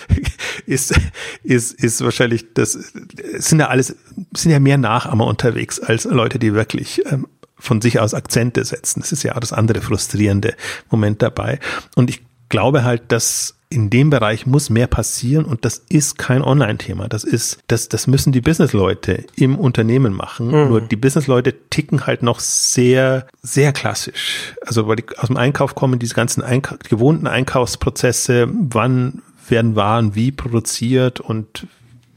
ist, 0.67 0.93
ist, 1.41 1.83
ist 1.83 2.03
wahrscheinlich 2.03 2.53
das, 2.53 2.73
sind 2.73 3.59
ja 3.59 3.69
alles, 3.69 3.95
sind 4.35 4.51
ja 4.51 4.59
mehr 4.59 4.77
Nachahmer 4.77 5.25
unterwegs 5.25 5.79
als 5.79 6.03
Leute, 6.03 6.37
die 6.37 6.53
wirklich 6.53 7.01
ähm, 7.07 7.25
von 7.59 7.81
sich 7.81 7.99
aus 7.99 8.13
Akzente 8.13 8.63
setzen. 8.63 9.01
Das 9.01 9.11
ist 9.11 9.23
ja 9.23 9.35
auch 9.35 9.39
das 9.39 9.53
andere 9.53 9.81
frustrierende 9.81 10.55
Moment 10.89 11.21
dabei. 11.21 11.59
Und 11.95 12.09
ich 12.09 12.21
glaube 12.49 12.83
halt, 12.83 13.11
dass 13.11 13.55
in 13.71 13.91
dem 13.91 14.09
Bereich 14.09 14.47
muss 14.47 14.71
mehr 14.71 14.87
passieren 14.87 15.45
und 15.45 15.63
das 15.63 15.83
ist 15.89 16.17
kein 16.17 16.41
Online-Thema. 16.41 17.07
Das 17.07 17.23
ist, 17.23 17.59
das, 17.67 17.87
das 17.87 18.07
müssen 18.07 18.31
die 18.31 18.41
Businessleute 18.41 19.25
im 19.35 19.59
Unternehmen 19.59 20.13
machen. 20.13 20.47
Mhm. 20.47 20.69
Nur 20.69 20.81
die 20.81 20.95
Businessleute 20.95 21.53
ticken 21.69 22.07
halt 22.07 22.23
noch 22.23 22.39
sehr, 22.39 23.27
sehr 23.43 23.71
klassisch. 23.71 24.55
Also 24.65 24.87
weil 24.87 24.95
die 24.95 25.05
aus 25.17 25.27
dem 25.27 25.37
Einkauf 25.37 25.75
kommen, 25.75 25.99
diese 25.99 26.15
ganzen 26.15 26.41
Einka 26.41 26.77
gewohnten 26.89 27.27
Einkaufsprozesse, 27.27 28.47
wann 28.51 29.21
werden 29.47 29.75
Waren 29.75 30.15
wie 30.15 30.31
produziert 30.31 31.19
und 31.19 31.67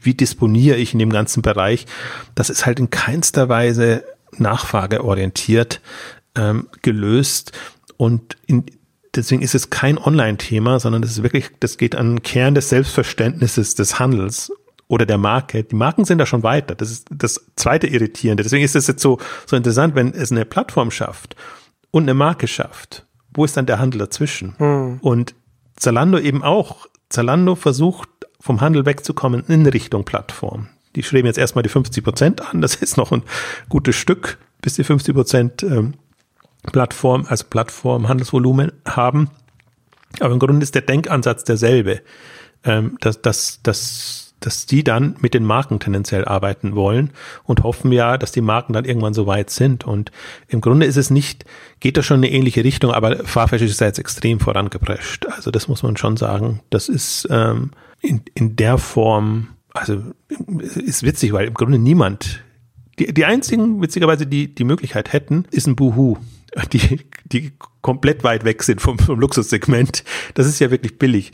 wie 0.01 0.15
disponiere 0.15 0.77
ich 0.77 0.93
in 0.93 0.99
dem 0.99 1.11
ganzen 1.11 1.43
Bereich. 1.43 1.85
Das 2.33 2.49
ist 2.49 2.65
halt 2.65 2.79
in 2.79 2.89
keinster 2.89 3.47
Weise 3.47 4.03
nachfrageorientiert 4.37 5.81
ähm, 6.35 6.67
gelöst 6.81 7.51
und 7.97 8.37
in, 8.47 8.65
deswegen 9.15 9.41
ist 9.41 9.55
es 9.55 9.69
kein 9.69 9.97
Online-Thema, 9.97 10.79
sondern 10.79 11.01
das 11.01 11.11
ist 11.11 11.23
wirklich, 11.23 11.49
das 11.59 11.77
geht 11.77 11.95
an 11.95 12.15
den 12.15 12.23
Kern 12.23 12.55
des 12.55 12.69
Selbstverständnisses 12.69 13.75
des 13.75 13.99
Handels 13.99 14.51
oder 14.87 15.05
der 15.05 15.17
Marke. 15.17 15.63
Die 15.63 15.75
Marken 15.75 16.05
sind 16.05 16.17
da 16.17 16.25
schon 16.25 16.43
weiter. 16.43 16.75
Das 16.75 16.91
ist 16.91 17.07
das 17.11 17.45
zweite 17.55 17.87
Irritierende. 17.87 18.43
Deswegen 18.43 18.63
ist 18.63 18.75
es 18.75 18.87
jetzt 18.87 19.01
so, 19.01 19.19
so 19.45 19.55
interessant, 19.55 19.95
wenn 19.95 20.13
es 20.13 20.31
eine 20.31 20.45
Plattform 20.45 20.91
schafft 20.91 21.35
und 21.91 22.03
eine 22.03 22.13
Marke 22.13 22.47
schafft. 22.47 23.05
Wo 23.33 23.45
ist 23.45 23.57
dann 23.57 23.65
der 23.65 23.79
Handel 23.79 23.99
dazwischen? 23.99 24.55
Hm. 24.57 24.99
Und 25.01 25.35
Zalando 25.75 26.19
eben 26.19 26.43
auch. 26.43 26.87
Zalando 27.09 27.55
versucht, 27.55 28.09
vom 28.39 28.61
Handel 28.61 28.85
wegzukommen 28.85 29.43
in 29.47 29.65
Richtung 29.65 30.03
Plattform. 30.03 30.67
Die 30.95 31.03
schreiben 31.03 31.27
jetzt 31.27 31.37
erstmal 31.37 31.63
die 31.63 31.69
50 31.69 32.03
Prozent 32.03 32.41
an. 32.41 32.61
Das 32.61 32.75
ist 32.75 32.97
noch 32.97 33.11
ein 33.11 33.23
gutes 33.69 33.95
Stück, 33.95 34.37
bis 34.61 34.75
die 34.75 34.83
50 34.83 35.13
Prozent 35.13 35.63
ähm, 35.63 35.95
Plattform, 36.71 37.25
also 37.27 37.45
Plattform, 37.49 38.07
Handelsvolumen 38.07 38.71
haben. 38.85 39.29
Aber 40.19 40.33
im 40.33 40.39
Grunde 40.39 40.63
ist 40.63 40.75
der 40.75 40.83
Denkansatz 40.83 41.43
derselbe. 41.43 42.01
Ähm, 42.65 42.97
dass, 43.01 43.21
dass, 43.21 43.61
dass 43.63 44.23
dass 44.45 44.65
die 44.65 44.83
dann 44.83 45.15
mit 45.21 45.33
den 45.33 45.45
Marken 45.45 45.79
tendenziell 45.79 46.25
arbeiten 46.25 46.75
wollen 46.75 47.11
und 47.43 47.63
hoffen 47.63 47.91
ja, 47.91 48.17
dass 48.17 48.31
die 48.31 48.41
Marken 48.41 48.73
dann 48.73 48.85
irgendwann 48.85 49.13
so 49.13 49.25
weit 49.25 49.49
sind. 49.49 49.85
Und 49.85 50.11
im 50.47 50.61
Grunde 50.61 50.85
ist 50.85 50.97
es 50.97 51.09
nicht, 51.09 51.45
geht 51.79 51.97
das 51.97 52.05
schon 52.05 52.21
in 52.21 52.29
eine 52.29 52.35
ähnliche 52.35 52.63
Richtung, 52.63 52.91
aber 52.91 53.23
Farfetch 53.23 53.63
ist 53.63 53.79
da 53.79 53.85
jetzt 53.85 53.99
extrem 53.99 54.39
vorangeprescht. 54.39 55.27
Also 55.27 55.49
das 55.49 55.67
muss 55.67 55.83
man 55.83 55.97
schon 55.97 56.17
sagen. 56.17 56.59
Das 56.69 56.89
ist 56.89 57.27
ähm, 57.31 57.71
in, 58.01 58.21
in 58.33 58.55
der 58.55 58.77
Form, 58.77 59.49
also 59.73 60.01
ist 60.49 61.03
witzig, 61.03 61.33
weil 61.33 61.47
im 61.47 61.53
Grunde 61.53 61.79
niemand, 61.79 62.43
die, 62.99 63.13
die 63.13 63.25
einzigen, 63.25 63.81
witzigerweise, 63.81 64.27
die 64.27 64.53
die 64.53 64.63
Möglichkeit 64.63 65.13
hätten, 65.13 65.45
ist 65.51 65.67
ein 65.67 65.75
Boohoo 65.75 66.17
die, 66.71 67.01
die 67.25 67.53
komplett 67.81 68.23
weit 68.23 68.43
weg 68.43 68.63
sind 68.63 68.81
vom, 68.81 68.99
vom 68.99 69.19
Luxussegment. 69.19 70.03
Das 70.33 70.47
ist 70.47 70.59
ja 70.59 70.71
wirklich 70.71 70.97
billig. 70.97 71.31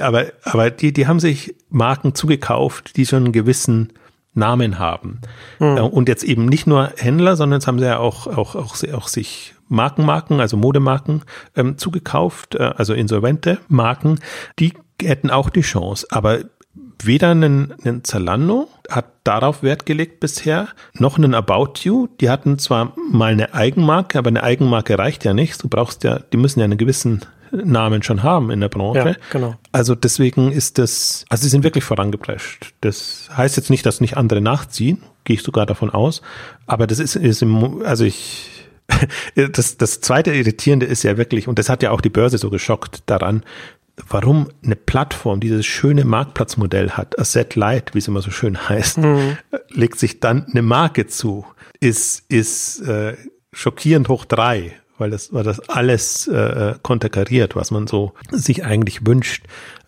Aber, 0.00 0.26
aber 0.44 0.70
die, 0.70 0.92
die 0.92 1.06
haben 1.06 1.20
sich 1.20 1.54
Marken 1.68 2.14
zugekauft, 2.14 2.96
die 2.96 3.06
schon 3.06 3.24
einen 3.24 3.32
gewissen 3.32 3.92
Namen 4.34 4.78
haben. 4.78 5.20
Mhm. 5.58 5.78
Und 5.78 6.08
jetzt 6.08 6.24
eben 6.24 6.46
nicht 6.46 6.66
nur 6.66 6.92
Händler, 6.96 7.36
sondern 7.36 7.58
jetzt 7.60 7.66
haben 7.66 7.78
sie 7.78 7.84
ja 7.84 7.98
auch, 7.98 8.26
auch, 8.26 8.54
auch, 8.54 8.76
auch 8.94 9.08
sich 9.08 9.54
Markenmarken, 9.68 10.40
also 10.40 10.56
Modemarken 10.56 11.22
ähm, 11.54 11.76
zugekauft, 11.76 12.54
äh, 12.54 12.72
also 12.76 12.94
insolvente 12.94 13.58
Marken, 13.68 14.20
die 14.58 14.72
hätten 15.00 15.30
auch 15.30 15.50
die 15.50 15.60
Chance. 15.60 16.06
Aber 16.10 16.40
weder 17.06 17.30
einen, 17.30 17.74
einen 17.84 18.04
Zalando 18.04 18.68
hat 18.90 19.06
darauf 19.24 19.62
Wert 19.62 19.86
gelegt 19.86 20.20
bisher, 20.20 20.68
noch 20.94 21.18
einen 21.18 21.34
About 21.34 21.80
You. 21.82 22.08
Die 22.20 22.30
hatten 22.30 22.58
zwar 22.58 22.94
mal 23.10 23.32
eine 23.32 23.54
Eigenmarke, 23.54 24.18
aber 24.18 24.28
eine 24.28 24.42
Eigenmarke 24.42 24.98
reicht 24.98 25.24
ja 25.24 25.34
nicht. 25.34 25.62
Du 25.62 25.68
brauchst 25.68 26.04
ja, 26.04 26.18
die 26.18 26.36
müssen 26.36 26.60
ja 26.60 26.64
einen 26.64 26.78
gewissen 26.78 27.22
Namen 27.52 28.02
schon 28.02 28.22
haben 28.22 28.50
in 28.50 28.60
der 28.60 28.68
Branche. 28.68 29.10
Ja, 29.10 29.16
genau. 29.30 29.54
Also 29.72 29.94
deswegen 29.94 30.50
ist 30.50 30.78
das, 30.78 31.24
also 31.28 31.42
sie 31.44 31.50
sind 31.50 31.64
wirklich 31.64 31.84
vorangeprescht. 31.84 32.74
Das 32.80 33.28
heißt 33.36 33.56
jetzt 33.56 33.70
nicht, 33.70 33.84
dass 33.84 34.00
nicht 34.00 34.16
andere 34.16 34.40
nachziehen, 34.40 35.02
gehe 35.24 35.34
ich 35.34 35.42
sogar 35.42 35.66
davon 35.66 35.90
aus. 35.90 36.22
Aber 36.66 36.86
das 36.86 36.98
ist, 36.98 37.14
ist 37.16 37.42
im, 37.42 37.82
also 37.84 38.04
ich, 38.04 38.50
das, 39.52 39.76
das 39.76 40.00
zweite 40.00 40.32
Irritierende 40.32 40.86
ist 40.86 41.02
ja 41.02 41.16
wirklich, 41.16 41.46
und 41.46 41.58
das 41.58 41.68
hat 41.68 41.82
ja 41.82 41.90
auch 41.90 42.00
die 42.00 42.10
Börse 42.10 42.38
so 42.38 42.48
geschockt 42.48 43.02
daran, 43.06 43.42
warum 44.08 44.48
eine 44.64 44.76
Plattform 44.76 45.40
dieses 45.40 45.66
schöne 45.66 46.04
Marktplatzmodell 46.04 46.90
hat, 46.90 47.18
Asset 47.18 47.54
Light, 47.56 47.94
wie 47.94 47.98
es 47.98 48.08
immer 48.08 48.22
so 48.22 48.30
schön 48.30 48.68
heißt, 48.68 48.98
mhm. 48.98 49.36
legt 49.70 49.98
sich 49.98 50.20
dann 50.20 50.46
eine 50.46 50.62
Marke 50.62 51.06
zu, 51.06 51.44
ist, 51.80 52.24
ist 52.30 52.80
äh, 52.82 53.16
schockierend 53.52 54.08
hoch 54.08 54.24
drei, 54.24 54.72
weil 54.98 55.10
das, 55.10 55.32
weil 55.32 55.44
das 55.44 55.60
alles 55.68 56.26
äh, 56.28 56.74
konterkariert, 56.82 57.56
was 57.56 57.70
man 57.70 57.86
so 57.86 58.14
sich 58.30 58.64
eigentlich 58.64 59.06
wünscht. 59.06 59.44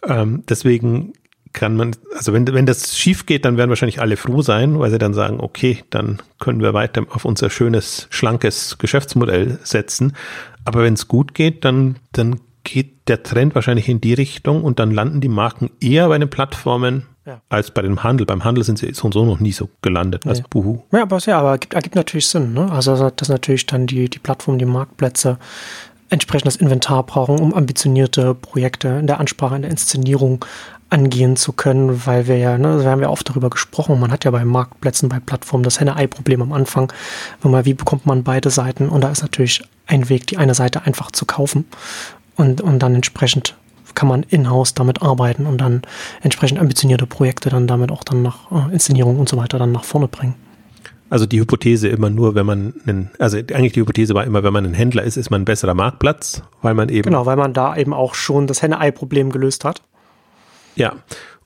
Ähm, 0.06 0.44
deswegen 0.48 1.14
kann 1.54 1.76
man, 1.76 1.96
also 2.14 2.32
wenn, 2.32 2.46
wenn 2.52 2.66
das 2.66 2.98
schief 2.98 3.26
geht, 3.26 3.44
dann 3.44 3.56
werden 3.56 3.70
wahrscheinlich 3.70 4.00
alle 4.00 4.16
froh 4.16 4.42
sein, 4.42 4.78
weil 4.78 4.90
sie 4.90 4.98
dann 4.98 5.14
sagen, 5.14 5.38
okay, 5.40 5.84
dann 5.88 6.20
können 6.40 6.60
wir 6.60 6.74
weiter 6.74 7.06
auf 7.10 7.24
unser 7.24 7.48
schönes, 7.48 8.08
schlankes 8.10 8.76
Geschäftsmodell 8.78 9.58
setzen. 9.62 10.14
Aber 10.64 10.82
wenn 10.82 10.94
es 10.94 11.08
gut 11.08 11.32
geht, 11.32 11.64
dann, 11.64 11.96
dann 12.12 12.40
geht 12.64 13.08
der 13.08 13.22
Trend 13.22 13.54
wahrscheinlich 13.54 13.88
in 13.88 14.00
die 14.00 14.14
Richtung 14.14 14.64
und 14.64 14.78
dann 14.78 14.90
landen 14.90 15.20
die 15.20 15.28
Marken 15.28 15.70
eher 15.80 16.08
bei 16.08 16.18
den 16.18 16.30
Plattformen 16.30 17.06
ja. 17.26 17.40
als 17.48 17.70
bei 17.70 17.82
dem 17.82 18.02
Handel. 18.02 18.26
Beim 18.26 18.44
Handel 18.44 18.64
sind 18.64 18.78
sie 18.78 18.92
so 18.94 19.04
und 19.04 19.12
so 19.12 19.24
noch 19.24 19.40
nie 19.40 19.52
so 19.52 19.68
gelandet 19.82 20.26
als 20.26 20.42
Buhu. 20.42 20.82
Ja, 20.92 21.02
aber 21.02 21.18
ja, 21.18 21.38
aber 21.38 21.58
gibt, 21.58 21.74
ergibt 21.74 21.94
natürlich 21.94 22.26
Sinn. 22.26 22.54
Ne? 22.54 22.70
Also 22.70 23.10
dass 23.10 23.28
natürlich 23.28 23.66
dann 23.66 23.86
die, 23.86 24.08
die 24.08 24.18
Plattformen, 24.18 24.58
die 24.58 24.64
Marktplätze 24.64 25.38
entsprechendes 26.10 26.56
Inventar 26.56 27.02
brauchen, 27.02 27.38
um 27.40 27.54
ambitionierte 27.54 28.34
Projekte 28.34 28.88
in 28.88 29.06
der 29.06 29.20
Ansprache, 29.20 29.56
in 29.56 29.62
der 29.62 29.70
Inszenierung 29.70 30.44
angehen 30.90 31.36
zu 31.36 31.52
können, 31.52 32.06
weil 32.06 32.28
wir 32.28 32.36
ja, 32.38 32.56
ne, 32.56 32.68
also 32.68 32.84
wir 32.84 32.90
haben 32.90 33.00
ja 33.00 33.08
oft 33.08 33.28
darüber 33.28 33.50
gesprochen, 33.50 33.98
man 33.98 34.12
hat 34.12 34.24
ja 34.24 34.30
bei 34.30 34.44
Marktplätzen, 34.44 35.08
bei 35.08 35.18
Plattformen 35.18 35.64
das 35.64 35.80
Henne-Ei-Problem 35.80 36.42
am 36.42 36.52
Anfang, 36.52 36.92
wenn 37.42 37.50
man, 37.50 37.64
wie 37.64 37.74
bekommt 37.74 38.06
man 38.06 38.22
beide 38.22 38.50
Seiten 38.50 38.88
und 38.88 39.00
da 39.00 39.10
ist 39.10 39.22
natürlich 39.22 39.62
ein 39.86 40.08
Weg, 40.08 40.26
die 40.28 40.36
eine 40.36 40.54
Seite 40.54 40.82
einfach 40.82 41.10
zu 41.10 41.26
kaufen 41.26 41.64
und, 42.36 42.60
und 42.60 42.78
dann 42.78 42.94
entsprechend 42.94 43.56
kann 43.94 44.08
man 44.08 44.24
in-house 44.24 44.74
damit 44.74 45.02
arbeiten 45.02 45.46
und 45.46 45.58
dann 45.58 45.82
entsprechend 46.22 46.58
ambitionierte 46.58 47.06
Projekte 47.06 47.48
dann 47.48 47.66
damit 47.66 47.92
auch 47.92 48.02
dann 48.02 48.22
nach 48.22 48.50
äh, 48.50 48.72
Inszenierung 48.72 49.18
und 49.18 49.28
so 49.28 49.36
weiter 49.36 49.58
dann 49.58 49.72
nach 49.72 49.84
vorne 49.84 50.08
bringen. 50.08 50.34
Also 51.10 51.26
die 51.26 51.38
Hypothese 51.38 51.88
immer 51.88 52.10
nur, 52.10 52.34
wenn 52.34 52.46
man 52.46 52.74
einen, 52.86 53.10
also 53.18 53.36
eigentlich 53.36 53.72
die 53.72 53.80
Hypothese 53.80 54.14
war 54.14 54.24
immer, 54.24 54.42
wenn 54.42 54.52
man 54.52 54.64
ein 54.64 54.74
Händler 54.74 55.04
ist, 55.04 55.16
ist 55.16 55.30
man 55.30 55.42
ein 55.42 55.44
besserer 55.44 55.74
Marktplatz, 55.74 56.42
weil 56.62 56.74
man 56.74 56.88
eben. 56.88 57.02
Genau, 57.02 57.26
weil 57.26 57.36
man 57.36 57.52
da 57.52 57.76
eben 57.76 57.92
auch 57.92 58.14
schon 58.14 58.46
das 58.46 58.62
Henne-Ei-Problem 58.62 59.30
gelöst 59.30 59.64
hat. 59.64 59.82
Ja, 60.76 60.94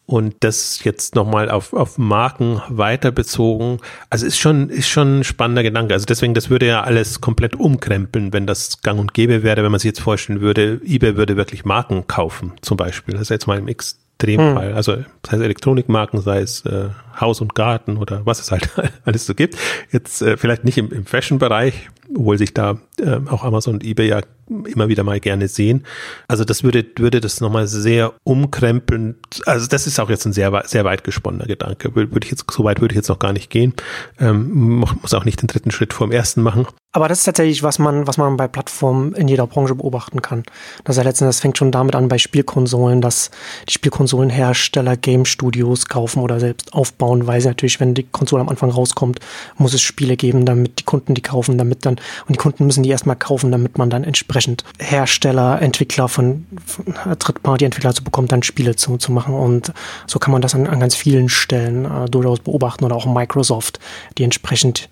und 0.09 0.37
das 0.41 0.83
jetzt 0.85 1.15
nochmal 1.15 1.51
auf, 1.51 1.75
auf 1.75 1.99
Marken 1.99 2.63
weiter 2.71 3.13
bezogen. 3.13 3.79
Also 4.09 4.25
ist 4.25 4.39
schon, 4.39 4.71
ist 4.71 4.89
schon 4.89 5.21
ein 5.21 5.25
spannender 5.25 5.63
Gedanke. 5.63 5.93
Also 5.93 6.07
deswegen, 6.07 6.33
das 6.33 6.49
würde 6.49 6.67
ja 6.67 6.83
alles 6.83 7.21
komplett 7.21 7.57
umkrempeln, 7.57 8.33
wenn 8.33 8.47
das 8.47 8.81
gang 8.81 8.99
und 8.99 9.13
gäbe 9.13 9.43
wäre, 9.43 9.63
wenn 9.63 9.71
man 9.71 9.79
sich 9.79 9.91
jetzt 9.91 10.01
vorstellen 10.01 10.41
würde, 10.41 10.81
eBay 10.83 11.17
würde 11.19 11.37
wirklich 11.37 11.67
Marken 11.67 12.07
kaufen, 12.07 12.55
zum 12.63 12.79
Beispiel. 12.79 13.13
Das 13.13 13.25
ist 13.25 13.29
jetzt 13.29 13.47
mal 13.47 13.59
im 13.59 13.69
Extremfall. 13.69 14.71
Hm. 14.71 14.77
Also 14.77 14.97
sei 15.27 15.37
es 15.37 15.43
Elektronikmarken, 15.43 16.23
sei 16.23 16.41
es 16.41 16.65
äh, 16.65 16.89
Haus 17.21 17.41
und 17.41 17.55
Garten 17.55 17.97
oder 17.97 18.25
was 18.25 18.41
es 18.41 18.51
halt 18.51 18.69
alles 19.05 19.27
so 19.27 19.35
gibt. 19.35 19.57
Jetzt 19.91 20.23
äh, 20.23 20.37
vielleicht 20.37 20.65
nicht 20.65 20.79
im, 20.79 20.91
im 20.93 21.05
Fashion-Bereich, 21.05 21.91
obwohl 22.15 22.39
sich 22.39 22.55
da 22.55 22.79
äh, 22.99 23.19
auch 23.29 23.45
Amazon 23.45 23.75
und 23.75 23.85
eBay 23.85 24.09
ja 24.09 24.21
immer 24.49 24.89
wieder 24.89 25.05
mal 25.05 25.21
gerne 25.21 25.49
sehen. 25.49 25.85
Also 26.27 26.45
das 26.45 26.63
würde, 26.63 26.85
würde 26.97 27.21
das 27.21 27.41
nochmal 27.41 27.67
sehr 27.67 28.15
umkrempeln. 28.25 29.17
Also 29.47 29.67
das 29.67 29.87
ist 29.87 30.01
auch 30.01 30.11
jetzt 30.11 30.25
ein 30.25 30.33
sehr, 30.33 30.63
sehr 30.67 30.85
weit 30.85 31.05
gesponnener 31.05 31.47
Gedanke. 31.47 31.95
Würde 31.95 32.21
ich 32.23 32.31
jetzt, 32.31 32.51
so 32.51 32.65
weit 32.65 32.81
würde 32.81 32.93
ich 32.95 32.97
jetzt 32.97 33.09
noch 33.09 33.19
gar 33.19 33.33
nicht 33.33 33.51
gehen. 33.51 33.75
Ähm, 34.19 34.85
muss 35.03 35.15
auch 35.15 35.25
nicht 35.25 35.43
den 35.43 35.49
dritten 35.49 35.71
Schritt 35.71 35.93
vor 35.93 36.07
dem 36.07 36.13
ersten 36.13 36.43
machen. 36.43 36.67
Aber 36.93 37.09
das 37.09 37.19
ist 37.19 37.25
tatsächlich, 37.25 37.63
was 37.63 37.79
man, 37.79 38.07
was 38.07 38.17
man 38.17 38.37
bei 38.37 38.49
Plattformen 38.49 39.13
in 39.13 39.29
jeder 39.29 39.47
Branche 39.47 39.75
beobachten 39.75 40.23
kann. 40.23 40.45
Das, 40.85 40.97
ja 40.97 41.03
letztendlich, 41.03 41.37
das 41.37 41.41
fängt 41.41 41.59
schon 41.59 41.71
damit 41.71 41.95
an 41.95 42.09
bei 42.09 42.17
Spielkonsolen, 42.17 43.03
dass 43.03 43.31
die 43.69 43.75
Spielkonsolenhersteller 43.75 44.97
Game 44.97 45.27
Studios 45.27 45.87
kaufen 45.87 46.23
oder 46.23 46.41
selbst 46.41 46.73
aufbauen, 46.73 47.08
weil 47.09 47.41
sie 47.41 47.49
natürlich, 47.49 47.81
wenn 47.81 47.95
die 47.95 48.05
Konsole 48.05 48.41
am 48.41 48.49
Anfang 48.49 48.71
rauskommt, 48.71 49.21
muss 49.57 49.75
es 49.75 49.81
Spiele 49.81 50.17
geben, 50.17 50.45
damit 50.45 50.81
die 50.81 50.85
Kunden 50.85 51.15
die 51.15 51.23
kaufen, 51.23 51.59
damit 51.59 51.85
dann, 51.87 51.95
und 51.95 52.35
die 52.35 52.39
Kunden 52.39 52.67
müssen 52.67 52.83
die 52.83 52.91
erstmal 52.91 53.17
kaufen, 53.17 53.51
damit 53.51 53.79
man 53.79 53.91
dann 53.91 54.05
entsprechend 54.05 54.65
Hersteller, 54.79 55.61
Entwickler 55.61 56.09
von, 56.09 56.47
von 56.65 56.95
Drittparty-Entwickler 57.19 57.95
zu 57.95 58.05
bekommt, 58.05 58.33
dann 58.33 58.43
Spiele 58.43 58.77
zu, 58.77 58.97
zu 58.97 59.13
machen. 59.13 59.35
Und 59.35 59.73
so 60.07 60.19
kann 60.19 60.33
man 60.33 60.43
das 60.43 60.55
an, 60.55 60.67
an 60.67 60.81
ganz 60.81 60.95
vielen 60.95 61.29
Stellen 61.29 61.85
äh, 61.85 62.09
durchaus 62.09 62.41
beobachten 62.41 62.85
oder 62.85 62.97
auch 62.97 63.07
Microsoft, 63.07 63.81
die 64.17 64.25
entsprechend 64.25 64.89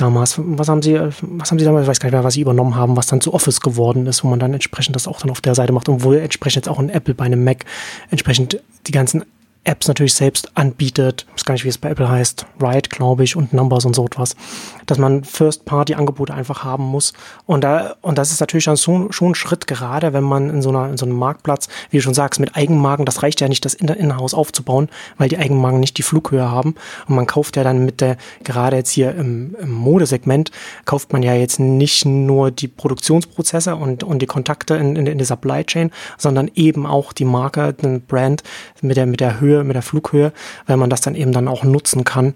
damals, 0.00 0.36
was 0.38 0.68
haben 0.68 0.82
sie, 0.82 0.98
was 1.20 1.50
haben 1.50 1.58
sie 1.58 1.64
damals, 1.64 1.84
ich 1.84 1.88
weiß 1.88 2.00
gar 2.00 2.06
nicht 2.06 2.14
mehr, 2.14 2.24
was 2.24 2.34
sie 2.34 2.40
übernommen 2.40 2.74
haben, 2.74 2.96
was 2.96 3.06
dann 3.06 3.20
zu 3.20 3.34
Office 3.34 3.60
geworden 3.60 4.06
ist, 4.06 4.24
wo 4.24 4.28
man 4.28 4.38
dann 4.38 4.54
entsprechend 4.54 4.96
das 4.96 5.06
auch 5.06 5.20
dann 5.20 5.30
auf 5.30 5.40
der 5.40 5.54
Seite 5.54 5.72
macht 5.72 5.88
und 5.88 6.02
wo 6.02 6.12
entsprechend 6.12 6.56
jetzt 6.56 6.68
auch 6.68 6.78
ein 6.78 6.90
Apple 6.90 7.14
bei 7.14 7.24
einem 7.24 7.44
Mac 7.44 7.64
entsprechend 8.10 8.60
die 8.86 8.92
ganzen 8.92 9.24
Apps 9.64 9.88
natürlich 9.88 10.14
selbst 10.14 10.56
anbietet. 10.56 11.26
Ich 11.28 11.34
weiß 11.34 11.44
gar 11.44 11.54
nicht, 11.54 11.64
wie 11.64 11.68
es 11.68 11.78
bei 11.78 11.90
Apple 11.90 12.08
heißt. 12.08 12.46
Ride, 12.60 12.88
glaube 12.88 13.24
ich, 13.24 13.36
und 13.36 13.52
Numbers 13.52 13.84
und 13.84 13.94
so 13.94 14.06
etwas. 14.06 14.34
Dass 14.90 14.98
man 14.98 15.22
First-Party-Angebote 15.22 16.34
einfach 16.34 16.64
haben 16.64 16.82
muss. 16.82 17.12
Und, 17.46 17.62
da, 17.62 17.94
und 18.00 18.18
das 18.18 18.32
ist 18.32 18.40
natürlich 18.40 18.64
so, 18.64 19.12
schon 19.12 19.30
ein 19.30 19.34
Schritt, 19.36 19.68
gerade 19.68 20.12
wenn 20.12 20.24
man 20.24 20.50
in 20.50 20.62
so, 20.62 20.70
einer, 20.70 20.88
in 20.90 20.96
so 20.96 21.06
einem 21.06 21.14
Marktplatz, 21.14 21.68
wie 21.90 21.98
du 21.98 22.02
schon 22.02 22.12
sagst, 22.12 22.40
mit 22.40 22.56
Eigenmarken, 22.56 23.06
das 23.06 23.22
reicht 23.22 23.40
ja 23.40 23.48
nicht, 23.48 23.64
das 23.64 23.74
In-House 23.74 24.34
aufzubauen, 24.34 24.88
weil 25.16 25.28
die 25.28 25.38
Eigenmarken 25.38 25.78
nicht 25.78 25.96
die 25.96 26.02
Flughöhe 26.02 26.50
haben. 26.50 26.74
Und 27.06 27.14
man 27.14 27.28
kauft 27.28 27.56
ja 27.56 27.62
dann 27.62 27.84
mit 27.84 28.00
der, 28.00 28.16
gerade 28.42 28.78
jetzt 28.78 28.90
hier 28.90 29.14
im, 29.14 29.54
im 29.60 29.70
Modesegment, 29.70 30.50
kauft 30.86 31.12
man 31.12 31.22
ja 31.22 31.34
jetzt 31.34 31.60
nicht 31.60 32.04
nur 32.04 32.50
die 32.50 32.66
Produktionsprozesse 32.66 33.76
und, 33.76 34.02
und 34.02 34.20
die 34.20 34.26
Kontakte 34.26 34.74
in, 34.74 34.96
in, 34.96 35.06
in 35.06 35.18
der 35.18 35.26
Supply 35.26 35.62
Chain, 35.62 35.92
sondern 36.18 36.50
eben 36.56 36.84
auch 36.84 37.12
die 37.12 37.24
Marke, 37.24 37.72
den 37.74 38.00
Brand 38.02 38.42
mit 38.82 38.96
der, 38.96 39.06
mit 39.06 39.20
der 39.20 39.38
Höhe, 39.38 39.62
mit 39.62 39.76
der 39.76 39.82
Flughöhe, 39.82 40.32
weil 40.66 40.76
man 40.76 40.90
das 40.90 41.00
dann 41.00 41.14
eben 41.14 41.30
dann 41.30 41.46
auch 41.46 41.62
nutzen 41.62 42.02
kann 42.02 42.34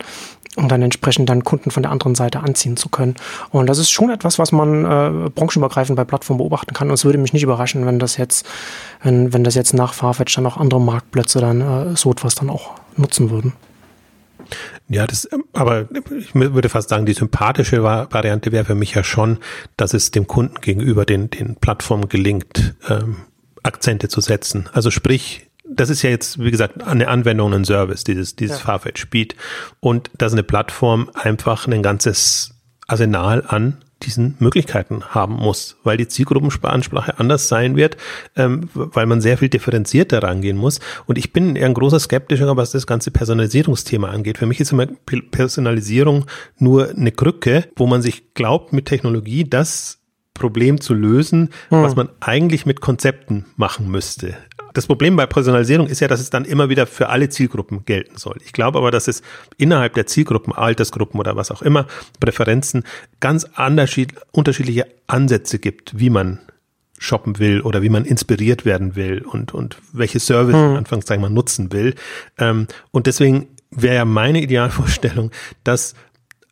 um 0.56 0.68
dann 0.68 0.82
entsprechend 0.82 1.28
dann 1.28 1.44
Kunden 1.44 1.70
von 1.70 1.82
der 1.82 1.92
anderen 1.92 2.14
Seite 2.14 2.40
anziehen 2.40 2.76
zu 2.76 2.88
können. 2.88 3.16
Und 3.50 3.66
das 3.66 3.78
ist 3.78 3.90
schon 3.90 4.10
etwas, 4.10 4.38
was 4.38 4.52
man 4.52 4.84
äh, 4.84 5.30
branchenübergreifend 5.30 5.96
bei 5.96 6.04
Plattformen 6.04 6.38
beobachten 6.38 6.74
kann. 6.74 6.88
Und 6.88 6.94
es 6.94 7.04
würde 7.04 7.18
mich 7.18 7.32
nicht 7.32 7.42
überraschen, 7.42 7.86
wenn 7.86 7.98
das 7.98 8.16
jetzt, 8.16 8.46
wenn, 9.02 9.32
wenn 9.32 9.44
das 9.44 9.54
jetzt 9.54 9.74
nach 9.74 9.94
Farfetch 9.94 10.34
dann 10.34 10.46
auch 10.46 10.56
andere 10.56 10.80
Marktplätze 10.80 11.40
dann 11.40 11.60
äh, 11.60 11.96
so 11.96 12.10
etwas 12.10 12.34
dann 12.34 12.50
auch 12.50 12.72
nutzen 12.96 13.30
würden. 13.30 13.52
Ja, 14.88 15.06
das, 15.06 15.28
aber 15.54 15.88
ich 16.18 16.34
würde 16.34 16.68
fast 16.68 16.90
sagen, 16.90 17.06
die 17.06 17.14
sympathische 17.14 17.82
Variante 17.82 18.52
wäre 18.52 18.66
für 18.66 18.74
mich 18.74 18.94
ja 18.94 19.02
schon, 19.02 19.38
dass 19.76 19.94
es 19.94 20.10
dem 20.10 20.26
Kunden 20.26 20.60
gegenüber 20.60 21.06
den, 21.06 21.30
den 21.30 21.56
Plattformen 21.56 22.08
gelingt, 22.08 22.74
ähm, 22.88 23.16
Akzente 23.62 24.08
zu 24.08 24.20
setzen. 24.20 24.68
Also 24.72 24.90
sprich, 24.90 25.48
das 25.66 25.90
ist 25.90 26.02
ja 26.02 26.10
jetzt, 26.10 26.38
wie 26.38 26.50
gesagt, 26.50 26.82
eine 26.82 27.08
Anwendung, 27.08 27.52
ein 27.54 27.64
Service, 27.64 28.04
dieses, 28.04 28.36
dieses 28.36 28.58
ja. 28.58 28.64
Farfetch 28.64 29.00
Speed. 29.00 29.34
Und 29.80 30.10
dass 30.16 30.32
eine 30.32 30.42
Plattform 30.42 31.10
einfach 31.14 31.66
ein 31.66 31.82
ganzes 31.82 32.54
Arsenal 32.86 33.44
an 33.46 33.78
diesen 34.02 34.34
Möglichkeiten 34.38 35.02
haben 35.06 35.34
muss, 35.34 35.76
weil 35.82 35.96
die 35.96 36.08
Zielgruppenansprache 36.08 37.18
anders 37.18 37.48
sein 37.48 37.76
wird, 37.76 37.96
ähm, 38.36 38.68
weil 38.74 39.06
man 39.06 39.22
sehr 39.22 39.38
viel 39.38 39.48
differenzierter 39.48 40.22
rangehen 40.22 40.58
muss. 40.58 40.80
Und 41.06 41.16
ich 41.16 41.32
bin 41.32 41.56
eher 41.56 41.66
ein 41.66 41.74
großer 41.74 42.00
Skeptischer, 42.00 42.54
was 42.56 42.72
das 42.72 42.86
ganze 42.86 43.10
Personalisierungsthema 43.10 44.08
angeht. 44.10 44.36
Für 44.36 44.46
mich 44.46 44.60
ist 44.60 44.72
immer 44.72 44.86
Personalisierung 45.30 46.26
nur 46.58 46.90
eine 46.90 47.12
Krücke, 47.12 47.68
wo 47.76 47.86
man 47.86 48.02
sich 48.02 48.34
glaubt, 48.34 48.74
mit 48.74 48.86
Technologie 48.86 49.44
das 49.44 50.00
Problem 50.34 50.80
zu 50.80 50.94
lösen, 50.94 51.50
hm. 51.68 51.82
was 51.82 51.94
man 51.96 52.08
eigentlich 52.20 52.66
mit 52.66 52.80
Konzepten 52.80 53.46
machen 53.56 53.90
müsste. 53.90 54.36
Das 54.74 54.86
Problem 54.86 55.16
bei 55.16 55.24
Personalisierung 55.24 55.86
ist 55.86 56.00
ja, 56.00 56.08
dass 56.08 56.20
es 56.20 56.30
dann 56.30 56.44
immer 56.44 56.68
wieder 56.68 56.86
für 56.86 57.08
alle 57.08 57.28
Zielgruppen 57.28 57.84
gelten 57.84 58.18
soll. 58.18 58.36
Ich 58.44 58.52
glaube 58.52 58.78
aber, 58.78 58.90
dass 58.90 59.08
es 59.08 59.22
innerhalb 59.56 59.94
der 59.94 60.06
Zielgruppen, 60.06 60.52
Altersgruppen 60.52 61.18
oder 61.18 61.36
was 61.36 61.50
auch 61.50 61.62
immer, 61.62 61.86
Präferenzen, 62.20 62.82
ganz 63.20 63.46
unterschiedliche 64.32 64.86
Ansätze 65.06 65.58
gibt, 65.58 65.98
wie 65.98 66.10
man 66.10 66.40
shoppen 66.98 67.38
will 67.38 67.60
oder 67.60 67.82
wie 67.82 67.88
man 67.88 68.04
inspiriert 68.04 68.64
werden 68.64 68.96
will 68.96 69.22
und, 69.22 69.54
und 69.54 69.76
welche 69.92 70.20
Service, 70.20 70.56
hm. 70.56 70.76
Anführungszeichen, 70.76 71.22
man 71.22 71.34
nutzen 71.34 71.72
will. 71.72 71.94
Ähm, 72.38 72.66
und 72.90 73.06
deswegen 73.06 73.48
wäre 73.70 73.96
ja 73.96 74.04
meine 74.04 74.42
Idealvorstellung, 74.42 75.30
dass 75.62 75.94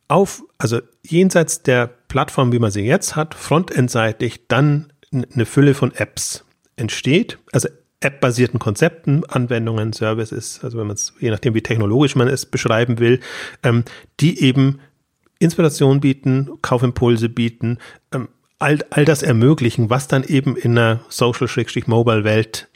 auf, 0.07 0.43
also 0.57 0.79
jenseits 1.05 1.63
der 1.63 1.87
Plattform, 2.07 2.51
wie 2.53 2.59
man 2.59 2.71
sie 2.71 2.81
jetzt 2.81 3.15
hat, 3.15 3.35
frontendseitig 3.35 4.47
dann 4.47 4.93
eine 5.11 5.45
Fülle 5.45 5.73
von 5.73 5.93
Apps 5.93 6.45
entsteht. 6.75 7.39
Also 7.51 7.69
App-basierten 8.03 8.59
Konzepten, 8.59 9.23
Anwendungen, 9.25 9.93
Services, 9.93 10.59
also 10.63 10.77
wenn 10.77 10.87
man 10.87 10.95
es, 10.95 11.13
je 11.19 11.31
nachdem 11.31 11.53
wie 11.53 11.61
technologisch 11.61 12.15
man 12.15 12.27
es 12.27 12.45
beschreiben 12.45 12.99
will, 12.99 13.19
ähm, 13.63 13.83
die 14.19 14.41
eben 14.41 14.79
Inspiration 15.39 15.99
bieten, 15.99 16.49
Kaufimpulse 16.61 17.29
bieten, 17.29 17.77
ähm, 18.13 18.29
all, 18.59 18.79
all 18.89 19.05
das 19.05 19.23
ermöglichen, 19.23 19.89
was 19.89 20.07
dann 20.07 20.23
eben 20.23 20.55
in 20.55 20.77
einer 20.77 21.01
Social-Mobile-Welt 21.09 22.69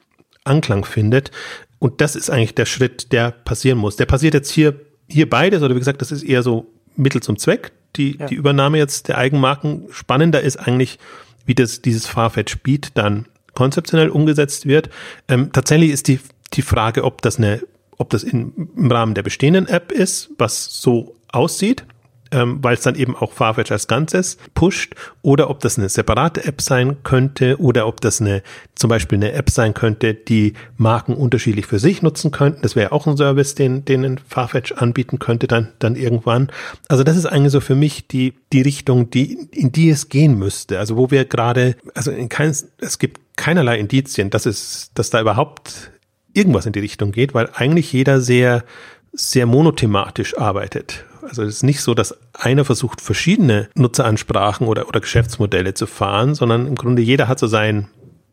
Anklang 0.44 0.86
findet. 0.86 1.32
Und 1.80 2.02
das 2.02 2.16
ist 2.16 2.30
eigentlich 2.30 2.56
der 2.56 2.66
Schritt, 2.66 3.12
der 3.12 3.32
passieren 3.32 3.78
muss. 3.78 3.96
Der 3.96 4.06
passiert 4.06 4.34
jetzt 4.34 4.50
hier, 4.50 4.80
hier 5.08 5.30
beides, 5.30 5.62
oder 5.62 5.76
wie 5.76 5.80
gesagt, 5.80 6.02
das 6.02 6.12
ist 6.12 6.24
eher 6.24 6.44
so 6.44 6.74
Mittel 6.96 7.22
zum 7.22 7.38
Zweck, 7.38 7.72
die, 7.96 8.18
ja. 8.18 8.26
die 8.26 8.36
Übernahme 8.36 8.78
jetzt 8.78 9.08
der 9.08 9.18
Eigenmarken. 9.18 9.86
Spannender 9.92 10.42
ist 10.42 10.58
eigentlich, 10.58 11.00
wie 11.46 11.56
das, 11.56 11.82
dieses 11.82 12.08
Farfetch 12.08 12.60
Beat 12.64 12.92
dann 12.96 13.28
konzeptionell 13.58 14.10
umgesetzt 14.10 14.68
wird. 14.68 14.90
Ähm, 15.28 15.52
tatsächlich 15.52 15.90
ist 15.90 16.08
die, 16.08 16.20
die 16.54 16.62
Frage, 16.62 17.04
ob 17.04 17.24
das 17.24 17.38
eine, 17.38 17.62
ob 17.98 18.12
das 18.12 18.22
in, 18.22 18.70
im 18.78 18.92
Rahmen 18.92 19.16
der 19.16 19.24
bestehenden 19.24 19.68
App 19.68 19.92
ist, 19.92 20.30
was 20.38 20.80
so 20.80 21.16
aussieht 21.32 21.84
ähm, 22.32 22.60
weil 22.62 22.76
es 22.76 22.82
dann 22.82 22.96
eben 22.96 23.16
auch 23.16 23.32
Farfetch 23.32 23.72
als 23.72 23.88
Ganzes 23.88 24.38
pusht, 24.54 24.96
oder 25.22 25.50
ob 25.50 25.60
das 25.60 25.78
eine 25.78 25.90
separate 25.90 26.46
App 26.46 26.62
sein 26.62 26.98
könnte, 27.04 27.60
oder 27.60 27.88
ob 27.88 28.02
das 28.02 28.22
eine 28.22 28.44
zum 28.76 28.90
Beispiel 28.90 29.18
eine 29.18 29.34
App 29.34 29.50
sein 29.50 29.74
könnte, 29.74 30.14
die 30.14 30.54
Marken 30.78 31.14
unterschiedlich 31.14 31.66
für 31.66 31.80
sich 31.80 32.02
nutzen 32.02 32.32
könnten. 32.32 32.62
Das 32.62 32.76
wäre 32.76 32.92
auch 32.92 33.08
ein 33.08 33.18
Service, 33.18 33.56
den, 33.56 33.86
den 33.86 34.18
Farfetch 34.18 34.74
anbieten 34.74 35.20
könnte 35.20 35.48
dann, 35.48 35.70
dann 35.80 35.96
irgendwann. 35.96 36.50
Also 36.88 37.04
das 37.04 37.18
ist 37.18 37.26
eigentlich 37.26 37.52
so 37.52 37.62
für 37.62 37.76
mich 37.76 38.08
die, 38.08 38.34
die 38.54 38.62
Richtung, 38.62 39.10
die, 39.10 39.50
in 39.52 39.72
die 39.72 39.90
es 39.90 40.10
gehen 40.10 40.38
müsste. 40.38 40.80
Also 40.80 40.98
wo 40.98 41.12
wir 41.12 41.26
gerade, 41.26 41.76
also 41.94 42.12
in 42.12 42.30
kein, 42.30 42.56
es 42.80 43.00
gibt 43.00 43.22
keinerlei 43.38 43.80
Indizien, 43.80 44.30
dass 44.30 44.46
es, 44.46 44.92
dass 44.94 45.10
da 45.10 45.22
überhaupt 45.22 45.92
irgendwas 46.34 46.66
in 46.66 46.74
die 46.74 46.82
Richtung 46.82 47.14
geht, 47.14 47.34
weil 47.34 47.50
eigentlich 47.54 47.94
jeder 47.94 48.20
sehr, 48.20 48.66
sehr 49.14 49.46
monothematisch 49.46 50.38
arbeitet. 50.38 51.06
Also 51.22 51.44
es 51.44 51.56
ist 51.56 51.64
nicht 51.64 51.82
so, 51.82 51.94
dass 51.94 52.18
einer 52.34 52.66
versucht, 52.66 53.02
verschiedene 53.02 53.70
Nutzeransprachen 53.76 54.68
oder, 54.68 54.88
oder 54.88 55.00
Geschäftsmodelle 55.00 55.74
zu 55.74 55.88
fahren, 55.88 56.36
sondern 56.36 56.68
im 56.68 56.76
Grunde 56.76 57.02
jeder 57.02 57.28
hat 57.28 57.40
so 57.40 57.48
sein 57.48 57.88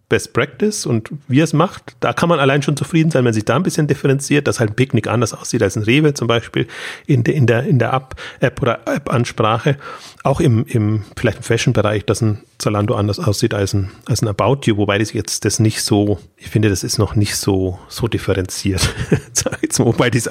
Best 0.09 0.35
Practice 0.35 0.87
und 0.87 1.11
wie 1.29 1.41
es 1.41 1.53
macht, 1.53 1.97
da 2.01 2.13
kann 2.13 2.29
man 2.29 2.39
allein 2.39 2.63
schon 2.63 2.77
zufrieden 2.77 3.11
sein, 3.11 3.25
wenn 3.25 3.33
sich 3.33 3.45
da 3.45 3.57
ein 3.57 3.63
bisschen 3.63 3.87
differenziert, 3.87 4.47
dass 4.47 4.61
halt 4.61 4.71
ein 4.71 4.77
Picknick 4.77 5.09
anders 5.09 5.33
aussieht 5.33 5.63
als 5.63 5.77
ein 5.77 5.83
Rewe 5.83 6.13
zum 6.13 6.29
Beispiel 6.29 6.67
in, 7.07 7.25
de, 7.25 7.35
in 7.35 7.47
der, 7.47 7.65
in 7.65 7.79
der 7.79 7.95
App, 8.41 8.61
oder 8.61 8.81
App-Ansprache. 8.87 9.77
Auch 10.23 10.41
im, 10.41 10.65
im, 10.67 11.05
vielleicht 11.17 11.39
im 11.39 11.43
Fashion-Bereich, 11.43 12.05
dass 12.05 12.21
ein 12.21 12.41
Zalando 12.59 12.95
anders 12.95 13.19
aussieht 13.19 13.55
als 13.55 13.75
ein, 13.75 13.91
als 14.07 14.23
ein 14.23 14.29
About 14.29 14.61
You, 14.65 14.77
wobei 14.77 14.99
das 14.99 15.13
jetzt 15.13 15.45
das 15.45 15.59
nicht 15.59 15.83
so, 15.83 16.19
ich 16.37 16.49
finde, 16.49 16.69
das 16.69 16.85
ist 16.85 16.99
noch 16.99 17.15
nicht 17.15 17.37
so, 17.37 17.79
so 17.89 18.07
differenziert. 18.07 18.89
wobei 19.79 20.11
die 20.11 20.19
es 20.19 20.29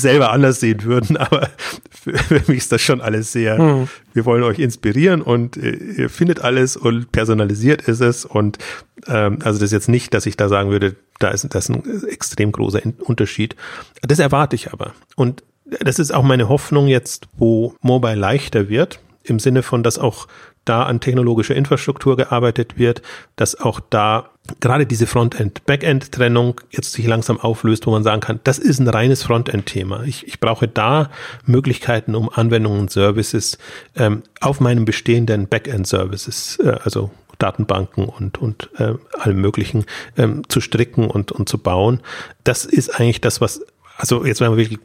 selber 0.00 0.32
anders 0.32 0.60
sehen 0.60 0.84
würden, 0.84 1.16
aber 1.16 1.50
für, 1.90 2.16
für, 2.16 2.42
mich 2.46 2.58
ist 2.58 2.72
das 2.72 2.82
schon 2.82 3.00
alles 3.00 3.32
sehr, 3.32 3.58
hm. 3.58 3.88
wir 4.14 4.24
wollen 4.24 4.42
euch 4.42 4.58
inspirieren 4.58 5.22
und 5.22 5.56
äh, 5.56 5.76
ihr 5.96 6.10
findet 6.10 6.40
alles 6.40 6.76
und 6.76 7.12
personalisiert 7.12 7.82
ist 7.82 8.00
es 8.00 8.24
und 8.24 8.58
ähm, 9.08 9.38
also 9.42 9.58
das 9.58 9.66
ist 9.66 9.72
jetzt 9.72 9.88
nicht, 9.88 10.14
dass 10.14 10.26
ich 10.26 10.36
da 10.36 10.48
sagen 10.48 10.70
würde, 10.70 10.96
da 11.18 11.28
ist 11.28 11.46
das 11.54 11.68
ist 11.68 11.74
ein 11.74 12.08
extrem 12.08 12.52
großer 12.52 12.80
Unterschied. 13.00 13.56
Das 14.02 14.18
erwarte 14.18 14.56
ich 14.56 14.72
aber. 14.72 14.92
Und 15.16 15.42
das 15.80 15.98
ist 15.98 16.12
auch 16.12 16.22
meine 16.22 16.48
Hoffnung 16.48 16.86
jetzt, 16.86 17.26
wo 17.36 17.74
Mobile 17.80 18.14
leichter 18.14 18.68
wird, 18.68 19.00
im 19.24 19.38
Sinne 19.38 19.62
von, 19.62 19.82
dass 19.82 19.98
auch 19.98 20.28
da 20.64 20.82
an 20.82 21.00
technologischer 21.00 21.54
Infrastruktur 21.54 22.16
gearbeitet 22.16 22.78
wird, 22.78 23.02
dass 23.36 23.58
auch 23.58 23.80
da 23.80 24.30
gerade 24.60 24.86
diese 24.86 25.06
Frontend-Backend-Trennung 25.06 26.60
jetzt 26.70 26.92
sich 26.92 27.06
langsam 27.06 27.40
auflöst, 27.40 27.86
wo 27.86 27.90
man 27.90 28.02
sagen 28.02 28.20
kann, 28.20 28.40
das 28.44 28.58
ist 28.58 28.78
ein 28.78 28.88
reines 28.88 29.22
Frontend-Thema. 29.22 30.04
Ich, 30.04 30.26
ich 30.26 30.40
brauche 30.40 30.68
da 30.68 31.10
Möglichkeiten, 31.44 32.14
um 32.14 32.28
Anwendungen 32.28 32.80
und 32.80 32.90
Services 32.90 33.58
ähm, 33.96 34.22
auf 34.40 34.60
meinem 34.60 34.84
bestehenden 34.84 35.48
Backend-Services, 35.48 36.58
äh, 36.62 36.76
also 36.82 37.10
Datenbanken 37.38 38.04
und, 38.04 38.38
und 38.38 38.70
äh, 38.78 38.94
allem 39.18 39.40
Möglichen 39.40 39.84
ähm, 40.16 40.42
zu 40.48 40.60
stricken 40.60 41.08
und, 41.08 41.32
und 41.32 41.48
zu 41.48 41.58
bauen. 41.58 42.00
Das 42.44 42.64
ist 42.64 42.98
eigentlich 42.98 43.20
das, 43.20 43.40
was 43.40 43.62
also 43.98 44.26
jetzt, 44.26 44.40
wenn 44.40 44.54
wir 44.54 44.58
wirklich 44.58 44.78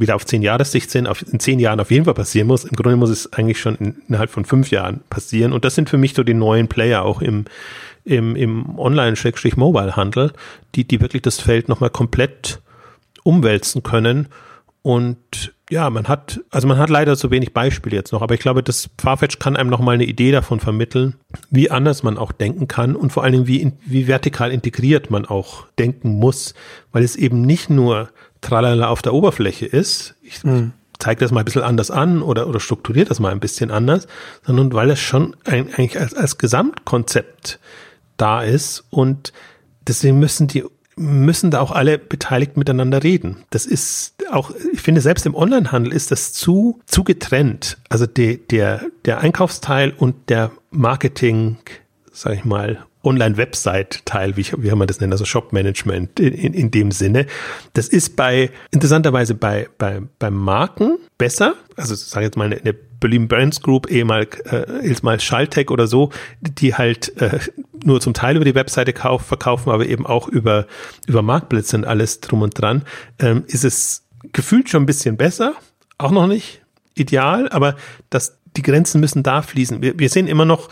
wieder 0.00 0.14
auf 0.14 0.26
zehn 0.26 0.42
Jahressicht 0.42 0.90
sind, 0.90 1.06
auf, 1.06 1.24
in 1.26 1.40
zehn 1.40 1.58
Jahren 1.58 1.80
auf 1.80 1.90
jeden 1.90 2.04
Fall 2.04 2.14
passieren 2.14 2.46
muss. 2.46 2.64
Im 2.64 2.76
Grunde 2.76 2.96
muss 2.96 3.08
es 3.08 3.32
eigentlich 3.32 3.58
schon 3.58 3.96
innerhalb 4.06 4.30
von 4.30 4.44
fünf 4.44 4.70
Jahren 4.70 5.00
passieren. 5.08 5.52
Und 5.52 5.64
das 5.64 5.74
sind 5.74 5.88
für 5.88 5.96
mich 5.96 6.12
so 6.12 6.22
die 6.22 6.34
neuen 6.34 6.68
Player 6.68 7.02
auch 7.02 7.22
im, 7.22 7.46
im, 8.04 8.36
im 8.36 8.78
Online-Mobile-Handel, 8.78 10.32
die, 10.74 10.86
die 10.86 11.00
wirklich 11.00 11.22
das 11.22 11.40
Feld 11.40 11.70
nochmal 11.70 11.90
komplett 11.90 12.60
umwälzen 13.22 13.82
können 13.82 14.28
und 14.82 15.54
ja, 15.70 15.88
man 15.88 16.08
hat, 16.08 16.40
also 16.50 16.66
man 16.66 16.78
hat 16.78 16.90
leider 16.90 17.14
so 17.14 17.30
wenig 17.30 17.54
Beispiele 17.54 17.96
jetzt 17.96 18.12
noch, 18.12 18.22
aber 18.22 18.34
ich 18.34 18.40
glaube, 18.40 18.62
das 18.62 18.90
Farfetch 18.98 19.38
kann 19.38 19.56
einem 19.56 19.70
nochmal 19.70 19.94
eine 19.94 20.04
Idee 20.04 20.32
davon 20.32 20.58
vermitteln, 20.58 21.14
wie 21.48 21.70
anders 21.70 22.02
man 22.02 22.18
auch 22.18 22.32
denken 22.32 22.66
kann 22.66 22.96
und 22.96 23.10
vor 23.10 23.22
allen 23.22 23.32
Dingen, 23.32 23.46
wie, 23.46 23.72
wie 23.86 24.08
vertikal 24.08 24.50
integriert 24.50 25.10
man 25.10 25.24
auch 25.24 25.66
denken 25.78 26.10
muss, 26.10 26.54
weil 26.90 27.04
es 27.04 27.14
eben 27.14 27.42
nicht 27.42 27.70
nur 27.70 28.10
tralala 28.40 28.88
auf 28.88 29.00
der 29.00 29.14
Oberfläche 29.14 29.64
ist. 29.64 30.16
Ich 30.22 30.42
hm. 30.42 30.72
zeige 30.98 31.20
das 31.20 31.30
mal 31.30 31.40
ein 31.40 31.44
bisschen 31.44 31.62
anders 31.62 31.92
an 31.92 32.20
oder, 32.20 32.48
oder 32.48 32.58
strukturiert 32.58 33.08
das 33.08 33.20
mal 33.20 33.30
ein 33.30 33.40
bisschen 33.40 33.70
anders, 33.70 34.08
sondern 34.44 34.72
weil 34.72 34.90
es 34.90 34.98
schon 34.98 35.36
ein, 35.44 35.72
eigentlich 35.72 36.00
als, 36.00 36.14
als 36.14 36.36
Gesamtkonzept 36.36 37.60
da 38.16 38.42
ist 38.42 38.84
und 38.90 39.32
deswegen 39.86 40.18
müssen 40.18 40.48
die 40.48 40.64
müssen 41.00 41.50
da 41.50 41.60
auch 41.60 41.72
alle 41.72 41.98
beteiligt 41.98 42.56
miteinander 42.56 43.02
reden. 43.02 43.38
Das 43.50 43.64
ist 43.64 44.14
auch, 44.30 44.52
ich 44.72 44.82
finde, 44.82 45.00
selbst 45.00 45.24
im 45.24 45.34
Onlinehandel 45.34 45.92
ist 45.92 46.10
das 46.10 46.32
zu, 46.32 46.80
zu 46.84 47.04
getrennt. 47.04 47.78
Also 47.88 48.06
die, 48.06 48.46
der, 48.48 48.82
der 49.06 49.20
Einkaufsteil 49.20 49.92
und 49.96 50.28
der 50.28 50.50
Marketing, 50.70 51.56
sag 52.12 52.34
ich 52.34 52.44
mal, 52.44 52.84
Online-Website-Teil, 53.02 54.36
wie, 54.36 54.46
wie 54.58 54.70
man 54.72 54.86
das 54.86 55.00
nennt, 55.00 55.12
also 55.12 55.24
Shop-Management 55.24 56.20
in, 56.20 56.34
in, 56.34 56.52
in 56.52 56.70
dem 56.70 56.90
Sinne. 56.90 57.26
Das 57.72 57.88
ist 57.88 58.14
bei, 58.14 58.50
interessanterweise 58.70 59.34
bei, 59.34 59.68
bei, 59.78 60.02
bei 60.18 60.30
Marken 60.30 60.98
besser. 61.16 61.54
Also, 61.76 61.94
sage 61.94 62.26
jetzt 62.26 62.36
mal, 62.36 62.44
eine, 62.44 62.56
eine 62.56 62.74
Berlin 63.00 63.28
Brands 63.28 63.62
Group, 63.62 63.90
ehemals, 63.90 64.38
äh, 64.40 64.86
ehemals 64.86 65.24
Schalltech 65.24 65.70
oder 65.70 65.86
so, 65.86 66.10
die 66.40 66.74
halt 66.74 67.16
äh, 67.20 67.40
nur 67.82 68.00
zum 68.00 68.14
Teil 68.14 68.36
über 68.36 68.44
die 68.44 68.54
Webseite 68.54 68.92
kauf, 68.92 69.22
verkaufen, 69.22 69.70
aber 69.70 69.86
eben 69.86 70.06
auch 70.06 70.28
über, 70.28 70.66
über 71.06 71.22
Marktplätze 71.22 71.76
und 71.76 71.86
alles 71.86 72.20
drum 72.20 72.42
und 72.42 72.60
dran, 72.60 72.82
ähm, 73.18 73.44
ist 73.46 73.64
es 73.64 74.04
gefühlt 74.32 74.68
schon 74.68 74.82
ein 74.82 74.86
bisschen 74.86 75.16
besser. 75.16 75.54
Auch 75.98 76.10
noch 76.10 76.26
nicht 76.26 76.62
ideal, 76.94 77.48
aber 77.48 77.76
das, 78.10 78.38
die 78.56 78.62
Grenzen 78.62 79.00
müssen 79.00 79.22
da 79.22 79.42
fließen. 79.42 79.82
Wir, 79.82 79.98
wir 79.98 80.08
sehen 80.08 80.28
immer 80.28 80.44
noch, 80.44 80.68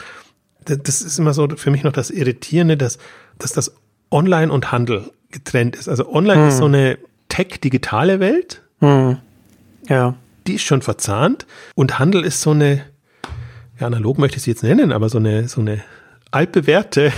das 0.64 1.00
ist 1.00 1.18
immer 1.18 1.32
so 1.32 1.48
für 1.56 1.70
mich 1.70 1.82
noch 1.82 1.92
das 1.92 2.10
Irritierende, 2.10 2.76
dass, 2.76 2.98
dass 3.38 3.52
das 3.52 3.74
Online 4.10 4.52
und 4.52 4.70
Handel 4.70 5.10
getrennt 5.30 5.76
ist. 5.76 5.88
Also 5.88 6.12
Online 6.12 6.42
hm. 6.42 6.48
ist 6.48 6.58
so 6.58 6.66
eine 6.66 6.98
tech-digitale 7.28 8.20
Welt. 8.20 8.62
Hm. 8.80 9.18
Ja 9.88 10.14
die 10.48 10.54
ist 10.54 10.64
schon 10.64 10.82
verzahnt 10.82 11.46
und 11.74 11.98
Handel 11.98 12.24
ist 12.24 12.40
so 12.40 12.50
eine, 12.50 12.84
ja, 13.78 13.86
analog 13.86 14.18
möchte 14.18 14.38
ich 14.38 14.42
sie 14.42 14.50
jetzt 14.50 14.62
nennen, 14.62 14.92
aber 14.92 15.08
so 15.08 15.18
eine, 15.18 15.46
so 15.48 15.60
eine 15.60 15.82
altbewährte 16.30 17.12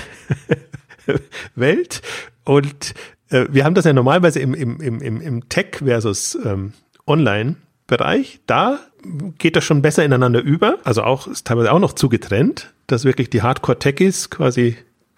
Welt. 1.54 2.02
Und 2.44 2.94
äh, 3.30 3.46
wir 3.50 3.64
haben 3.64 3.74
das 3.74 3.84
ja 3.84 3.92
normalerweise 3.92 4.40
im, 4.40 4.54
im, 4.54 4.80
im, 4.80 5.20
im 5.20 5.48
Tech 5.48 5.76
versus 5.84 6.36
ähm, 6.44 6.72
Online 7.06 7.56
Bereich, 7.86 8.38
da 8.46 8.78
geht 9.38 9.56
das 9.56 9.64
schon 9.64 9.82
besser 9.82 10.04
ineinander 10.04 10.40
über. 10.40 10.78
Also 10.84 11.02
auch, 11.02 11.26
ist 11.26 11.46
teilweise 11.46 11.72
auch 11.72 11.80
noch 11.80 11.94
zugetrennt, 11.94 12.72
dass 12.86 13.04
wirklich 13.04 13.30
die 13.30 13.42
Hardcore-Techies 13.42 14.30
quasi 14.30 14.76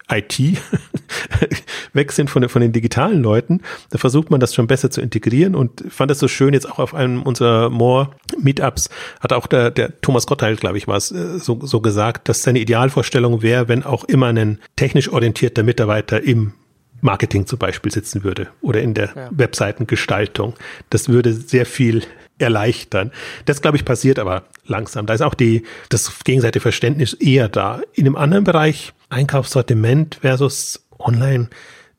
IT 0.09 0.39
weg 1.93 2.11
sind 2.11 2.29
von, 2.29 2.47
von 2.49 2.61
den 2.61 2.71
digitalen 2.71 3.21
Leuten. 3.21 3.61
Da 3.89 3.97
versucht 3.97 4.29
man 4.31 4.39
das 4.39 4.53
schon 4.53 4.67
besser 4.67 4.91
zu 4.91 5.01
integrieren 5.01 5.55
und 5.55 5.83
fand 5.89 6.11
das 6.11 6.19
so 6.19 6.27
schön 6.27 6.53
jetzt 6.53 6.69
auch 6.69 6.79
auf 6.79 6.93
einem 6.93 7.23
unserer 7.23 7.69
More 7.69 8.09
Meetups 8.37 8.89
hat 9.19 9.33
auch 9.33 9.47
der, 9.47 9.71
der 9.71 10.01
Thomas 10.01 10.27
Gottheil, 10.27 10.55
glaube 10.55 10.77
ich, 10.77 10.87
war 10.87 10.97
es 10.97 11.11
äh, 11.11 11.39
so, 11.39 11.59
so 11.65 11.81
gesagt, 11.81 12.29
dass 12.29 12.43
seine 12.43 12.59
Idealvorstellung 12.59 13.41
wäre, 13.41 13.67
wenn 13.67 13.83
auch 13.83 14.03
immer 14.03 14.27
ein 14.27 14.59
technisch 14.75 15.09
orientierter 15.09 15.63
Mitarbeiter 15.63 16.21
im 16.21 16.53
Marketing 17.01 17.45
zum 17.45 17.59
Beispiel 17.59 17.91
sitzen 17.91 18.23
würde 18.23 18.47
oder 18.61 18.81
in 18.81 18.93
der 18.93 19.11
ja. 19.15 19.29
Webseitengestaltung. 19.31 20.53
Das 20.89 21.09
würde 21.09 21.33
sehr 21.33 21.65
viel 21.65 22.03
erleichtern. 22.39 23.11
Das, 23.45 23.61
glaube 23.61 23.77
ich, 23.77 23.85
passiert 23.85 24.19
aber 24.19 24.43
langsam. 24.65 25.05
Da 25.05 25.13
ist 25.13 25.21
auch 25.21 25.33
die, 25.33 25.63
das 25.89 26.23
gegenseitige 26.23 26.61
Verständnis 26.61 27.13
eher 27.13 27.49
da. 27.49 27.81
In 27.93 28.05
einem 28.05 28.15
anderen 28.15 28.43
Bereich, 28.43 28.93
Einkaufssortiment 29.13 30.19
versus 30.21 30.85
online, 30.99 31.49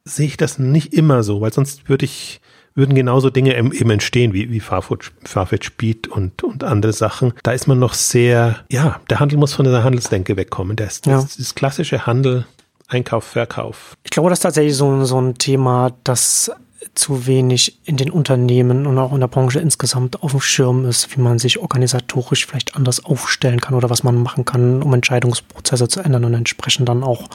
sehe 0.05 0.27
ich 0.27 0.37
das 0.37 0.59
nicht 0.59 0.93
immer 0.93 1.23
so, 1.23 1.41
weil 1.41 1.53
sonst 1.53 1.89
würde 1.89 2.05
ich, 2.05 2.41
würden 2.75 2.95
genauso 2.95 3.31
Dinge 3.31 3.57
eben 3.57 3.91
entstehen 3.91 4.33
wie, 4.33 4.51
wie 4.51 4.61
Farfetch, 4.61 5.13
Farfetch 5.25 5.67
Speed 5.69 6.09
und, 6.09 6.43
und 6.43 6.65
andere 6.65 6.93
Sachen. 6.93 7.33
Da 7.43 7.53
ist 7.53 7.67
man 7.67 7.79
noch 7.79 7.95
sehr, 7.95 8.59
ja, 8.71 9.01
der 9.09 9.21
Handel 9.21 9.39
muss 9.39 9.55
von 9.55 9.65
der 9.65 9.85
Handelsdenke 9.85 10.37
wegkommen. 10.37 10.77
Das, 10.77 11.01
das, 11.01 11.13
ja. 11.13 11.29
das 11.39 11.55
klassische 11.55 12.07
Handel, 12.07 12.47
Einkauf, 12.89 13.25
Verkauf. 13.25 13.97
Ich 14.05 14.11
glaube, 14.11 14.29
das 14.29 14.41
ist 14.41 14.43
tatsächlich 14.43 14.77
so, 14.77 15.05
so 15.05 15.21
ein 15.21 15.35
Thema, 15.35 15.93
das 16.05 16.51
zu 16.95 17.27
wenig 17.27 17.79
in 17.85 17.97
den 17.97 18.11
Unternehmen 18.11 18.87
und 18.87 18.99
auch 18.99 19.13
in 19.13 19.21
der 19.21 19.29
Branche 19.29 19.61
insgesamt 19.61 20.23
auf 20.23 20.33
dem 20.33 20.41
Schirm 20.41 20.87
ist, 20.87 21.17
wie 21.17 21.21
man 21.21 21.39
sich 21.39 21.59
organisatorisch 21.59 22.47
vielleicht 22.47 22.77
anders 22.77 23.05
aufstellen 23.05 23.61
kann 23.61 23.75
oder 23.75 23.91
was 23.91 24.03
man 24.03 24.23
machen 24.23 24.45
kann, 24.45 24.83
um 24.83 24.93
Entscheidungsprozesse 24.95 25.89
zu 25.89 26.01
ändern 26.01 26.25
und 26.25 26.35
entsprechend 26.35 26.89
dann 26.89 27.03
auch 27.03 27.29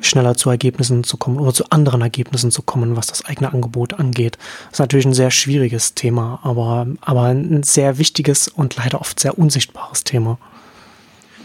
schneller 0.00 0.36
zu 0.36 0.50
Ergebnissen 0.50 1.04
zu 1.04 1.16
kommen 1.16 1.38
oder 1.38 1.52
zu 1.52 1.70
anderen 1.70 2.02
Ergebnissen 2.02 2.50
zu 2.50 2.62
kommen, 2.62 2.96
was 2.96 3.08
das 3.08 3.24
eigene 3.24 3.52
Angebot 3.52 3.94
angeht. 3.94 4.38
Das 4.66 4.74
ist 4.74 4.78
natürlich 4.80 5.06
ein 5.06 5.14
sehr 5.14 5.30
schwieriges 5.30 5.94
Thema, 5.94 6.40
aber, 6.42 6.86
aber 7.00 7.22
ein 7.24 7.62
sehr 7.62 7.98
wichtiges 7.98 8.48
und 8.48 8.76
leider 8.76 9.00
oft 9.00 9.18
sehr 9.18 9.38
unsichtbares 9.38 10.04
Thema. 10.04 10.38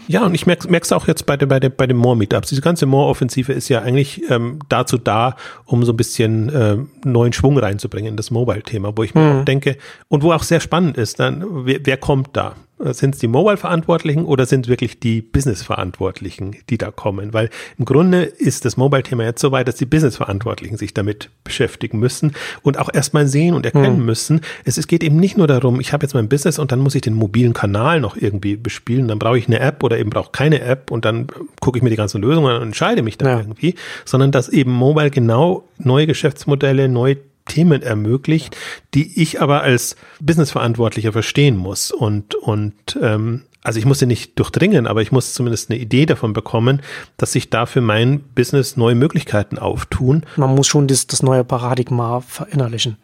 Ja, 0.06 0.24
und 0.26 0.34
ich 0.34 0.46
merke 0.46 0.68
es 0.68 0.92
auch 0.92 1.06
jetzt 1.06 1.26
bei, 1.26 1.36
den 1.36 1.48
bei, 1.48 1.60
bei 1.60 1.86
den 1.86 1.96
More-Meetups. 1.96 2.48
Diese 2.48 2.60
ganze 2.60 2.86
More-Offensive 2.86 3.52
ist 3.52 3.68
ja 3.68 3.82
eigentlich 3.82 4.22
ähm, 4.30 4.58
dazu 4.68 4.98
da, 4.98 5.36
um 5.64 5.84
so 5.84 5.92
ein 5.92 5.96
bisschen 5.96 6.48
äh, 6.50 6.78
neuen 7.04 7.32
Schwung 7.32 7.58
reinzubringen 7.58 8.10
in 8.10 8.16
das 8.16 8.30
Mobile-Thema, 8.30 8.96
wo 8.96 9.02
ich 9.02 9.14
mir 9.14 9.20
mhm. 9.20 9.40
auch 9.40 9.44
denke, 9.44 9.76
und 10.08 10.22
wo 10.22 10.32
auch 10.32 10.42
sehr 10.42 10.60
spannend 10.60 10.96
ist, 10.96 11.20
dann, 11.20 11.44
wer, 11.66 11.80
wer 11.84 11.96
kommt 11.96 12.30
da? 12.34 12.54
Sind 12.78 13.14
es 13.14 13.20
die 13.20 13.28
Mobile-Verantwortlichen 13.28 14.24
oder 14.24 14.46
sind 14.46 14.66
es 14.66 14.68
wirklich 14.68 14.98
die 14.98 15.22
Business-Verantwortlichen, 15.22 16.56
die 16.68 16.76
da 16.76 16.90
kommen? 16.90 17.32
Weil 17.32 17.48
im 17.78 17.84
Grunde 17.84 18.22
ist 18.24 18.64
das 18.64 18.76
Mobile-Thema 18.76 19.22
jetzt 19.22 19.40
so 19.40 19.52
weit, 19.52 19.68
dass 19.68 19.76
die 19.76 19.86
Business-Verantwortlichen 19.86 20.76
sich 20.76 20.92
damit 20.92 21.30
beschäftigen 21.44 22.00
müssen 22.00 22.32
und 22.62 22.78
auch 22.78 22.90
erstmal 22.92 23.28
sehen 23.28 23.54
und 23.54 23.64
erkennen 23.64 24.00
mhm. 24.00 24.04
müssen. 24.04 24.40
Es, 24.64 24.76
es 24.76 24.88
geht 24.88 25.04
eben 25.04 25.16
nicht 25.16 25.38
nur 25.38 25.46
darum, 25.46 25.78
ich 25.78 25.92
habe 25.92 26.04
jetzt 26.04 26.14
mein 26.14 26.28
Business 26.28 26.58
und 26.58 26.72
dann 26.72 26.80
muss 26.80 26.96
ich 26.96 27.02
den 27.02 27.14
mobilen 27.14 27.52
Kanal 27.52 28.00
noch 28.00 28.16
irgendwie 28.16 28.56
bespielen. 28.56 29.06
Dann 29.06 29.20
brauche 29.20 29.38
ich 29.38 29.46
eine 29.46 29.60
App 29.60 29.84
oder 29.84 29.98
eben 29.98 30.10
brauche 30.10 30.32
keine 30.32 30.60
App 30.60 30.90
und 30.90 31.04
dann 31.04 31.28
gucke 31.60 31.78
ich 31.78 31.82
mir 31.84 31.90
die 31.90 31.96
ganzen 31.96 32.22
Lösungen 32.22 32.50
an 32.50 32.56
und 32.56 32.68
entscheide 32.68 33.02
mich 33.02 33.18
dann 33.18 33.28
ja. 33.28 33.38
irgendwie. 33.38 33.76
Sondern 34.04 34.32
dass 34.32 34.48
eben 34.48 34.72
Mobile 34.72 35.10
genau 35.10 35.68
neue 35.78 36.08
Geschäftsmodelle, 36.08 36.88
neue 36.88 37.18
Themen 37.46 37.82
ermöglicht, 37.82 38.56
die 38.94 39.20
ich 39.20 39.40
aber 39.40 39.62
als 39.62 39.96
Businessverantwortlicher 40.20 41.12
verstehen 41.12 41.56
muss. 41.56 41.90
Und, 41.90 42.34
und 42.34 42.98
ähm, 43.00 43.42
also 43.62 43.78
ich 43.78 43.86
muss 43.86 43.98
sie 43.98 44.06
nicht 44.06 44.38
durchdringen, 44.38 44.86
aber 44.86 45.02
ich 45.02 45.10
muss 45.10 45.34
zumindest 45.34 45.70
eine 45.70 45.78
Idee 45.78 46.06
davon 46.06 46.32
bekommen, 46.32 46.82
dass 47.16 47.32
sich 47.32 47.50
da 47.50 47.66
für 47.66 47.80
mein 47.80 48.20
Business 48.20 48.76
neue 48.76 48.94
Möglichkeiten 48.94 49.58
auftun. 49.58 50.24
Man 50.36 50.54
muss 50.54 50.66
schon 50.66 50.86
das, 50.86 51.06
das 51.06 51.22
neue 51.22 51.44
Paradigma 51.44 52.20
verinnerlichen. 52.20 52.98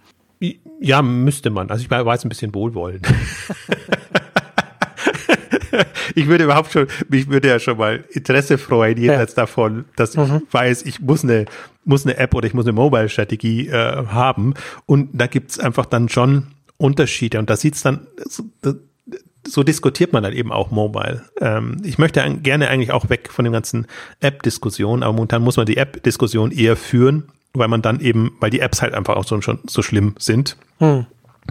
Ja, 0.81 1.03
müsste 1.03 1.51
man. 1.51 1.71
Also 1.71 1.85
ich 1.85 1.91
war 1.91 2.07
jetzt 2.13 2.25
ein 2.25 2.31
bisschen 2.31 2.55
wohlwollend. 2.55 3.07
ich 6.15 6.27
würde 6.27 6.45
überhaupt 6.45 6.73
schon, 6.73 6.87
mich 7.09 7.29
würde 7.29 7.49
ja 7.49 7.59
schon 7.59 7.79
mal 7.79 8.05
Interesse 8.11 8.59
freuen, 8.59 8.99
jenseits 8.99 9.35
ja. 9.35 9.43
davon, 9.43 9.85
dass 9.97 10.17
mhm. 10.17 10.43
ich 10.47 10.55
weiß, 10.55 10.83
ich 10.83 11.01
muss 11.01 11.25
eine, 11.25 11.47
muss 11.85 12.07
eine 12.07 12.17
App 12.17 12.35
oder 12.35 12.47
ich 12.47 12.55
muss 12.55 12.67
eine 12.67 12.73
Mobile-Strategie 12.73 13.69
äh, 13.69 14.07
haben. 14.07 14.55
Und 14.87 15.11
da 15.13 15.27
gibt's 15.27 15.59
einfach 15.59 15.87
dann 15.87 16.09
schon 16.09 16.49
Unterschiede. 16.77 17.39
Und 17.39 17.51
da 17.51 17.57
sieht's 17.57 17.83
dann, 17.83 18.07
so, 18.25 18.45
so 19.47 19.63
diskutiert 19.63 20.13
man 20.13 20.23
dann 20.23 20.33
eben 20.33 20.53
auch 20.53 20.71
Mobile. 20.71 21.25
Ähm, 21.41 21.79
ich 21.85 21.99
möchte 21.99 22.23
gerne 22.43 22.69
eigentlich 22.69 22.93
auch 22.93 23.09
weg 23.09 23.31
von 23.31 23.45
den 23.45 23.53
ganzen 23.53 23.87
App-Diskussionen, 24.21 25.03
aber 25.03 25.13
momentan 25.13 25.43
muss 25.43 25.57
man 25.57 25.67
die 25.67 25.77
App-Diskussion 25.77 26.53
eher 26.53 26.77
führen, 26.77 27.25
weil 27.53 27.69
man 27.69 27.83
dann 27.83 28.01
eben, 28.01 28.33
weil 28.41 28.51
die 28.51 28.61
Apps 28.61 28.83
halt 28.83 28.95
einfach 28.95 29.17
auch 29.17 29.25
so, 29.25 29.41
schon 29.41 29.59
so 29.67 29.83
schlimm 29.83 30.15
sind. 30.19 30.57
Hm 30.79 31.07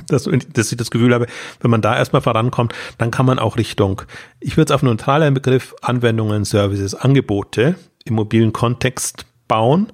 dass, 0.07 0.29
dass 0.53 0.71
ich 0.71 0.77
das 0.77 0.91
Gefühl 0.91 1.13
habe, 1.13 1.27
wenn 1.61 1.71
man 1.71 1.81
da 1.81 1.95
erstmal 1.95 2.21
vorankommt, 2.21 2.73
dann 2.97 3.11
kann 3.11 3.25
man 3.25 3.39
auch 3.39 3.57
Richtung, 3.57 4.01
ich 4.39 4.57
würde 4.57 4.71
es 4.71 4.75
auf 4.75 4.83
einen 4.83 4.91
neutralen 4.91 5.33
Begriff, 5.33 5.75
Anwendungen, 5.81 6.45
Services, 6.45 6.95
Angebote 6.95 7.75
im 8.05 8.15
mobilen 8.15 8.53
Kontext 8.53 9.25
bauen, 9.47 9.91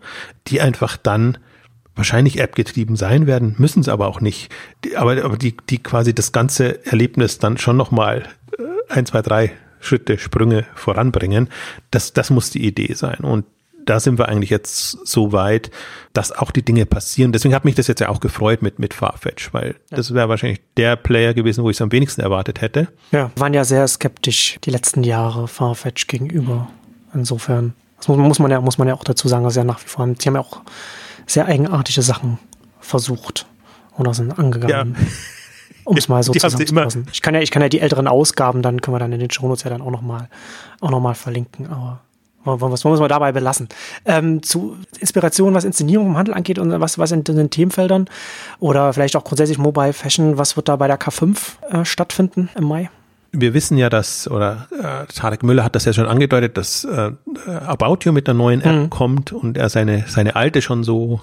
die 0.47 0.62
einfach 0.62 0.97
dann 0.97 1.38
wahrscheinlich 1.95 2.39
App-getrieben 2.39 2.95
sein 2.95 3.26
werden, 3.26 3.56
müssen 3.58 3.82
sie 3.82 3.91
aber 3.91 4.08
auch 4.08 4.22
nicht. 4.22 4.51
Die, 4.84 4.97
aber, 4.97 5.24
aber 5.24 5.38
die, 5.38 5.56
die 5.70 5.82
quasi 5.82 6.14
das 6.14 6.32
ganze 6.32 6.86
Erlebnis 6.86 7.39
dann 7.39 7.58
schon 7.58 7.78
nochmal 7.78 8.24
äh, 8.58 8.64
ein, 8.89 9.06
zwei, 9.06 9.22
drei 9.22 9.53
Schritte, 9.80 10.18
Sprünge 10.18 10.66
voranbringen. 10.76 11.49
Das, 11.91 12.14
das 12.14 12.30
muss 12.30 12.49
die 12.49 12.66
Idee 12.66 12.93
sein. 12.93 13.20
Und 13.20 13.45
da 13.86 13.99
sind 13.99 14.17
wir 14.17 14.27
eigentlich 14.27 14.49
jetzt 14.49 14.97
so 15.07 15.31
weit, 15.31 15.71
dass 16.13 16.31
auch 16.31 16.51
die 16.51 16.63
Dinge 16.63 16.86
passieren. 16.86 17.31
Deswegen 17.31 17.53
hat 17.53 17.65
mich 17.65 17.75
das 17.75 17.88
jetzt 17.88 18.01
ja 18.01 18.09
auch 18.09 18.19
gefreut 18.19 18.61
mit, 18.61 18.79
mit 18.79 18.93
Farfetch, 18.93 19.53
weil 19.53 19.75
ja. 19.89 19.97
das 19.97 20.13
wäre 20.13 20.29
wahrscheinlich 20.29 20.61
der 20.77 20.95
Player 20.95 21.33
gewesen, 21.33 21.63
wo 21.63 21.69
ich 21.69 21.77
es 21.77 21.81
am 21.81 21.91
wenigsten 21.91 22.21
erwartet 22.21 22.61
hätte. 22.61 22.88
Ja, 23.11 23.31
waren 23.36 23.53
ja 23.53 23.63
sehr 23.63 23.88
skeptisch 23.88 24.57
die 24.63 24.71
letzten 24.71 25.03
Jahre 25.03 25.47
Farfetch 25.47 26.07
gegenüber. 26.07 26.67
Insofern, 27.13 27.73
das 27.97 28.07
muss, 28.07 28.17
muss, 28.17 28.39
man 28.39 28.51
ja, 28.51 28.61
muss 28.61 28.77
man 28.77 28.88
ja 28.88 28.95
auch 28.95 29.03
dazu 29.03 29.27
sagen, 29.27 29.43
dass 29.43 29.55
ja 29.55 29.63
nach 29.63 29.81
wie 29.83 29.88
vor, 29.88 30.05
die 30.07 30.27
haben 30.27 30.36
ja 30.36 30.41
auch 30.41 30.61
sehr 31.27 31.45
eigenartige 31.45 32.01
Sachen 32.01 32.39
versucht 32.79 33.45
oder 33.97 34.13
sind 34.13 34.38
angegangen. 34.38 34.95
Ja. 34.95 35.05
Um 35.83 35.97
es 35.97 36.07
mal 36.07 36.23
so 36.23 36.31
zusammenzufassen. 36.33 37.05
Ich 37.13 37.21
kann 37.21 37.36
ja, 37.36 37.41
ich 37.41 37.51
kann 37.51 37.61
ja 37.61 37.69
die 37.69 37.79
älteren 37.79 38.07
Ausgaben, 38.07 38.63
dann 38.63 38.81
können 38.81 38.95
wir 38.95 38.99
dann 38.99 39.13
in 39.13 39.19
den 39.19 39.29
Shownotes 39.29 39.65
ja 39.65 39.69
dann 39.69 39.83
auch 39.83 39.91
nochmal, 39.91 40.29
auch 40.81 40.89
noch 40.89 40.99
mal 40.99 41.13
verlinken, 41.13 41.67
aber 41.67 42.01
was 42.46 42.84
muss 42.84 43.00
man 43.00 43.10
dabei 43.10 43.32
belassen? 43.32 43.70
Ähm, 44.06 44.43
zu 44.43 44.78
Inspiration, 45.00 45.54
was 45.54 45.64
Inszenierung 45.64 46.08
im 46.08 46.18
Handel 46.18 46.34
angeht 46.34 46.60
und 46.60 46.80
was, 46.80 46.98
was 46.98 47.12
in 47.12 47.24
den 47.24 47.50
Themenfeldern 47.50 48.08
oder 48.60 48.93
vielleicht 48.93 49.16
auch 49.16 49.24
grundsätzlich 49.24 49.58
Mobile 49.58 49.93
Fashion, 49.93 50.38
was 50.38 50.56
wird 50.56 50.70
da 50.70 50.76
bei 50.76 50.88
der 50.88 51.00
K5 51.00 51.38
äh, 51.70 51.86
stattfinden 51.86 52.50
im 52.56 52.66
Mai? 52.66 52.89
Wir 53.32 53.54
wissen 53.54 53.78
ja, 53.78 53.89
dass, 53.89 54.30
oder 54.30 54.68
äh, 54.72 55.12
Tarek 55.14 55.43
Müller 55.43 55.64
hat 55.66 55.76
das 55.76 55.84
ja 55.84 55.91
schon 55.91 56.06
angedeutet, 56.06 56.56
dass 56.58 56.86
äh, 56.86 57.12
About 57.48 58.00
You 58.04 58.14
mit 58.14 58.30
einer 58.30 58.38
neuen 58.38 58.62
App 58.62 58.76
mhm. 58.76 58.89
kommt 58.89 59.34
und 59.34 59.58
er 59.58 59.68
seine, 59.70 60.06
seine 60.08 60.38
alte 60.38 60.62
schon 60.62 60.84
so 60.86 61.20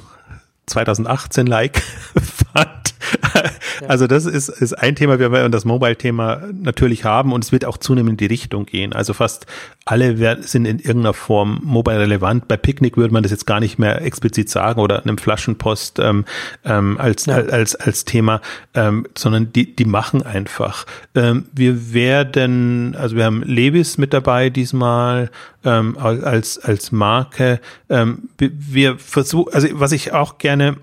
2018-like 0.68 1.83
fand. 2.55 2.82
Also 3.88 4.06
das 4.06 4.26
ist, 4.26 4.48
ist 4.48 4.74
ein 4.74 4.96
Thema, 4.96 5.18
wir 5.18 5.32
werden 5.32 5.52
das 5.52 5.64
Mobile-Thema 5.64 6.42
natürlich 6.52 7.04
haben 7.04 7.32
und 7.32 7.44
es 7.44 7.52
wird 7.52 7.64
auch 7.64 7.78
zunehmend 7.78 8.12
in 8.12 8.16
die 8.28 8.32
Richtung 8.32 8.66
gehen. 8.66 8.92
Also 8.92 9.12
fast 9.12 9.46
alle 9.84 10.18
werden, 10.18 10.44
sind 10.44 10.66
in 10.66 10.78
irgendeiner 10.78 11.14
Form 11.14 11.60
mobile 11.64 11.98
relevant. 11.98 12.48
Bei 12.48 12.56
Picknick 12.56 12.96
würde 12.96 13.12
man 13.12 13.22
das 13.22 13.32
jetzt 13.32 13.46
gar 13.46 13.60
nicht 13.60 13.78
mehr 13.78 14.02
explizit 14.02 14.48
sagen 14.48 14.80
oder 14.80 15.02
einem 15.02 15.18
Flaschenpost 15.18 15.98
ähm, 15.98 16.24
ähm, 16.64 16.98
als, 16.98 17.26
ja. 17.26 17.36
als, 17.36 17.74
als 17.74 18.04
Thema, 18.04 18.40
ähm, 18.74 19.06
sondern 19.16 19.52
die, 19.52 19.74
die 19.74 19.84
machen 19.84 20.22
einfach. 20.22 20.86
Ähm, 21.14 21.46
wir 21.52 21.92
werden, 21.92 22.94
also 22.96 23.16
wir 23.16 23.24
haben 23.24 23.42
Levis 23.42 23.98
mit 23.98 24.12
dabei 24.12 24.50
diesmal 24.50 25.30
ähm, 25.64 25.96
als, 25.98 26.58
als 26.58 26.92
Marke. 26.92 27.60
Ähm, 27.88 28.28
wir 28.38 28.98
versuchen, 28.98 29.52
also 29.52 29.68
was 29.72 29.92
ich 29.92 30.12
auch 30.12 30.38
gerne 30.38 30.76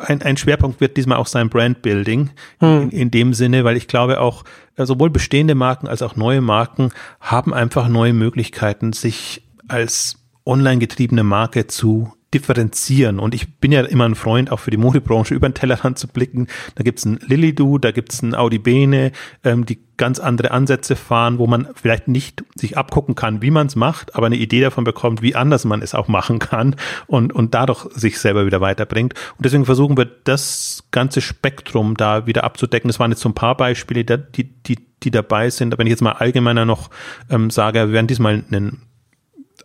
ein, 0.00 0.22
ein 0.22 0.36
Schwerpunkt 0.36 0.80
wird 0.80 0.96
diesmal 0.96 1.18
auch 1.18 1.26
sein 1.26 1.48
Brandbuilding 1.48 2.30
hm. 2.58 2.82
in, 2.82 2.90
in 2.90 3.10
dem 3.10 3.34
Sinne, 3.34 3.64
weil 3.64 3.76
ich 3.76 3.88
glaube 3.88 4.20
auch 4.20 4.44
äh, 4.76 4.86
sowohl 4.86 5.10
bestehende 5.10 5.54
Marken 5.54 5.88
als 5.88 6.02
auch 6.02 6.16
neue 6.16 6.40
Marken 6.40 6.90
haben 7.20 7.54
einfach 7.54 7.88
neue 7.88 8.12
Möglichkeiten, 8.12 8.92
sich 8.92 9.42
als 9.68 10.16
online 10.44 10.78
getriebene 10.78 11.24
Marke 11.24 11.66
zu 11.66 12.12
differenzieren. 12.32 13.18
Und 13.18 13.34
ich 13.34 13.56
bin 13.58 13.72
ja 13.72 13.82
immer 13.82 14.04
ein 14.04 14.14
Freund, 14.14 14.52
auch 14.52 14.60
für 14.60 14.70
die 14.70 14.76
Modebranche 14.76 15.34
über 15.34 15.48
den 15.48 15.54
Tellerrand 15.54 15.98
zu 15.98 16.08
blicken. 16.08 16.46
Da 16.76 16.84
gibt's 16.84 17.04
ein 17.04 17.18
Lilido, 17.26 17.78
da 17.78 17.90
gibt's 17.90 18.22
ein 18.22 18.34
Audi 18.34 18.58
Bene, 18.58 19.12
ähm, 19.44 19.66
die 19.66 19.80
ganz 19.96 20.18
andere 20.18 20.50
Ansätze 20.52 20.96
fahren, 20.96 21.38
wo 21.38 21.46
man 21.46 21.68
vielleicht 21.74 22.08
nicht 22.08 22.42
sich 22.54 22.78
abgucken 22.78 23.14
kann, 23.14 23.42
wie 23.42 23.50
man 23.50 23.66
es 23.66 23.76
macht, 23.76 24.14
aber 24.14 24.26
eine 24.26 24.36
Idee 24.36 24.62
davon 24.62 24.84
bekommt, 24.84 25.20
wie 25.20 25.34
anders 25.34 25.66
man 25.66 25.82
es 25.82 25.94
auch 25.94 26.08
machen 26.08 26.38
kann 26.38 26.76
und, 27.06 27.34
und 27.34 27.52
dadurch 27.52 27.86
sich 27.92 28.18
selber 28.18 28.46
wieder 28.46 28.62
weiterbringt. 28.62 29.12
Und 29.36 29.44
deswegen 29.44 29.66
versuchen 29.66 29.98
wir 29.98 30.06
das 30.06 30.84
ganze 30.90 31.20
Spektrum 31.20 31.98
da 31.98 32.26
wieder 32.26 32.44
abzudecken. 32.44 32.88
Das 32.88 32.98
waren 32.98 33.10
jetzt 33.10 33.20
so 33.20 33.28
ein 33.28 33.34
paar 33.34 33.56
Beispiele, 33.56 34.04
die, 34.04 34.44
die, 34.44 34.78
die 35.02 35.10
dabei 35.10 35.50
sind. 35.50 35.74
Aber 35.74 35.80
wenn 35.80 35.86
ich 35.86 35.92
jetzt 35.92 36.02
mal 36.02 36.12
allgemeiner 36.12 36.64
noch 36.64 36.88
ähm, 37.28 37.50
sage, 37.50 37.80
wir 37.80 37.92
werden 37.92 38.06
diesmal 38.06 38.42
einen 38.50 38.82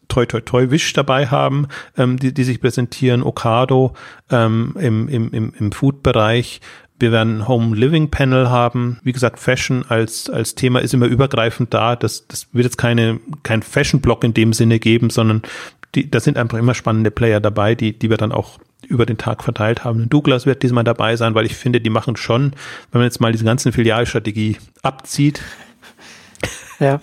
Toi 0.07 0.25
Toi 0.25 0.41
Toi 0.41 0.71
Wish 0.71 0.93
dabei 0.93 1.27
haben, 1.27 1.67
ähm, 1.97 2.17
die, 2.17 2.33
die 2.33 2.43
sich 2.43 2.61
präsentieren, 2.61 3.23
Okado 3.23 3.93
ähm, 4.29 4.75
im, 4.79 5.07
im, 5.07 5.31
im, 5.31 5.53
im 5.57 5.71
Food-Bereich. 5.71 6.61
Wir 6.97 7.11
werden 7.11 7.47
Home 7.47 7.75
Living 7.75 8.09
Panel 8.09 8.49
haben. 8.49 8.99
Wie 9.03 9.11
gesagt, 9.11 9.39
Fashion 9.39 9.83
als, 9.89 10.29
als 10.29 10.55
Thema 10.55 10.79
ist 10.79 10.93
immer 10.93 11.07
übergreifend 11.07 11.73
da. 11.73 11.95
Das, 11.95 12.27
das 12.27 12.47
wird 12.53 12.63
jetzt 12.63 12.77
keine, 12.77 13.19
kein 13.43 13.63
Fashion-Block 13.63 14.23
in 14.23 14.33
dem 14.33 14.53
Sinne 14.53 14.79
geben, 14.79 15.09
sondern 15.09 15.41
die, 15.93 16.09
da 16.09 16.19
sind 16.19 16.37
einfach 16.37 16.57
immer 16.57 16.73
spannende 16.73 17.11
Player 17.11 17.41
dabei, 17.41 17.75
die, 17.75 17.97
die 17.97 18.09
wir 18.09 18.17
dann 18.17 18.31
auch 18.31 18.59
über 18.87 19.05
den 19.05 19.17
Tag 19.17 19.43
verteilt 19.43 19.83
haben. 19.83 20.09
Douglas 20.09 20.45
wird 20.45 20.63
diesmal 20.63 20.83
dabei 20.83 21.15
sein, 21.15 21.35
weil 21.35 21.45
ich 21.45 21.55
finde, 21.55 21.81
die 21.81 21.89
machen 21.89 22.15
schon, 22.15 22.51
wenn 22.91 22.99
man 22.99 23.03
jetzt 23.03 23.19
mal 23.19 23.31
diese 23.31 23.45
ganzen 23.45 23.71
Filialstrategie 23.71 24.57
abzieht, 24.83 25.41
ja. 26.80 26.99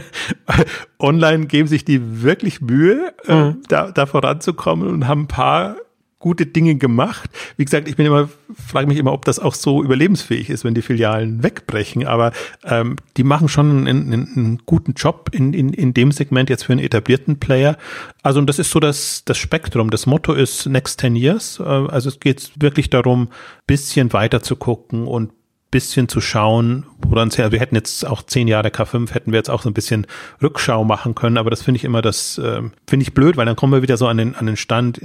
Online 0.98 1.46
geben 1.46 1.68
sich 1.68 1.84
die 1.84 2.22
wirklich 2.22 2.60
Mühe, 2.60 3.14
äh, 3.26 3.34
mhm. 3.34 3.62
da, 3.68 3.90
da 3.90 4.06
voranzukommen 4.06 4.88
und 4.88 5.08
haben 5.08 5.22
ein 5.22 5.28
paar 5.28 5.76
gute 6.18 6.46
Dinge 6.46 6.76
gemacht. 6.76 7.30
Wie 7.56 7.64
gesagt, 7.64 7.86
ich 7.88 7.96
bin 7.96 8.06
immer, 8.06 8.28
frage 8.52 8.88
mich 8.88 8.98
immer, 8.98 9.12
ob 9.12 9.24
das 9.24 9.38
auch 9.38 9.54
so 9.54 9.84
überlebensfähig 9.84 10.50
ist, 10.50 10.64
wenn 10.64 10.74
die 10.74 10.82
Filialen 10.82 11.42
wegbrechen. 11.42 12.06
Aber 12.06 12.32
ähm, 12.64 12.96
die 13.16 13.22
machen 13.22 13.48
schon 13.48 13.86
einen, 13.86 14.12
einen, 14.12 14.32
einen 14.34 14.62
guten 14.66 14.94
Job 14.94 15.30
in, 15.32 15.52
in, 15.52 15.72
in 15.72 15.94
dem 15.94 16.10
Segment 16.10 16.50
jetzt 16.50 16.64
für 16.64 16.72
einen 16.72 16.84
etablierten 16.84 17.38
Player. 17.38 17.76
Also 18.22 18.40
und 18.40 18.48
das 18.48 18.58
ist 18.58 18.70
so 18.70 18.80
das, 18.80 19.24
das 19.24 19.38
Spektrum. 19.38 19.90
Das 19.90 20.06
Motto 20.06 20.32
ist 20.32 20.66
Next 20.66 21.00
10 21.00 21.16
Years. 21.16 21.60
Äh, 21.60 21.64
also 21.64 22.08
es 22.08 22.18
geht 22.18 22.50
wirklich 22.56 22.90
darum, 22.90 23.28
bisschen 23.66 24.12
weiter 24.12 24.42
zu 24.42 24.56
gucken 24.56 25.06
und 25.06 25.30
bisschen 25.76 26.08
zu 26.08 26.22
schauen, 26.22 26.86
woran 27.06 27.28
es 27.28 27.36
her, 27.36 27.52
wir 27.52 27.60
hätten 27.60 27.74
jetzt 27.74 28.06
auch 28.06 28.22
zehn 28.22 28.48
Jahre 28.48 28.68
K5, 28.68 29.12
hätten 29.12 29.30
wir 29.32 29.36
jetzt 29.36 29.50
auch 29.50 29.60
so 29.60 29.68
ein 29.68 29.74
bisschen 29.74 30.06
Rückschau 30.42 30.84
machen 30.84 31.14
können, 31.14 31.36
aber 31.36 31.50
das 31.50 31.60
finde 31.60 31.76
ich 31.76 31.84
immer, 31.84 32.00
das 32.00 32.38
äh, 32.38 32.62
finde 32.86 33.02
ich 33.02 33.12
blöd, 33.12 33.36
weil 33.36 33.44
dann 33.44 33.56
kommen 33.56 33.74
wir 33.74 33.82
wieder 33.82 33.98
so 33.98 34.06
an 34.06 34.16
den, 34.16 34.34
an 34.34 34.46
den 34.46 34.56
Stand 34.56 35.02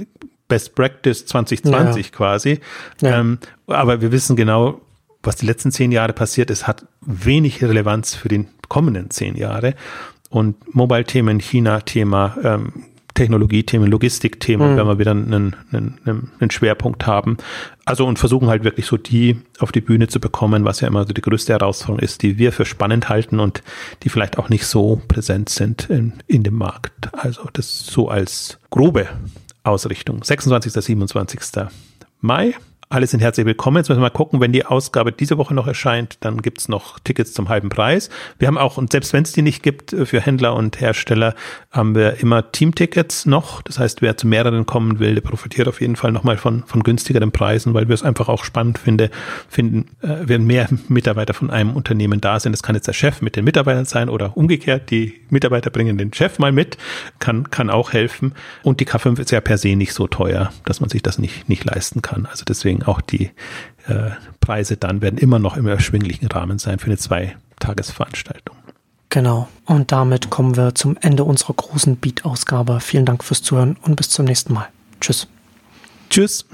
Best 0.48 0.74
Practice 0.74 1.26
2020 1.26 2.06
ja. 2.06 2.12
quasi. 2.12 2.60
Ja. 3.02 3.20
Ähm, 3.20 3.38
aber 3.66 4.00
wir 4.00 4.12
wissen 4.12 4.34
genau, 4.34 4.80
was 5.22 5.36
die 5.36 5.44
letzten 5.44 5.72
zehn 5.72 5.92
Jahre 5.92 6.14
passiert 6.14 6.50
ist, 6.50 6.66
hat 6.66 6.86
wenig 7.02 7.62
Relevanz 7.62 8.14
für 8.14 8.28
den 8.28 8.48
kommenden 8.68 9.10
zehn 9.10 9.36
Jahre. 9.36 9.74
Und 10.30 10.74
Mobile-Themen, 10.74 11.38
China-Thema, 11.38 12.38
ähm, 12.42 12.72
Technologiethemen, 13.14 13.90
Logistikthemen, 13.90 14.72
mhm. 14.72 14.76
wenn 14.76 14.86
wir 14.86 14.98
wieder 14.98 15.10
einen, 15.12 15.56
einen, 15.72 16.30
einen 16.40 16.50
Schwerpunkt 16.50 17.06
haben. 17.06 17.36
Also 17.84 18.06
und 18.06 18.18
versuchen 18.18 18.48
halt 18.48 18.64
wirklich 18.64 18.86
so 18.86 18.96
die 18.96 19.40
auf 19.58 19.72
die 19.72 19.80
Bühne 19.80 20.08
zu 20.08 20.20
bekommen, 20.20 20.64
was 20.64 20.80
ja 20.80 20.88
immer 20.88 21.04
so 21.06 21.12
die 21.12 21.20
größte 21.20 21.52
Herausforderung 21.52 22.00
ist, 22.00 22.22
die 22.22 22.38
wir 22.38 22.52
für 22.52 22.64
spannend 22.64 23.08
halten 23.08 23.40
und 23.40 23.62
die 24.02 24.08
vielleicht 24.08 24.38
auch 24.38 24.48
nicht 24.48 24.66
so 24.66 25.00
präsent 25.08 25.48
sind 25.48 25.90
in, 25.90 26.14
in 26.26 26.42
dem 26.42 26.54
Markt. 26.54 27.10
Also 27.12 27.48
das 27.52 27.86
so 27.86 28.08
als 28.08 28.58
grobe 28.70 29.08
Ausrichtung. 29.64 30.22
26. 30.22 30.72
27. 30.72 31.40
Mai 32.20 32.54
alle 32.92 33.06
sind 33.06 33.20
herzlich 33.20 33.46
willkommen. 33.46 33.78
Jetzt 33.78 33.88
müssen 33.88 34.00
wir 34.00 34.08
mal 34.08 34.10
gucken, 34.10 34.40
wenn 34.40 34.52
die 34.52 34.66
Ausgabe 34.66 35.12
diese 35.12 35.38
Woche 35.38 35.54
noch 35.54 35.66
erscheint, 35.66 36.18
dann 36.20 36.42
gibt's 36.42 36.68
noch 36.68 36.98
Tickets 36.98 37.32
zum 37.32 37.48
halben 37.48 37.70
Preis. 37.70 38.10
Wir 38.38 38.48
haben 38.48 38.58
auch, 38.58 38.76
und 38.76 38.92
selbst 38.92 39.14
wenn 39.14 39.22
es 39.22 39.32
die 39.32 39.40
nicht 39.40 39.62
gibt, 39.62 39.94
äh, 39.94 40.04
für 40.04 40.20
Händler 40.20 40.54
und 40.54 40.78
Hersteller 40.78 41.34
haben 41.70 41.94
wir 41.94 42.20
immer 42.20 42.52
Teamtickets 42.52 43.24
noch. 43.24 43.62
Das 43.62 43.78
heißt, 43.78 44.02
wer 44.02 44.18
zu 44.18 44.26
mehreren 44.26 44.66
kommen 44.66 44.98
will, 44.98 45.14
der 45.14 45.22
profitiert 45.22 45.68
auf 45.68 45.80
jeden 45.80 45.96
Fall 45.96 46.12
nochmal 46.12 46.36
von, 46.36 46.64
von 46.66 46.82
günstigeren 46.82 47.32
Preisen, 47.32 47.72
weil 47.72 47.88
wir 47.88 47.94
es 47.94 48.02
einfach 48.02 48.28
auch 48.28 48.44
spannend 48.44 48.78
finde, 48.78 49.10
finden, 49.48 49.88
äh, 50.02 50.16
wenn 50.24 50.44
mehr 50.44 50.68
Mitarbeiter 50.88 51.32
von 51.32 51.48
einem 51.50 51.74
Unternehmen 51.74 52.20
da 52.20 52.40
sind. 52.40 52.52
Das 52.52 52.62
kann 52.62 52.74
jetzt 52.74 52.88
der 52.88 52.92
Chef 52.92 53.22
mit 53.22 53.36
den 53.36 53.44
Mitarbeitern 53.46 53.86
sein 53.86 54.10
oder 54.10 54.36
umgekehrt, 54.36 54.90
die 54.90 55.14
Mitarbeiter 55.30 55.70
bringen 55.70 55.96
den 55.96 56.12
Chef 56.12 56.38
mal 56.38 56.52
mit, 56.52 56.76
kann, 57.20 57.50
kann 57.50 57.70
auch 57.70 57.94
helfen. 57.94 58.34
Und 58.62 58.80
die 58.80 58.86
K5 58.86 59.18
ist 59.18 59.30
ja 59.30 59.40
per 59.40 59.56
se 59.56 59.76
nicht 59.76 59.94
so 59.94 60.06
teuer, 60.06 60.52
dass 60.66 60.80
man 60.80 60.90
sich 60.90 61.02
das 61.02 61.18
nicht, 61.18 61.48
nicht 61.48 61.64
leisten 61.64 62.02
kann. 62.02 62.26
Also 62.26 62.44
deswegen 62.46 62.81
auch 62.84 63.00
die 63.00 63.30
äh, 63.86 64.10
Preise 64.40 64.76
dann 64.76 65.02
werden 65.02 65.18
immer 65.18 65.38
noch 65.38 65.56
im 65.56 65.66
erschwinglichen 65.66 66.28
Rahmen 66.28 66.58
sein 66.58 66.78
für 66.78 66.86
eine 66.86 66.96
Zweitagesveranstaltung. 66.96 68.56
Genau. 69.08 69.48
Und 69.66 69.92
damit 69.92 70.30
kommen 70.30 70.56
wir 70.56 70.74
zum 70.74 70.96
Ende 71.00 71.24
unserer 71.24 71.52
großen 71.52 71.96
Beat-Ausgabe. 71.96 72.80
Vielen 72.80 73.04
Dank 73.04 73.22
fürs 73.22 73.42
Zuhören 73.42 73.76
und 73.82 73.96
bis 73.96 74.08
zum 74.08 74.24
nächsten 74.24 74.54
Mal. 74.54 74.68
Tschüss. 75.00 75.28
Tschüss. 76.08 76.46